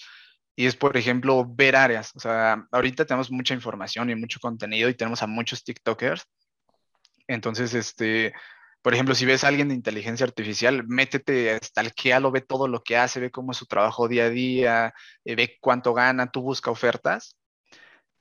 [0.57, 2.13] Y es, por ejemplo, ver áreas.
[2.17, 6.25] O sea, ahorita tenemos mucha información y mucho contenido y tenemos a muchos TikTokers.
[7.27, 8.35] Entonces, este,
[8.83, 11.59] por ejemplo, si ves a alguien de inteligencia artificial, métete,
[12.21, 15.37] lo ve todo lo que hace, ve cómo es su trabajo día a día, eh,
[15.37, 17.37] ve cuánto gana, tú busca ofertas.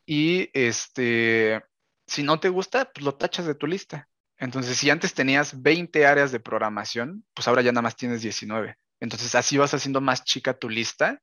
[0.06, 1.62] Y este,
[2.08, 4.10] si no te gusta, pues lo tachas de tu lista.
[4.42, 8.76] Entonces, si antes tenías 20 áreas de programación, pues ahora ya nada más tienes 19.
[9.00, 11.22] Entonces, así vas haciendo más chica tu lista.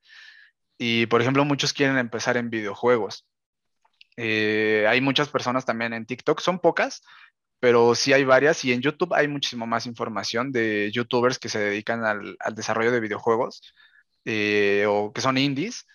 [0.79, 3.27] Y, por ejemplo, muchos quieren empezar en videojuegos.
[4.17, 7.03] Eh, hay muchas personas también en TikTok, son pocas,
[7.59, 11.59] pero sí hay varias y en YouTube hay muchísimo más información de youtubers que se
[11.59, 13.75] dedican al, desarrollo de videojuegos
[14.27, 15.87] eh, o que son indies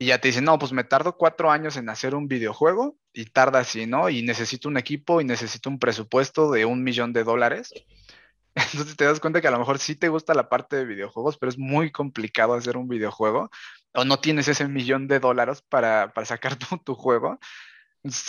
[0.00, 3.26] y ya te dicen, no, pues me tardo cuatro años en hacer un videojuego y
[3.26, 4.08] tarda así, ¿no?
[4.08, 7.70] Y necesito un equipo y necesito un presupuesto de un millón de dólares.
[8.54, 11.36] Entonces te das cuenta que a lo mejor sí te gusta la parte de videojuegos,
[11.36, 13.50] pero es muy complicado hacer un videojuego
[13.92, 17.38] o no tienes ese millón de dólares para, para sacar tu, tu juego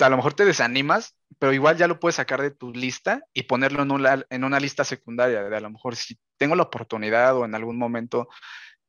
[0.02, 3.44] a lo mejor te desanimas, pero igual ya lo puedes sacar de tu lista y
[3.44, 5.44] ponerlo en una, en una lista secundaria.
[5.44, 8.28] De a lo mejor si tengo la oportunidad o en algún momento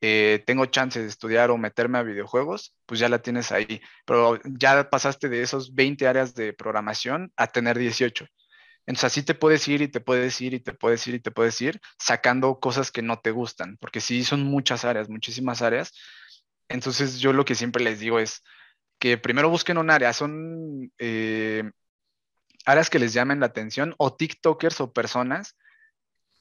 [0.02, 3.80] eh, tengo chance de estudiar o meterme a videojuegos, pues ya la tienes ahí.
[4.04, 8.26] Pero ya pasaste de esos 20 áreas de programación a tener 18.
[8.86, 11.30] Entonces así te puedes ir y te puedes ir y te puedes ir y te
[11.30, 15.92] puedes ir sacando cosas que no te gustan, porque sí son muchas áreas, muchísimas áreas.
[16.68, 18.42] Entonces yo lo que siempre les digo es,
[19.02, 21.72] que primero busquen un área, son eh,
[22.64, 25.56] áreas que les llamen la atención o TikTokers o personas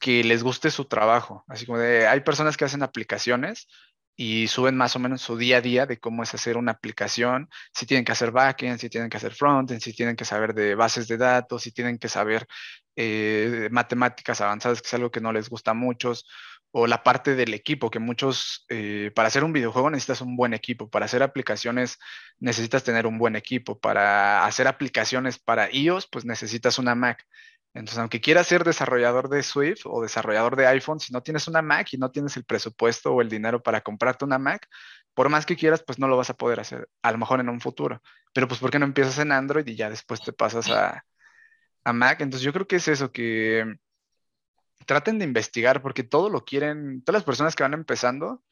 [0.02, 1.44] que les guste su trabajo.
[1.48, 3.68] Así como hay personas que hacen aplicaciones
[4.16, 7.48] y suben más o menos su día a día de cómo es hacer una aplicación,
[7.72, 10.74] si tienen que hacer backend, si tienen que hacer frontend, si tienen que saber de
[10.74, 12.46] bases de datos, si tienen que saber
[12.96, 16.26] eh, matemáticas avanzadas, que es algo que no les gusta a muchos,
[16.72, 20.52] o la parte del equipo, que muchos, eh, para hacer un videojuego necesitas un buen
[20.52, 21.98] equipo, para hacer aplicaciones
[22.40, 27.24] necesitas tener un buen equipo, para hacer aplicaciones para iOS, pues necesitas una Mac.
[27.74, 31.62] Entonces, aunque quieras ser desarrollador de Swift o desarrollador de iPhone, si no tienes una
[31.62, 34.68] Mac y no tienes el presupuesto o el dinero para comprarte una Mac,
[35.14, 37.48] por más que quieras, pues no lo vas a poder hacer, a lo mejor en
[37.48, 38.02] un futuro.
[38.34, 41.04] Pero pues, ¿por qué no empiezas en Android y ya después te pasas a,
[41.84, 42.20] a Mac?
[42.20, 43.76] Entonces, yo creo que es eso, que
[44.86, 48.42] traten de investigar porque todo lo quieren, todas las personas que van empezando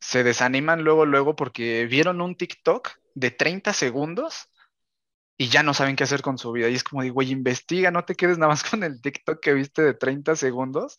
[0.00, 4.50] se desaniman luego, luego porque vieron un TikTok de 30 segundos
[5.42, 6.68] y ya no saben qué hacer con su vida.
[6.68, 9.54] Y es como digo, güey, investiga, no te quedes nada más con el TikTok que
[9.54, 10.96] viste de 30 segundos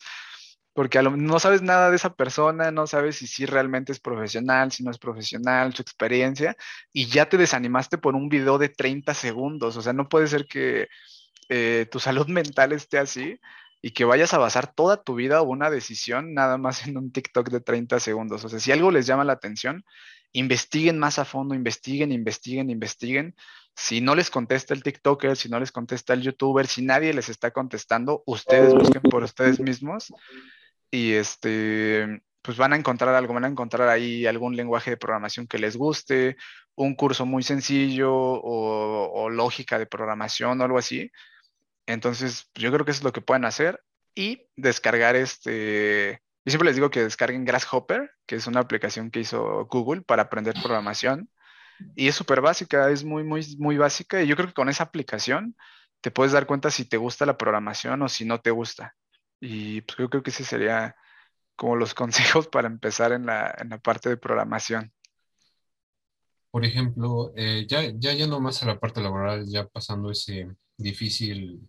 [0.74, 4.82] porque no sabes nada de esa persona, no sabes si sí realmente es profesional, si
[4.82, 6.56] no es profesional, su experiencia,
[6.92, 9.76] y ya te desanimaste por un video de 30 segundos.
[9.76, 10.88] O sea, no puede ser que
[11.48, 13.38] eh, tu salud mental esté así
[13.80, 17.12] y que vayas a basar toda tu vida o una decisión nada más en un
[17.12, 18.44] TikTok de 30 segundos.
[18.44, 19.84] O sea, si algo les llama la atención,
[20.32, 23.36] investiguen más a fondo, investiguen, investiguen, investiguen.
[23.74, 27.28] Si no les contesta el TikToker, si no les contesta el YouTuber, si nadie les
[27.28, 30.12] está contestando, ustedes busquen por ustedes mismos
[30.90, 35.46] y este, pues van a encontrar algo, van a encontrar ahí algún lenguaje de programación
[35.48, 36.36] que les guste,
[36.76, 41.10] un curso muy sencillo o, lógica de programación o algo así.
[41.86, 43.82] Entonces, yo creo que eso es lo que pueden hacer
[44.14, 49.20] y descargar este, yo siempre les digo que descarguen Grasshopper, que es una aplicación que
[49.20, 51.30] hizo Google para aprender programación.
[51.94, 54.22] Y es súper básica, es muy, muy, muy básica.
[54.22, 55.56] Y yo creo que con esa aplicación
[56.00, 58.94] te puedes dar cuenta si te gusta la programación o si no te gusta.
[59.40, 60.96] Y pues yo creo que ese sería
[61.56, 64.92] como los consejos para empezar en la, en la parte de programación.
[66.50, 71.68] Por ejemplo, eh, ya, ya yendo más a la parte laboral, ya pasando ese difícil,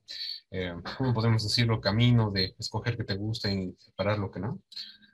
[0.52, 1.82] eh, ¿cómo podemos decirlo?
[1.82, 4.62] Camino de escoger qué te gusta y separar lo que no.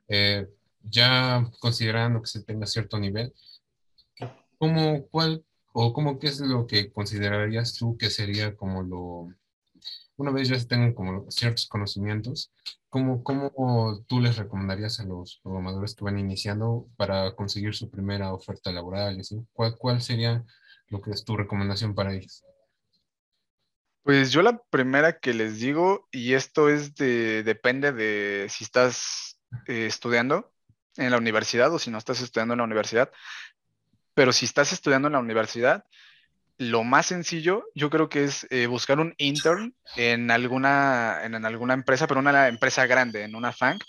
[0.07, 0.45] Eh,
[0.83, 3.33] ya considerando que se tenga cierto nivel,
[4.61, 5.43] ¿cómo, cuál,
[5.73, 9.27] o cómo, qué es lo que considerarías tú que sería como lo,
[10.17, 12.53] una vez ya se tengan como ciertos conocimientos,
[12.87, 18.31] ¿cómo, ¿cómo tú les recomendarías a los programadores que van iniciando para conseguir su primera
[18.35, 19.19] oferta laboral?
[19.51, 20.45] ¿Cuál, ¿Cuál sería
[20.89, 22.43] lo que es tu recomendación para ellos?
[24.03, 29.39] Pues yo la primera que les digo, y esto es de, depende de si estás
[29.65, 30.53] eh, estudiando
[30.97, 33.11] en la universidad o si no estás estudiando en la universidad,
[34.13, 35.85] pero si estás estudiando en la universidad,
[36.57, 41.73] lo más sencillo, yo creo que es eh, buscar un intern en alguna, en, alguna
[41.73, 43.79] empresa, pero una empresa grande, en una FANG,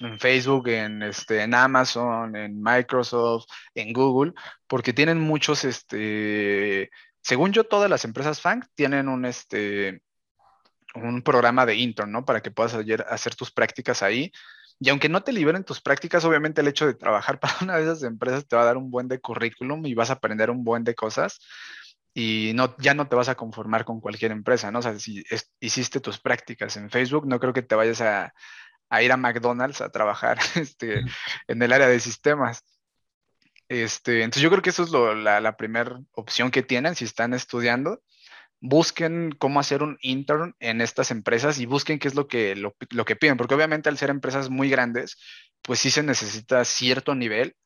[0.00, 3.44] en Facebook, en, este, en Amazon, en Microsoft,
[3.74, 4.32] en Google,
[4.66, 6.90] porque tienen muchos, este,
[7.20, 10.00] según yo, todas las empresas FANG tienen un, este,
[10.94, 12.24] un programa de intern, ¿no?
[12.24, 12.74] Para que puedas
[13.08, 14.32] hacer tus prácticas ahí.
[14.80, 17.84] Y aunque no te liberen tus prácticas, obviamente el hecho de trabajar para una de
[17.84, 20.64] esas empresas te va a dar un buen de currículum y vas a aprender un
[20.64, 21.38] buen de cosas
[22.14, 24.78] y no, ya no te vas a conformar con cualquier empresa, ¿no?
[24.78, 25.24] O sea, si
[25.58, 28.32] hiciste tus prácticas en Facebook, no creo que te vayas a,
[29.02, 31.02] ir a McDonald's a trabajar este,
[31.48, 32.64] en el área de sistemas.
[33.68, 37.34] Este, entonces yo creo que eso es la, la primera opción que tienen si están
[37.34, 38.00] estudiando
[38.66, 43.04] busquen cómo hacer un intern en estas empresas y busquen qué es lo que, lo,
[43.04, 45.18] que piden, porque obviamente al ser empresas muy grandes,
[45.60, 47.56] pues sí se necesita cierto nivel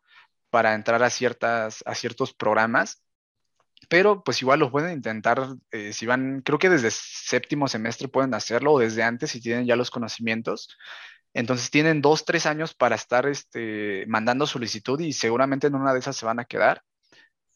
[0.51, 3.05] para entrar a, ciertas, a ciertos programas,
[3.89, 8.35] pero pues igual lo pueden intentar, eh, si van, creo que desde séptimo semestre pueden
[8.35, 10.77] hacerlo o desde antes si tienen ya los conocimientos.
[11.33, 16.01] Entonces tienen dos, tres años para estar este, mandando solicitud y seguramente en una de
[16.01, 16.83] esas se van a quedar.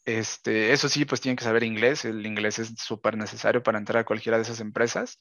[0.05, 2.05] Este, eso sí, pues tienen que saber inglés.
[2.05, 5.21] El inglés es súper necesario para entrar a cualquiera de esas empresas.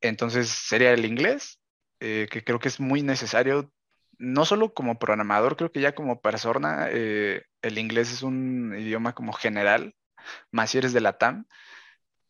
[0.00, 1.60] Entonces sería el inglés,
[2.00, 3.72] eh, que creo que es muy necesario,
[4.18, 9.14] no solo como programador, creo que ya como persona, eh, el inglés es un idioma
[9.14, 9.94] como general,
[10.52, 11.46] más si eres de la TAM.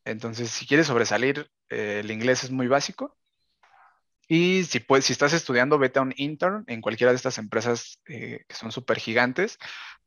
[0.05, 3.17] Entonces, si quieres sobresalir, eh, el inglés es muy básico.
[4.29, 8.01] Y si, puedes, si estás estudiando, vete a un intern en cualquiera de estas empresas
[8.05, 9.59] que son súper gigantes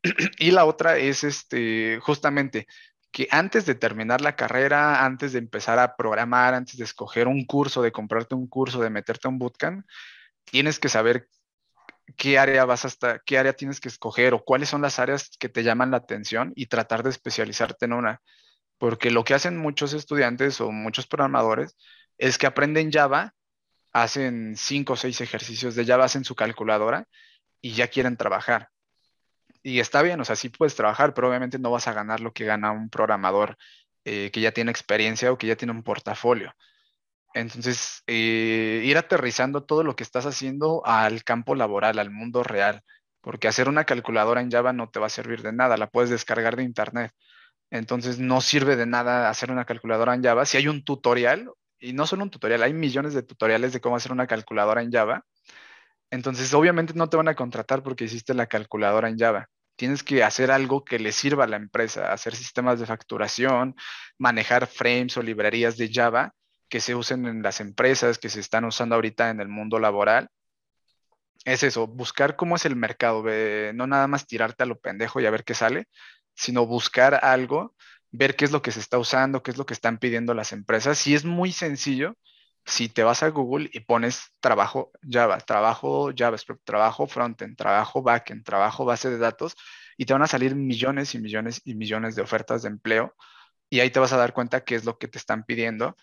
[0.38, 2.66] y la otra es este, justamente
[3.10, 7.44] que antes de terminar la carrera, antes de empezar a programar, antes de escoger un
[7.46, 9.86] curso, de comprarte un curso, de meterte a un bootcamp,
[10.44, 11.28] tienes que saber
[12.16, 15.48] qué área vas hasta, qué área tienes que escoger o cuáles son las áreas que
[15.48, 18.22] te llaman la atención y tratar de especializarte en una.
[18.78, 21.76] Porque lo que hacen muchos estudiantes o muchos programadores
[22.18, 23.34] es que aprenden Java,
[23.92, 27.06] hacen cinco o seis ejercicios de Java, hacen su calculadora
[27.60, 28.70] y ya quieren trabajar
[29.62, 32.32] y está bien, o sea, sí puedes trabajar, pero obviamente no vas a ganar lo
[32.32, 33.56] que gana un programador
[34.04, 36.52] eh, que ya tiene experiencia o que ya tiene un portafolio.
[37.34, 42.82] Entonces, eh, ir aterrizando todo lo que estás haciendo al campo laboral, al mundo real,
[43.20, 46.10] porque hacer una calculadora en Java no te va a servir de nada, la puedes
[46.10, 47.12] descargar de internet.
[47.70, 50.46] Entonces, no sirve de nada hacer una calculadora en Java.
[50.46, 53.96] Si hay un tutorial, y no solo un tutorial, hay millones de tutoriales de cómo
[53.96, 55.24] hacer una calculadora en Java,
[56.10, 59.48] entonces, obviamente no te van a contratar porque hiciste la calculadora en Java.
[59.76, 63.76] Tienes que hacer algo que le sirva a la empresa, hacer sistemas de facturación,
[64.18, 66.32] manejar frames o librerías de Java
[66.68, 70.28] que se usen en las empresas, que se están usando ahorita en el mundo laboral.
[71.44, 73.24] Es eso, buscar cómo es el mercado,
[73.74, 75.86] no nada más tirarte a lo pendejo y a ver qué sale,
[76.34, 77.74] sino buscar algo,
[78.10, 80.52] ver qué es lo que se está usando, qué es lo que están pidiendo las
[80.52, 80.98] empresas.
[80.98, 82.16] Si es muy sencillo,
[82.64, 88.44] si te vas a Google y pones trabajo Java, trabajo JavaScript, trabajo frontend, trabajo backend,
[88.44, 89.56] trabajo base de datos,
[89.96, 93.14] y te van a salir millones y millones y millones de ofertas de empleo,
[93.70, 95.96] y ahí te vas a dar cuenta qué es lo que te están pidiendo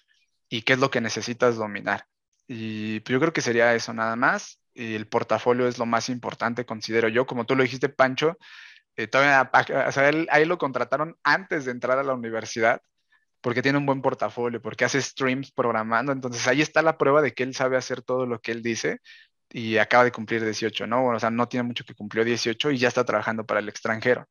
[0.49, 2.05] y qué es lo que necesitas dominar.
[2.47, 4.59] Y pues, yo creo que sería eso nada más.
[4.73, 7.25] Y el portafolio es lo más importante, considero yo.
[7.25, 8.37] Como tú lo dijiste, Pancho,
[8.95, 9.49] eh, todavía,
[9.87, 12.81] o sea, ahí lo contrataron antes de entrar a la universidad
[13.41, 16.11] porque tiene un buen portafolio, porque hace streams programando.
[16.11, 19.01] Entonces ahí está la prueba de que él sabe hacer todo lo que él dice
[19.51, 21.05] y acaba de cumplir 18, ¿no?
[21.05, 24.27] o sea, no tiene mucho que cumplió 18 y ya está trabajando para el extranjero.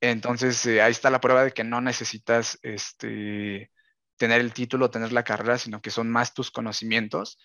[0.00, 3.70] Entonces eh, ahí está la prueba de que no necesitas este,
[4.16, 7.38] tener el título, tener la carrera, sino que son más tus conocimientos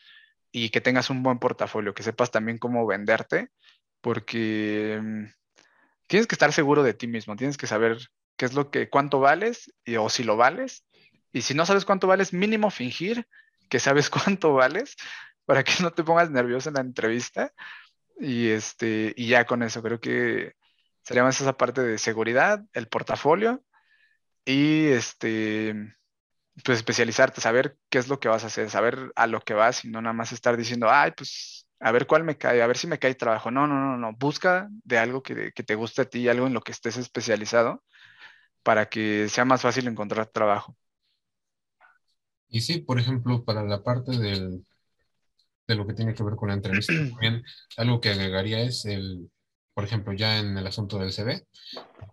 [0.51, 3.49] y que tengas un buen portafolio, que sepas también cómo venderte,
[4.01, 5.25] porque mm,
[6.07, 7.97] tienes que estar seguro de ti mismo, tienes que saber
[8.37, 10.85] qué es lo que, cuánto vales y, o si lo vales.
[11.31, 13.27] Y si no sabes cuánto vales, mínimo fingir
[13.69, 14.95] que sabes cuánto vales
[15.45, 17.53] para que no te pongas nervioso en la entrevista.
[18.19, 20.53] Y, este, y ya con eso creo que
[21.03, 23.63] sería más esa parte de seguridad, el portafolio
[24.45, 25.75] y este,
[26.63, 29.83] pues especializarte, saber qué es lo que vas a hacer, saber a lo que vas
[29.85, 32.77] y no nada más estar diciendo, ay, pues a ver cuál me cae, a ver
[32.77, 33.51] si me cae trabajo.
[33.51, 36.53] No, no, no, no, busca de algo que, que te guste a ti, algo en
[36.53, 37.83] lo que estés especializado
[38.63, 40.75] para que sea más fácil encontrar trabajo.
[42.49, 44.65] Y sí, por ejemplo, para la parte del,
[45.67, 47.43] de lo que tiene que ver con la entrevista, también
[47.77, 49.29] algo que agregaría es el,
[49.73, 51.45] por ejemplo, ya en el asunto del CV,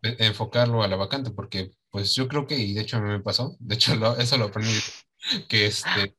[0.03, 3.09] e, enfocarlo a la vacante, porque pues yo creo que, y de hecho a mí
[3.09, 4.75] me pasó, de hecho eso lo aprendí,
[5.49, 6.15] que, este,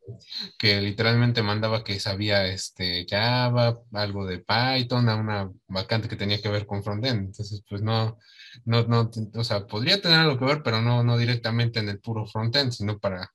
[0.57, 6.41] que literalmente mandaba que sabía este, Java, algo de Python, a una vacante que tenía
[6.41, 8.17] que ver con frontend, entonces pues no,
[8.65, 11.99] no, no, o sea, podría tener algo que ver, pero no, no directamente en el
[11.99, 13.31] puro frontend, sino para,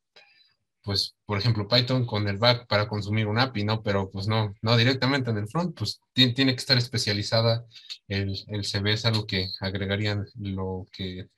[0.82, 3.82] pues, por ejemplo, Python con el back para consumir un API, ¿no?
[3.82, 7.64] Pero pues no, no directamente en el front, pues tiene, que estar especializada
[8.08, 11.28] el, el CV, es algo que agregarían lo que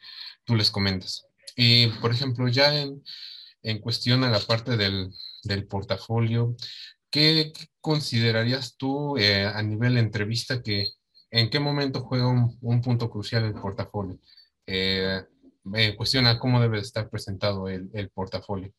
[0.45, 1.27] tú les comentas.
[1.57, 3.03] Y, por ejemplo, ya en,
[3.63, 5.11] en cuestión a la parte del,
[5.45, 6.57] del portafolio,
[7.11, 10.93] ¿qué considerarías tú eh, a nivel de entrevista que
[11.31, 14.19] ¿En qué momento juega un, punto crucial el portafolio?
[14.67, 15.23] Eh,
[15.97, 18.73] cuestiona cómo debe estar presentado el, portafolio.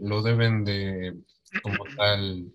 [0.00, 1.16] lo deben de,
[1.62, 2.52] como tal,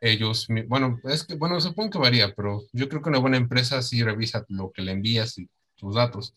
[0.00, 3.80] ellos, bueno, es que, bueno, supongo que varía, pero yo creo que una buena empresa
[3.82, 6.34] sí revisa lo que le envías y tus datos,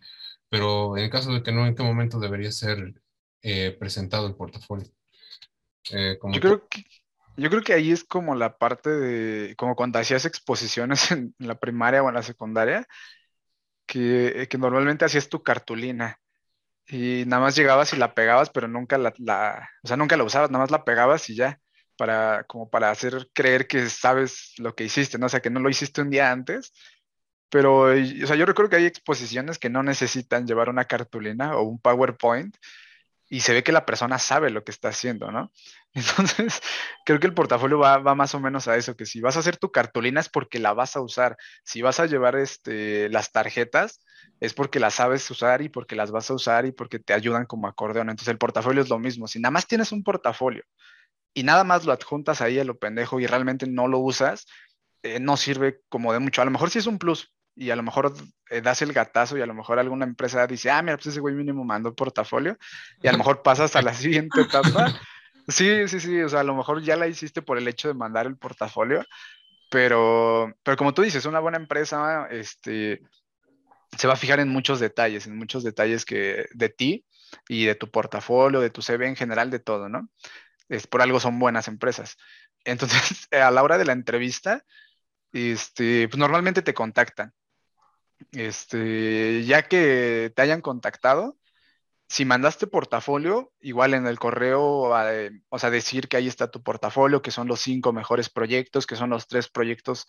[0.49, 2.93] pero en caso de que no, ¿en qué momento debería ser
[3.41, 4.88] eh, presentado el portafolio?
[5.91, 6.84] Eh, yo creo que
[7.38, 11.57] yo creo que ahí es como la parte de, como cuando hacías exposiciones en la
[11.57, 12.86] primaria o en la secundaria,
[13.86, 16.20] que, que normalmente hacías tu cartulina
[16.86, 20.24] y nada más llegabas y la pegabas, pero nunca la, la, o sea, nunca la
[20.24, 21.60] usabas, nada más la pegabas y ya,
[21.95, 25.28] para, como para hacer creer que sabes lo que hiciste, ¿no?
[25.28, 26.74] O sea, que no lo hiciste un día antes,
[27.49, 31.64] pero, o sea, yo recuerdo que hay exposiciones que no necesitan llevar una cartulina o
[31.64, 32.56] un PowerPoint,
[33.30, 35.51] y se ve que la persona sabe lo que está haciendo, ¿no?
[35.93, 36.61] Entonces,
[37.06, 39.57] creo que el portafolio va, más o menos a eso, que si vas a hacer
[39.57, 44.03] tu cartulina es porque la vas a usar, si vas a llevar este, las tarjetas
[44.39, 47.45] es porque las sabes usar y porque las vas a usar y porque te ayudan
[47.45, 48.10] como acordeón.
[48.10, 50.64] Entonces, el portafolio es lo mismo, si nada más tienes un portafolio
[51.34, 54.47] y nada más lo adjuntas ahí a lo pendejo y realmente no lo usas,
[55.03, 56.41] eh, no sirve como de mucho.
[56.41, 58.14] A lo mejor sí es un plus, y a lo mejor
[58.49, 61.19] eh, das el gatazo y a lo mejor alguna empresa dice, ah, mira, pues ese
[61.19, 62.57] güey mínimo mandó portafolio
[63.03, 64.98] y a lo mejor pasas a la siguiente etapa.
[65.45, 67.95] Sí, sí, sí, o sea, a lo mejor ya la hiciste por el hecho de
[67.95, 69.03] mandar el portafolio,
[69.69, 73.02] pero, pero como tú dices, una buena empresa este,
[73.98, 77.06] se va a fijar en muchos detalles, en muchos detalles que, de ti
[77.49, 80.10] y de tu portafolio, de tu CV en general, de todo, ¿no?
[80.69, 82.15] Es, por algo son buenas empresas.
[82.64, 84.64] Entonces, a la hora de la entrevista,
[85.34, 87.34] este, pues normalmente te contactan
[88.32, 91.38] este, ya que te hayan contactado,
[92.10, 94.91] si mandaste portafolio, igual en el correo,
[95.50, 98.96] o sea, decir que ahí está tu portafolio, que son los cinco mejores proyectos, que
[98.96, 100.08] son los tres proyectos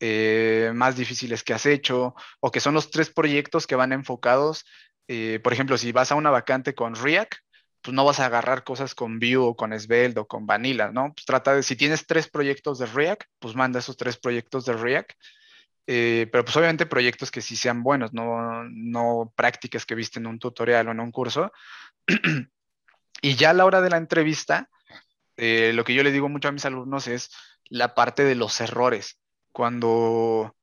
[0.00, 4.64] eh, más difíciles que has hecho, o que son los tres proyectos que van enfocados,
[5.08, 7.34] eh, por ejemplo, si vas a una vacante con React,
[7.82, 11.12] pues no vas a agarrar cosas con Vue o con Svelte o con Vanilla, ¿no?
[11.12, 14.72] Pues trata de, si tienes tres proyectos de React, pues manda esos tres proyectos de
[14.72, 15.12] React
[15.86, 20.26] eh, pero pues obviamente proyectos que sí sean buenos, no, no prácticas que viste en
[20.26, 21.52] un tutorial o en un curso.
[23.22, 24.70] y ya a la hora de la entrevista,
[25.36, 27.30] eh, lo que yo le digo mucho a mis alumnos es
[27.66, 29.20] la parte de los errores.
[29.52, 30.56] Cuando,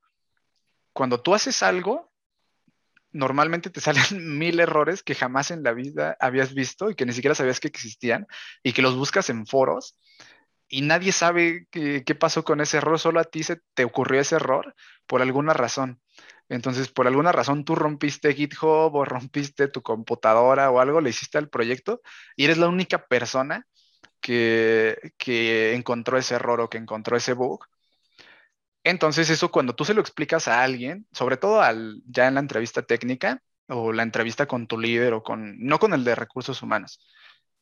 [0.92, 2.12] cuando tú haces algo,
[3.12, 7.12] normalmente te salen mil errores que jamás en la vida habías visto y que ni
[7.12, 8.26] siquiera sabías que existían
[8.62, 9.96] y que los buscas en foros
[10.72, 14.36] y nadie sabe qué, pasó con ese error, solo a ti se te ocurrió ese
[14.36, 14.74] error
[15.06, 16.00] por alguna razón.
[16.48, 21.36] Entonces, por alguna razón tú rompiste GitHub o rompiste tu computadora o algo, le hiciste
[21.36, 22.00] al proyecto
[22.36, 23.66] y eres la única persona
[24.20, 27.66] que, que encontró ese error o que encontró ese bug.
[28.84, 32.40] Entonces, eso cuando tú se lo explicas a alguien, sobre todo al, ya en la
[32.40, 36.62] entrevista técnica o la entrevista con tu líder o con, no con el de recursos
[36.62, 36.98] humanos,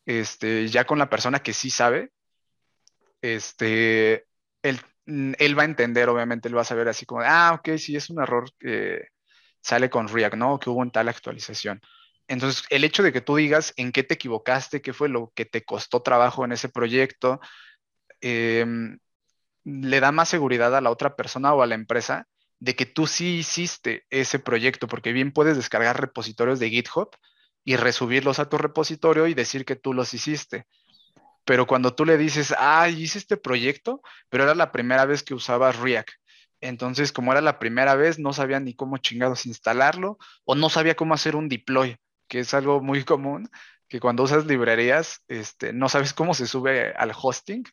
[0.06, 2.12] este, ya con la persona que sí sabe,
[3.22, 4.26] este,
[4.62, 7.96] él, él va a entender, obviamente, él va a saber así como, ah, ok, sí,
[7.96, 9.08] es un error que
[9.60, 10.58] sale con React, ¿no?
[10.58, 11.80] Que hubo en tal actualización.
[12.28, 15.44] Entonces, el hecho de que tú digas en qué te equivocaste, qué fue lo que
[15.46, 17.40] te costó trabajo en ese proyecto,
[18.20, 18.98] em,
[19.64, 22.28] le da más seguridad a la otra persona o a la empresa
[22.60, 27.10] de que tú sí hiciste ese proyecto, porque bien puedes descargar repositorios de GitHub
[27.64, 30.66] y resubirlos a tu repositorio y decir que tú los hiciste.
[31.50, 35.34] Pero cuando tú le dices, ah, hice este proyecto, pero era la primera vez que
[35.34, 36.10] usaba React.
[36.60, 40.94] Entonces, como era la primera vez, no sabía ni cómo chingados instalarlo o no sabía
[40.94, 41.96] cómo hacer un deploy,
[42.28, 43.50] que es algo muy común,
[43.88, 47.64] que cuando usas librerías, este, no sabes cómo se sube al hosting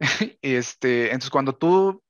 [0.42, 2.02] este, entonces, cuando tú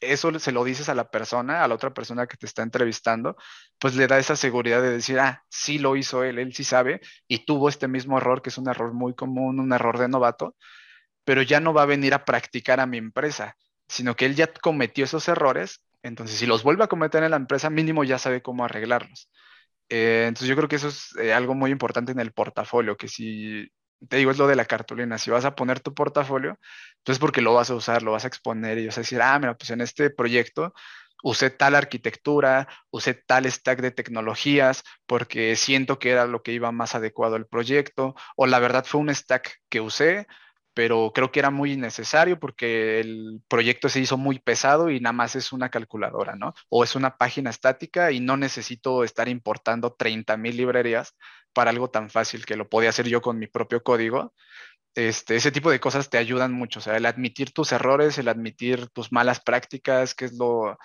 [0.00, 3.36] eso se lo dices a la persona, a la otra persona que te está entrevistando,
[3.78, 7.00] pues le da esa seguridad de decir, ah, sí lo hizo él, él sí sabe
[7.26, 10.56] y tuvo este mismo error, que es un error muy común, un error de novato,
[11.24, 13.56] pero ya no va a venir a practicar a mi empresa,
[13.88, 17.36] sino que él ya cometió esos errores, entonces si los vuelve a cometer en la
[17.36, 19.30] empresa, mínimo ya sabe cómo arreglarlos.
[19.88, 23.08] Eh, entonces yo creo que eso es eh, algo muy importante en el portafolio, que
[23.08, 23.68] si
[24.08, 25.18] te digo, es lo de la cartulina.
[25.18, 26.58] Si vas a poner tu portafolio,
[26.98, 29.38] entonces porque lo vas a usar, lo vas a exponer y vas a decir, ah,
[29.38, 30.74] mira, pues en este proyecto
[31.22, 36.70] usé tal arquitectura, usé tal stack de tecnologías porque siento que era lo que iba
[36.72, 40.26] más adecuado al proyecto, o la verdad fue un stack que usé,
[40.78, 45.12] pero creo que era muy necesario porque el proyecto se hizo muy pesado y nada
[45.12, 46.54] más es una calculadora, ¿no?
[46.68, 51.16] O es una página estática y no necesito estar importando 30 mil librerías
[51.52, 54.34] para algo tan fácil que lo podía hacer yo con mi propio código.
[54.94, 58.28] Este, ese tipo de cosas te ayudan mucho, o sea, el admitir tus errores, el
[58.28, 60.78] admitir tus malas prácticas, que es lo,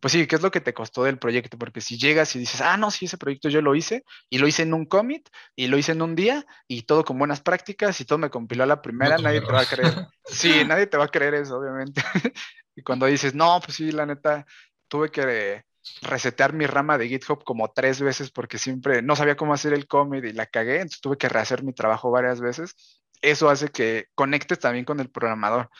[0.00, 1.58] pues sí, ¿qué es lo que te costó del proyecto?
[1.58, 4.46] Porque si llegas y dices, ah, no, sí, ese proyecto yo lo hice, y lo
[4.46, 8.00] hice en un commit, y lo hice en un día, y todo con buenas prácticas,
[8.00, 9.94] y todo me compiló a la primera, nadie te va a creer.
[10.30, 12.02] Sí, nadie te va a creer eso, obviamente.
[12.76, 14.44] y cuando dices, no, pues sí, la neta,
[14.88, 15.64] tuve que
[16.02, 19.86] resetear mi rama de GitHub como tres veces porque siempre no sabía cómo hacer el
[19.86, 22.74] commit y la cagué, entonces tuve que rehacer mi trabajo varias veces.
[23.20, 25.70] Eso hace que conectes también con el programador,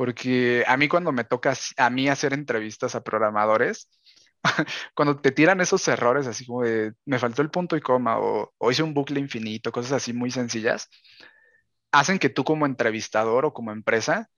[0.00, 3.90] porque a mí cuando me toca a mí hacer entrevistas a programadores,
[4.94, 8.50] cuando te tiran esos errores así como de me faltó el punto y coma o,
[8.70, 10.88] hice un bucle infinito, cosas así muy sencillas,
[11.92, 14.30] hacen que tú como entrevistador o como empresa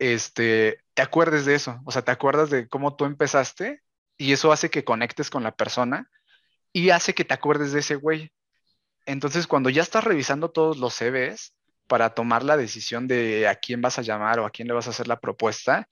[0.00, 3.82] este, te acuerdes de eso, o sea, te acuerdas de cómo tú empezaste
[4.16, 6.10] y eso hace que conectes con la persona
[6.72, 8.32] y hace que te acuerdes de ese güey.
[9.06, 11.54] Entonces, cuando ya estás revisando todos los CVs
[11.86, 14.86] para tomar la decisión de a quién vas a llamar o a quién le vas
[14.86, 15.88] a hacer la propuesta,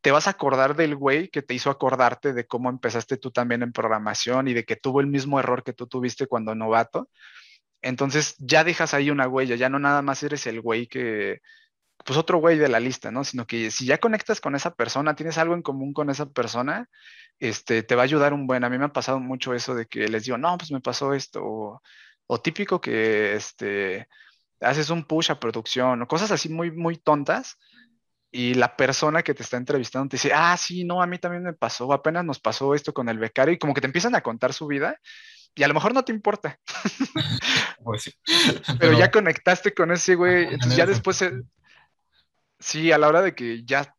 [0.00, 3.62] te vas a acordar del güey que te hizo acordarte de cómo empezaste tú también
[3.62, 7.08] en programación y de que tuvo el mismo error que tú tuviste cuando novato.
[7.82, 11.40] Entonces ya dejas ahí una huella, ya no nada más eres el güey que,
[12.04, 13.24] pues otro güey de la lista, ¿no?
[13.24, 16.88] Sino que si ya conectas con esa persona, tienes algo en común con esa persona,
[17.38, 18.64] este, te va a ayudar un buen.
[18.64, 21.14] A mí me ha pasado mucho eso de que les digo, no, pues me pasó
[21.14, 21.80] esto,
[22.26, 24.08] o, típico que, este,
[24.64, 27.58] haces un push a producción, o cosas así muy, muy tontas,
[28.30, 31.44] y la persona que te está entrevistando te dice, ah, sí, no, a mí también
[31.44, 34.22] me pasó, apenas nos pasó esto con el becario, y como que te empiezan a
[34.22, 34.98] contar su vida,
[35.54, 36.58] y a lo mejor no te importa.
[37.84, 38.18] Pues
[38.80, 41.22] Pero, ya conectaste con ese güey, entonces ya después
[42.58, 43.94] sí, a la hora de que ya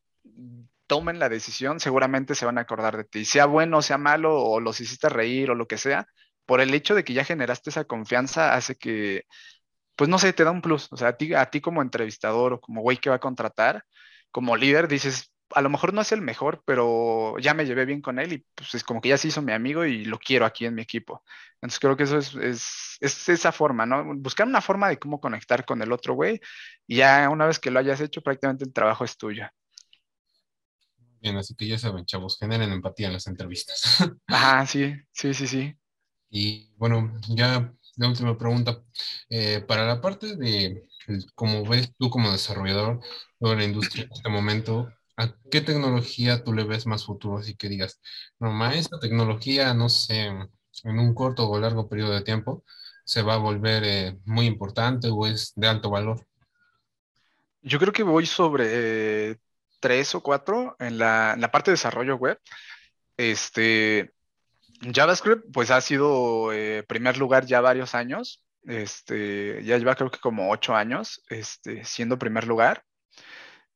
[0.88, 4.60] tomen la decisión, seguramente se van a acordar de ti, sea bueno, sea malo, o
[4.60, 6.08] los hiciste reír o lo que sea,
[6.46, 9.26] por el hecho de que ya generaste esa confianza hace que,
[9.96, 10.88] pues no sé, te da un plus.
[10.92, 13.84] O sea, a ti, a ti como entrevistador o como güey que va a contratar,
[14.32, 18.02] como líder, dices, a lo mejor no es el mejor, pero ya me llevé bien
[18.02, 20.46] con él y pues es como que ya se hizo mi amigo y lo quiero
[20.46, 21.24] aquí en mi equipo.
[21.56, 22.36] Entonces creo que eso es,
[23.00, 24.16] es, esa forma, ¿no?
[24.16, 26.40] Buscar una forma de cómo conectar con el otro güey
[26.88, 29.48] y ya una vez que lo hayas hecho, prácticamente el trabajo es tuyo.
[31.22, 33.98] Bien, así que ya saben, chavos, generen empatía en las entrevistas.
[34.28, 35.76] Ajá, sí, sí, sí, sí.
[36.30, 38.82] Y bueno, ya la última pregunta.
[39.30, 40.88] Eh, para la parte de,
[41.36, 43.00] como ves tú como desarrollador
[43.40, 47.38] de la industria en este momento, ¿A qué tecnología tú le ves más futuro?
[47.38, 48.02] Así que digas,
[48.38, 52.66] no, esta tecnología, no sé, en un corto o largo periodo de tiempo,
[53.06, 56.28] se va a volver eh, muy importante o es de alto valor.
[57.62, 58.66] Yo creo que voy sobre
[59.32, 59.38] eh,
[59.80, 62.40] tres o cuatro en la, parte de desarrollo web.
[63.16, 64.14] Este,
[64.94, 68.44] JavaScript, pues ha sido eh, primer lugar ya varios años.
[68.64, 72.84] Este, ya lleva creo que como ocho años este, siendo primer lugar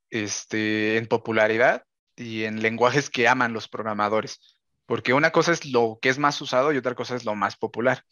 [0.10, 1.84] este, en popularidad
[2.16, 4.58] y en lenguajes que aman los programadores.
[4.86, 7.56] Porque una cosa es lo que es más usado y otra cosa es lo más
[7.56, 8.04] popular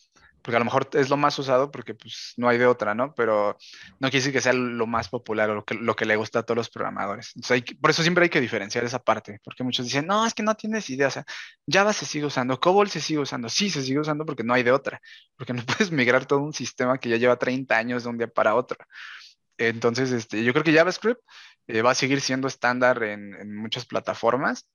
[0.48, 3.14] porque a lo mejor es lo más usado porque pues no hay de otra, ¿no?
[3.14, 3.58] Pero
[4.00, 6.40] no quiere decir que sea lo más popular o lo que, lo que le gusta
[6.40, 7.34] a todos los programadores.
[7.82, 10.56] por eso siempre hay que diferenciar esa parte, porque muchos dicen, no, es que no
[10.56, 11.26] tienes idea, o sea,
[11.70, 14.64] Java se sigue usando, COBOL se sigue usando, sí, se sigue usando porque no hay
[14.64, 15.02] de otra,
[15.36, 18.30] porque no puedes migrar todo un sistema que ya lleva 30 años de un día
[18.30, 18.78] para otro.
[19.58, 21.20] Entonces, este, yo creo que JavaScript
[21.68, 24.66] eh, va a seguir siendo estándar en, en muchas plataformas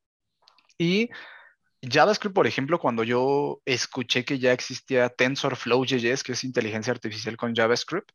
[0.76, 1.08] y
[1.82, 7.54] JavaScript, por ejemplo, cuando yo escuché que ya existía TensorFlow.js, que es inteligencia artificial con
[7.54, 8.10] JavaScript,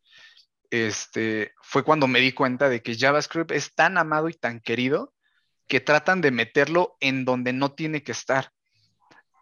[0.70, 5.14] este, fue cuando me di cuenta de que JavaScript es tan amado y tan querido
[5.68, 8.52] que tratan de meterlo en donde no tiene que estar.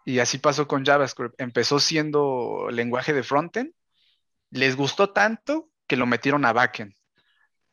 [0.04, 1.40] Y así pasó con JavaScript.
[1.40, 3.72] Empezó siendo lenguaje de frontend,
[4.50, 6.94] les gustó tanto que lo metieron a backend.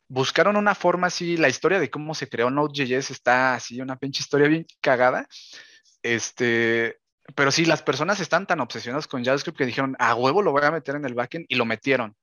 [0.06, 4.20] Buscaron una forma así, la historia de cómo se creó Node.js está así, una pinche
[4.20, 5.26] historia bien cagada
[6.04, 7.00] este,
[7.34, 10.62] pero sí, las personas están tan obsesionadas con JavaScript que dijeron, a huevo lo voy
[10.62, 12.14] a meter en el backend y lo metieron.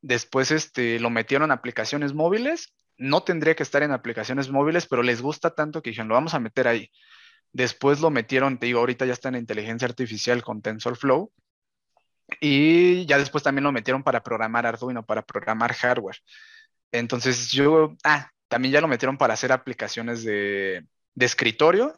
[0.00, 2.72] Después este, lo metieron en aplicaciones móviles.
[2.96, 6.34] No tendría que estar en aplicaciones móviles, pero les gusta tanto que dijeron, lo vamos
[6.34, 6.90] a meter ahí.
[7.52, 11.32] Después lo metieron, te digo, ahorita ya está en inteligencia artificial con TensorFlow.
[12.40, 16.18] Y ya después también lo metieron para programar Arduino, para programar hardware.
[16.92, 20.84] Entonces yo, ah, también ya lo metieron para hacer aplicaciones de
[21.18, 21.96] escritorio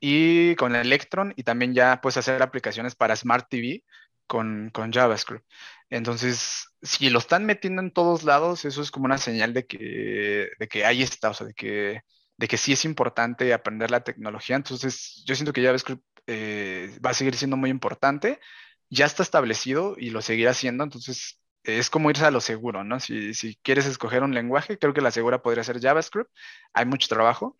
[0.00, 3.84] y con Electron y también ya puedes hacer aplicaciones para Smart TV
[4.26, 5.44] con, JavaScript.
[5.90, 10.50] Entonces, si lo están metiendo en todos lados, eso es como una señal de que,
[10.58, 12.02] de que ahí está, o sea, de que,
[12.36, 14.56] de que sí es importante aprender la tecnología.
[14.56, 18.40] Entonces, yo siento que JavaScript eh, va a seguir siendo muy importante.
[18.88, 23.00] Ya está establecido y lo seguirá siendo, entonces es como irse a lo seguro, ¿no?
[23.00, 26.30] Si, si quieres escoger un lenguaje, creo que la segura podría ser JavaScript.
[26.72, 27.56] Hay mucho trabajo.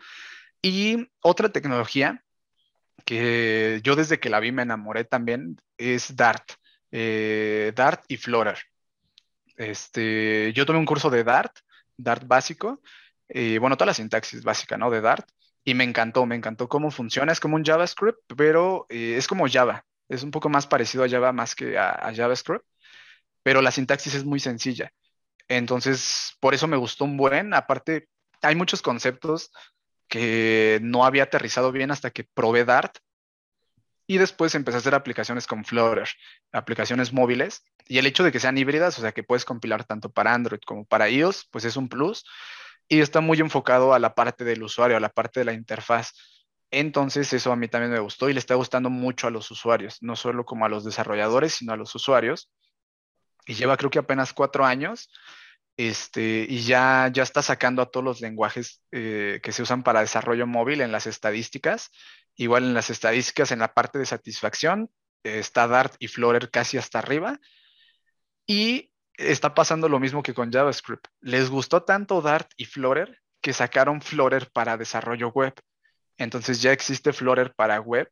[0.62, 2.24] Y otra tecnología
[3.04, 6.52] que yo desde que la vi me enamoré también, es Dart.
[6.90, 8.58] Eh, Dart y Flutter.
[9.56, 11.52] Este, yo tomé un curso de Dart,
[11.96, 12.80] Dart básico,
[13.28, 14.90] y bueno, toda la sintaxis básica, ¿no?
[14.90, 15.28] De Dart,
[15.64, 17.32] y me encantó, me encantó cómo funciona.
[17.32, 19.84] Es como un JavaScript, pero eh, es como Java.
[20.08, 22.64] Es un poco más parecido a Java más que a, JavaScript,
[23.42, 24.92] pero la sintaxis es muy sencilla.
[25.48, 27.54] Entonces, por eso me gustó un buen.
[27.54, 28.08] Aparte,
[28.42, 29.52] hay muchos conceptos
[30.10, 32.98] que no había aterrizado bien hasta que probé Dart.
[34.06, 36.08] Y después empecé a hacer aplicaciones con Flutter,
[36.52, 37.62] aplicaciones móviles.
[37.86, 40.60] Y el hecho de que sean híbridas, o sea, que puedes compilar tanto para Android
[40.66, 42.24] como para iOS, pues es un plus.
[42.88, 46.12] Y está muy enfocado a la parte del usuario, a la parte de la interfaz.
[46.72, 49.98] Entonces, eso a mí también me gustó y le está gustando mucho a los usuarios,
[50.02, 52.50] no solo como a los desarrolladores, sino a los usuarios.
[53.46, 55.08] Y lleva creo que apenas cuatro años
[55.88, 60.00] este, y ya, ya está sacando a todos los lenguajes eh, que se usan para
[60.00, 61.90] desarrollo móvil en las estadísticas.
[62.36, 64.90] Igual en las estadísticas, en la parte de satisfacción,
[65.22, 67.40] está Dart y Flutter casi hasta arriba.
[68.46, 71.06] Y está pasando lo mismo que con JavaScript.
[71.20, 75.54] Les gustó tanto Dart y Flutter que sacaron Flutter para desarrollo web.
[76.18, 78.10] Entonces ya existe Flutter para web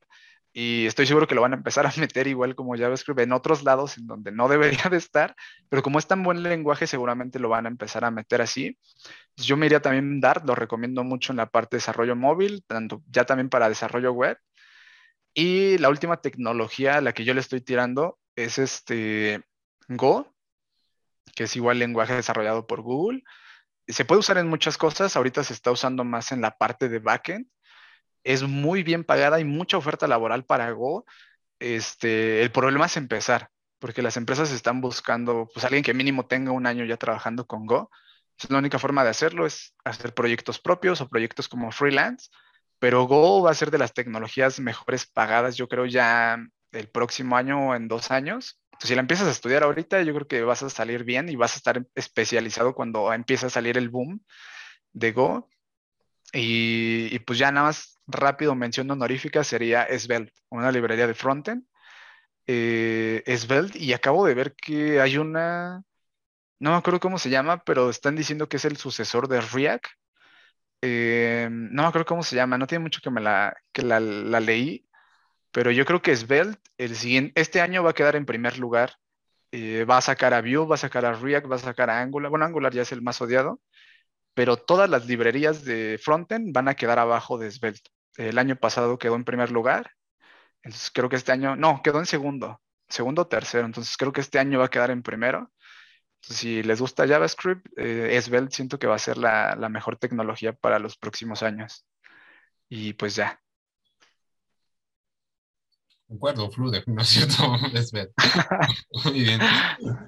[0.60, 3.62] y estoy seguro que lo van a empezar a meter igual como JavaScript en otros
[3.62, 5.36] lados en donde no debería de estar,
[5.68, 8.76] pero como es tan buen lenguaje, seguramente lo van a empezar a meter así.
[9.36, 13.04] Yo me iría también Dart, lo recomiendo mucho en la parte de desarrollo móvil, tanto
[13.08, 14.36] ya también para desarrollo web.
[15.32, 19.44] Y la última tecnología a la que yo le estoy tirando es este
[19.86, 20.34] Go,
[21.36, 23.22] que es igual lenguaje desarrollado por Google.
[23.86, 26.98] Se puede usar en muchas cosas, ahorita se está usando más en la parte de
[26.98, 27.46] backend,
[28.24, 31.04] es muy bien pagada y mucha oferta laboral para Go.
[31.58, 36.52] Este, el problema es empezar, porque las empresas están buscando pues, alguien que mínimo tenga
[36.52, 37.90] un año ya trabajando con Go.
[38.38, 42.30] Es la única forma de hacerlo es hacer proyectos propios o proyectos como freelance,
[42.78, 46.38] pero Go va a ser de las tecnologías mejores pagadas, yo creo, ya
[46.72, 48.60] el próximo año o en dos años.
[48.72, 51.36] Entonces, si la empiezas a estudiar ahorita, yo creo que vas a salir bien y
[51.36, 54.20] vas a estar especializado cuando empiece a salir el boom
[54.92, 55.48] de Go.
[56.32, 61.64] Y, pues ya nada más rápido mención honorífica sería Svelte, una librería de frontend.
[62.46, 65.84] Eh, Svelte, y acabo de ver que hay una,
[66.60, 69.86] no me acuerdo cómo se llama, pero están diciendo que es el sucesor de React.
[70.82, 74.00] eh, no me acuerdo cómo se llama, no tiene mucho que me la, que la
[74.40, 74.86] leí,
[75.52, 78.94] pero yo creo que Svelte el siguiente, este año va a quedar en primer lugar.
[79.52, 82.00] Eh, va a sacar a Vue, va a sacar a React, va a sacar a
[82.02, 82.30] Angular.
[82.30, 83.60] Bueno, Angular ya es el más odiado,
[84.38, 87.90] pero todas las librerías de frontend van a quedar abajo de Svelte.
[88.16, 89.90] El año pasado quedó en primer lugar,
[90.62, 94.20] entonces creo que este año, no, quedó en segundo, segundo o tercero, entonces creo que
[94.20, 95.50] este año va a quedar en primero.
[96.20, 100.52] si les gusta JavaScript, eh, Svelte siento que va a ser la, la mejor tecnología
[100.52, 101.84] para los próximos años.
[102.68, 103.40] Y pues ya.
[106.06, 107.56] Concuerdo, Flude, ¿no es cierto?
[107.92, 108.12] Ver.
[109.04, 109.40] Muy bien.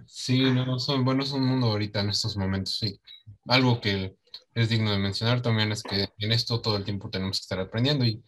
[0.07, 3.01] Sí, no, son, bueno, es un mundo ahorita en estos momentos, sí.
[3.47, 4.20] Algo que
[4.55, 7.61] es digno de mencionar también es que en esto todo el tiempo tenemos que estar
[7.61, 8.23] aprendiendo y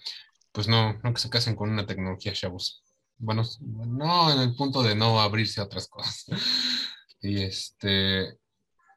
[0.53, 2.83] pues no, no que se casen con una tecnología, chavos.
[3.19, 6.27] Bueno, no en el punto de no abrirse a otras cosas.
[7.25, 8.37] Y este,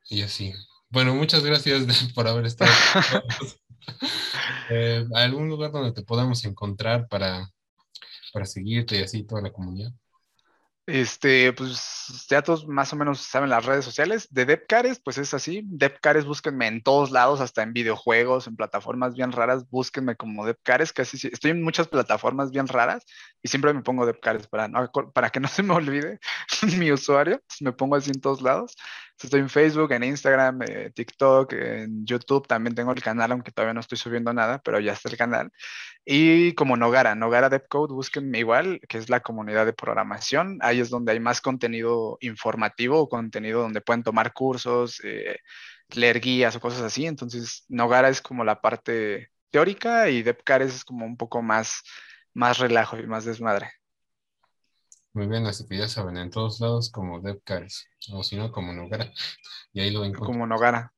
[0.10, 0.52] y así.
[0.90, 2.72] Bueno, muchas gracias por haber estado.
[4.72, 7.48] eh, ¿Algún lugar donde te podamos encontrar para
[8.36, 9.94] para seguirte y así toda la comunidad?
[10.88, 14.28] Este, pues ya todos más o menos saben las redes sociales.
[14.32, 15.64] De Depcares, pues es así.
[15.66, 20.94] Depcares, búsquenme en todos lados, hasta en videojuegos, en plataformas bien raras, búsquenme como Depcares.
[20.94, 23.04] Casi estoy en muchas plataformas bien raras
[23.42, 24.70] y siempre me pongo Depcares para,
[25.14, 26.20] para que no se me olvide
[26.78, 27.42] mi usuario.
[27.62, 28.76] Me pongo así en todos lados.
[29.22, 33.74] Estoy en Facebook, en Instagram, eh, TikTok, en YouTube también tengo el canal, aunque todavía
[33.74, 35.52] no estoy subiendo nada, pero ya está el canal.
[36.06, 40.60] Y como Nogara, Nogara DevCode, búsquenme igual, que es la comunidad de programación.
[40.62, 45.38] Ahí es donde hay más contenido informativo, contenido donde pueden tomar cursos, eh,
[45.96, 47.06] leer guías o cosas así.
[47.06, 51.82] Entonces, Nogara es como la parte teórica y DevCares es como un poco más,
[52.34, 53.72] más relajo y más desmadre.
[55.16, 58.74] Muy bien, así que ya saben, en todos lados como DevCars, o si no, como
[58.74, 59.14] Nogara.
[59.72, 60.26] Y ahí lo encuentro.
[60.26, 60.92] Como Nogara.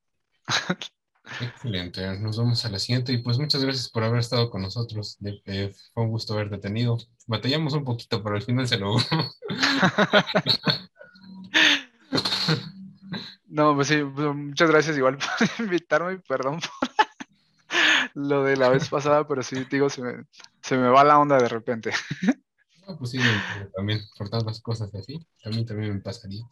[1.40, 5.20] Excelente, nos vemos a la siguiente y pues muchas gracias por haber estado con nosotros.
[5.46, 6.98] Eh, fue un gusto haberte tenido.
[7.28, 9.06] Batallamos un poquito, pero al final se logró.
[13.46, 15.30] no, pues sí, pues, muchas gracias igual por
[15.64, 16.90] invitarme y perdón por
[18.16, 20.26] lo de la vez pasada, pero sí, digo, se me,
[20.64, 21.92] se me va la onda de repente.
[22.88, 23.20] No, pues sí,
[23.76, 26.46] también por tantas cosas así, también, también me pasaría.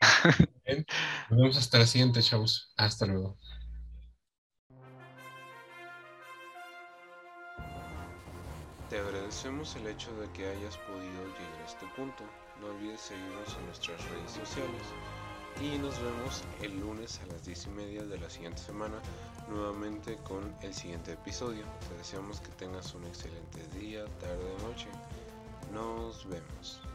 [0.64, 0.86] Bien,
[1.28, 2.72] nos vemos hasta la siguiente, chavos.
[2.78, 3.36] Hasta luego.
[8.88, 12.24] Te agradecemos el hecho de que hayas podido llegar a este punto.
[12.60, 14.82] No olvides seguirnos en nuestras redes sociales.
[15.60, 18.96] Y nos vemos el lunes a las 10 y media de la siguiente semana
[19.48, 21.64] nuevamente con el siguiente episodio.
[21.88, 24.88] Te deseamos que tengas un excelente día, tarde, noche.
[25.72, 26.93] Nos vemos.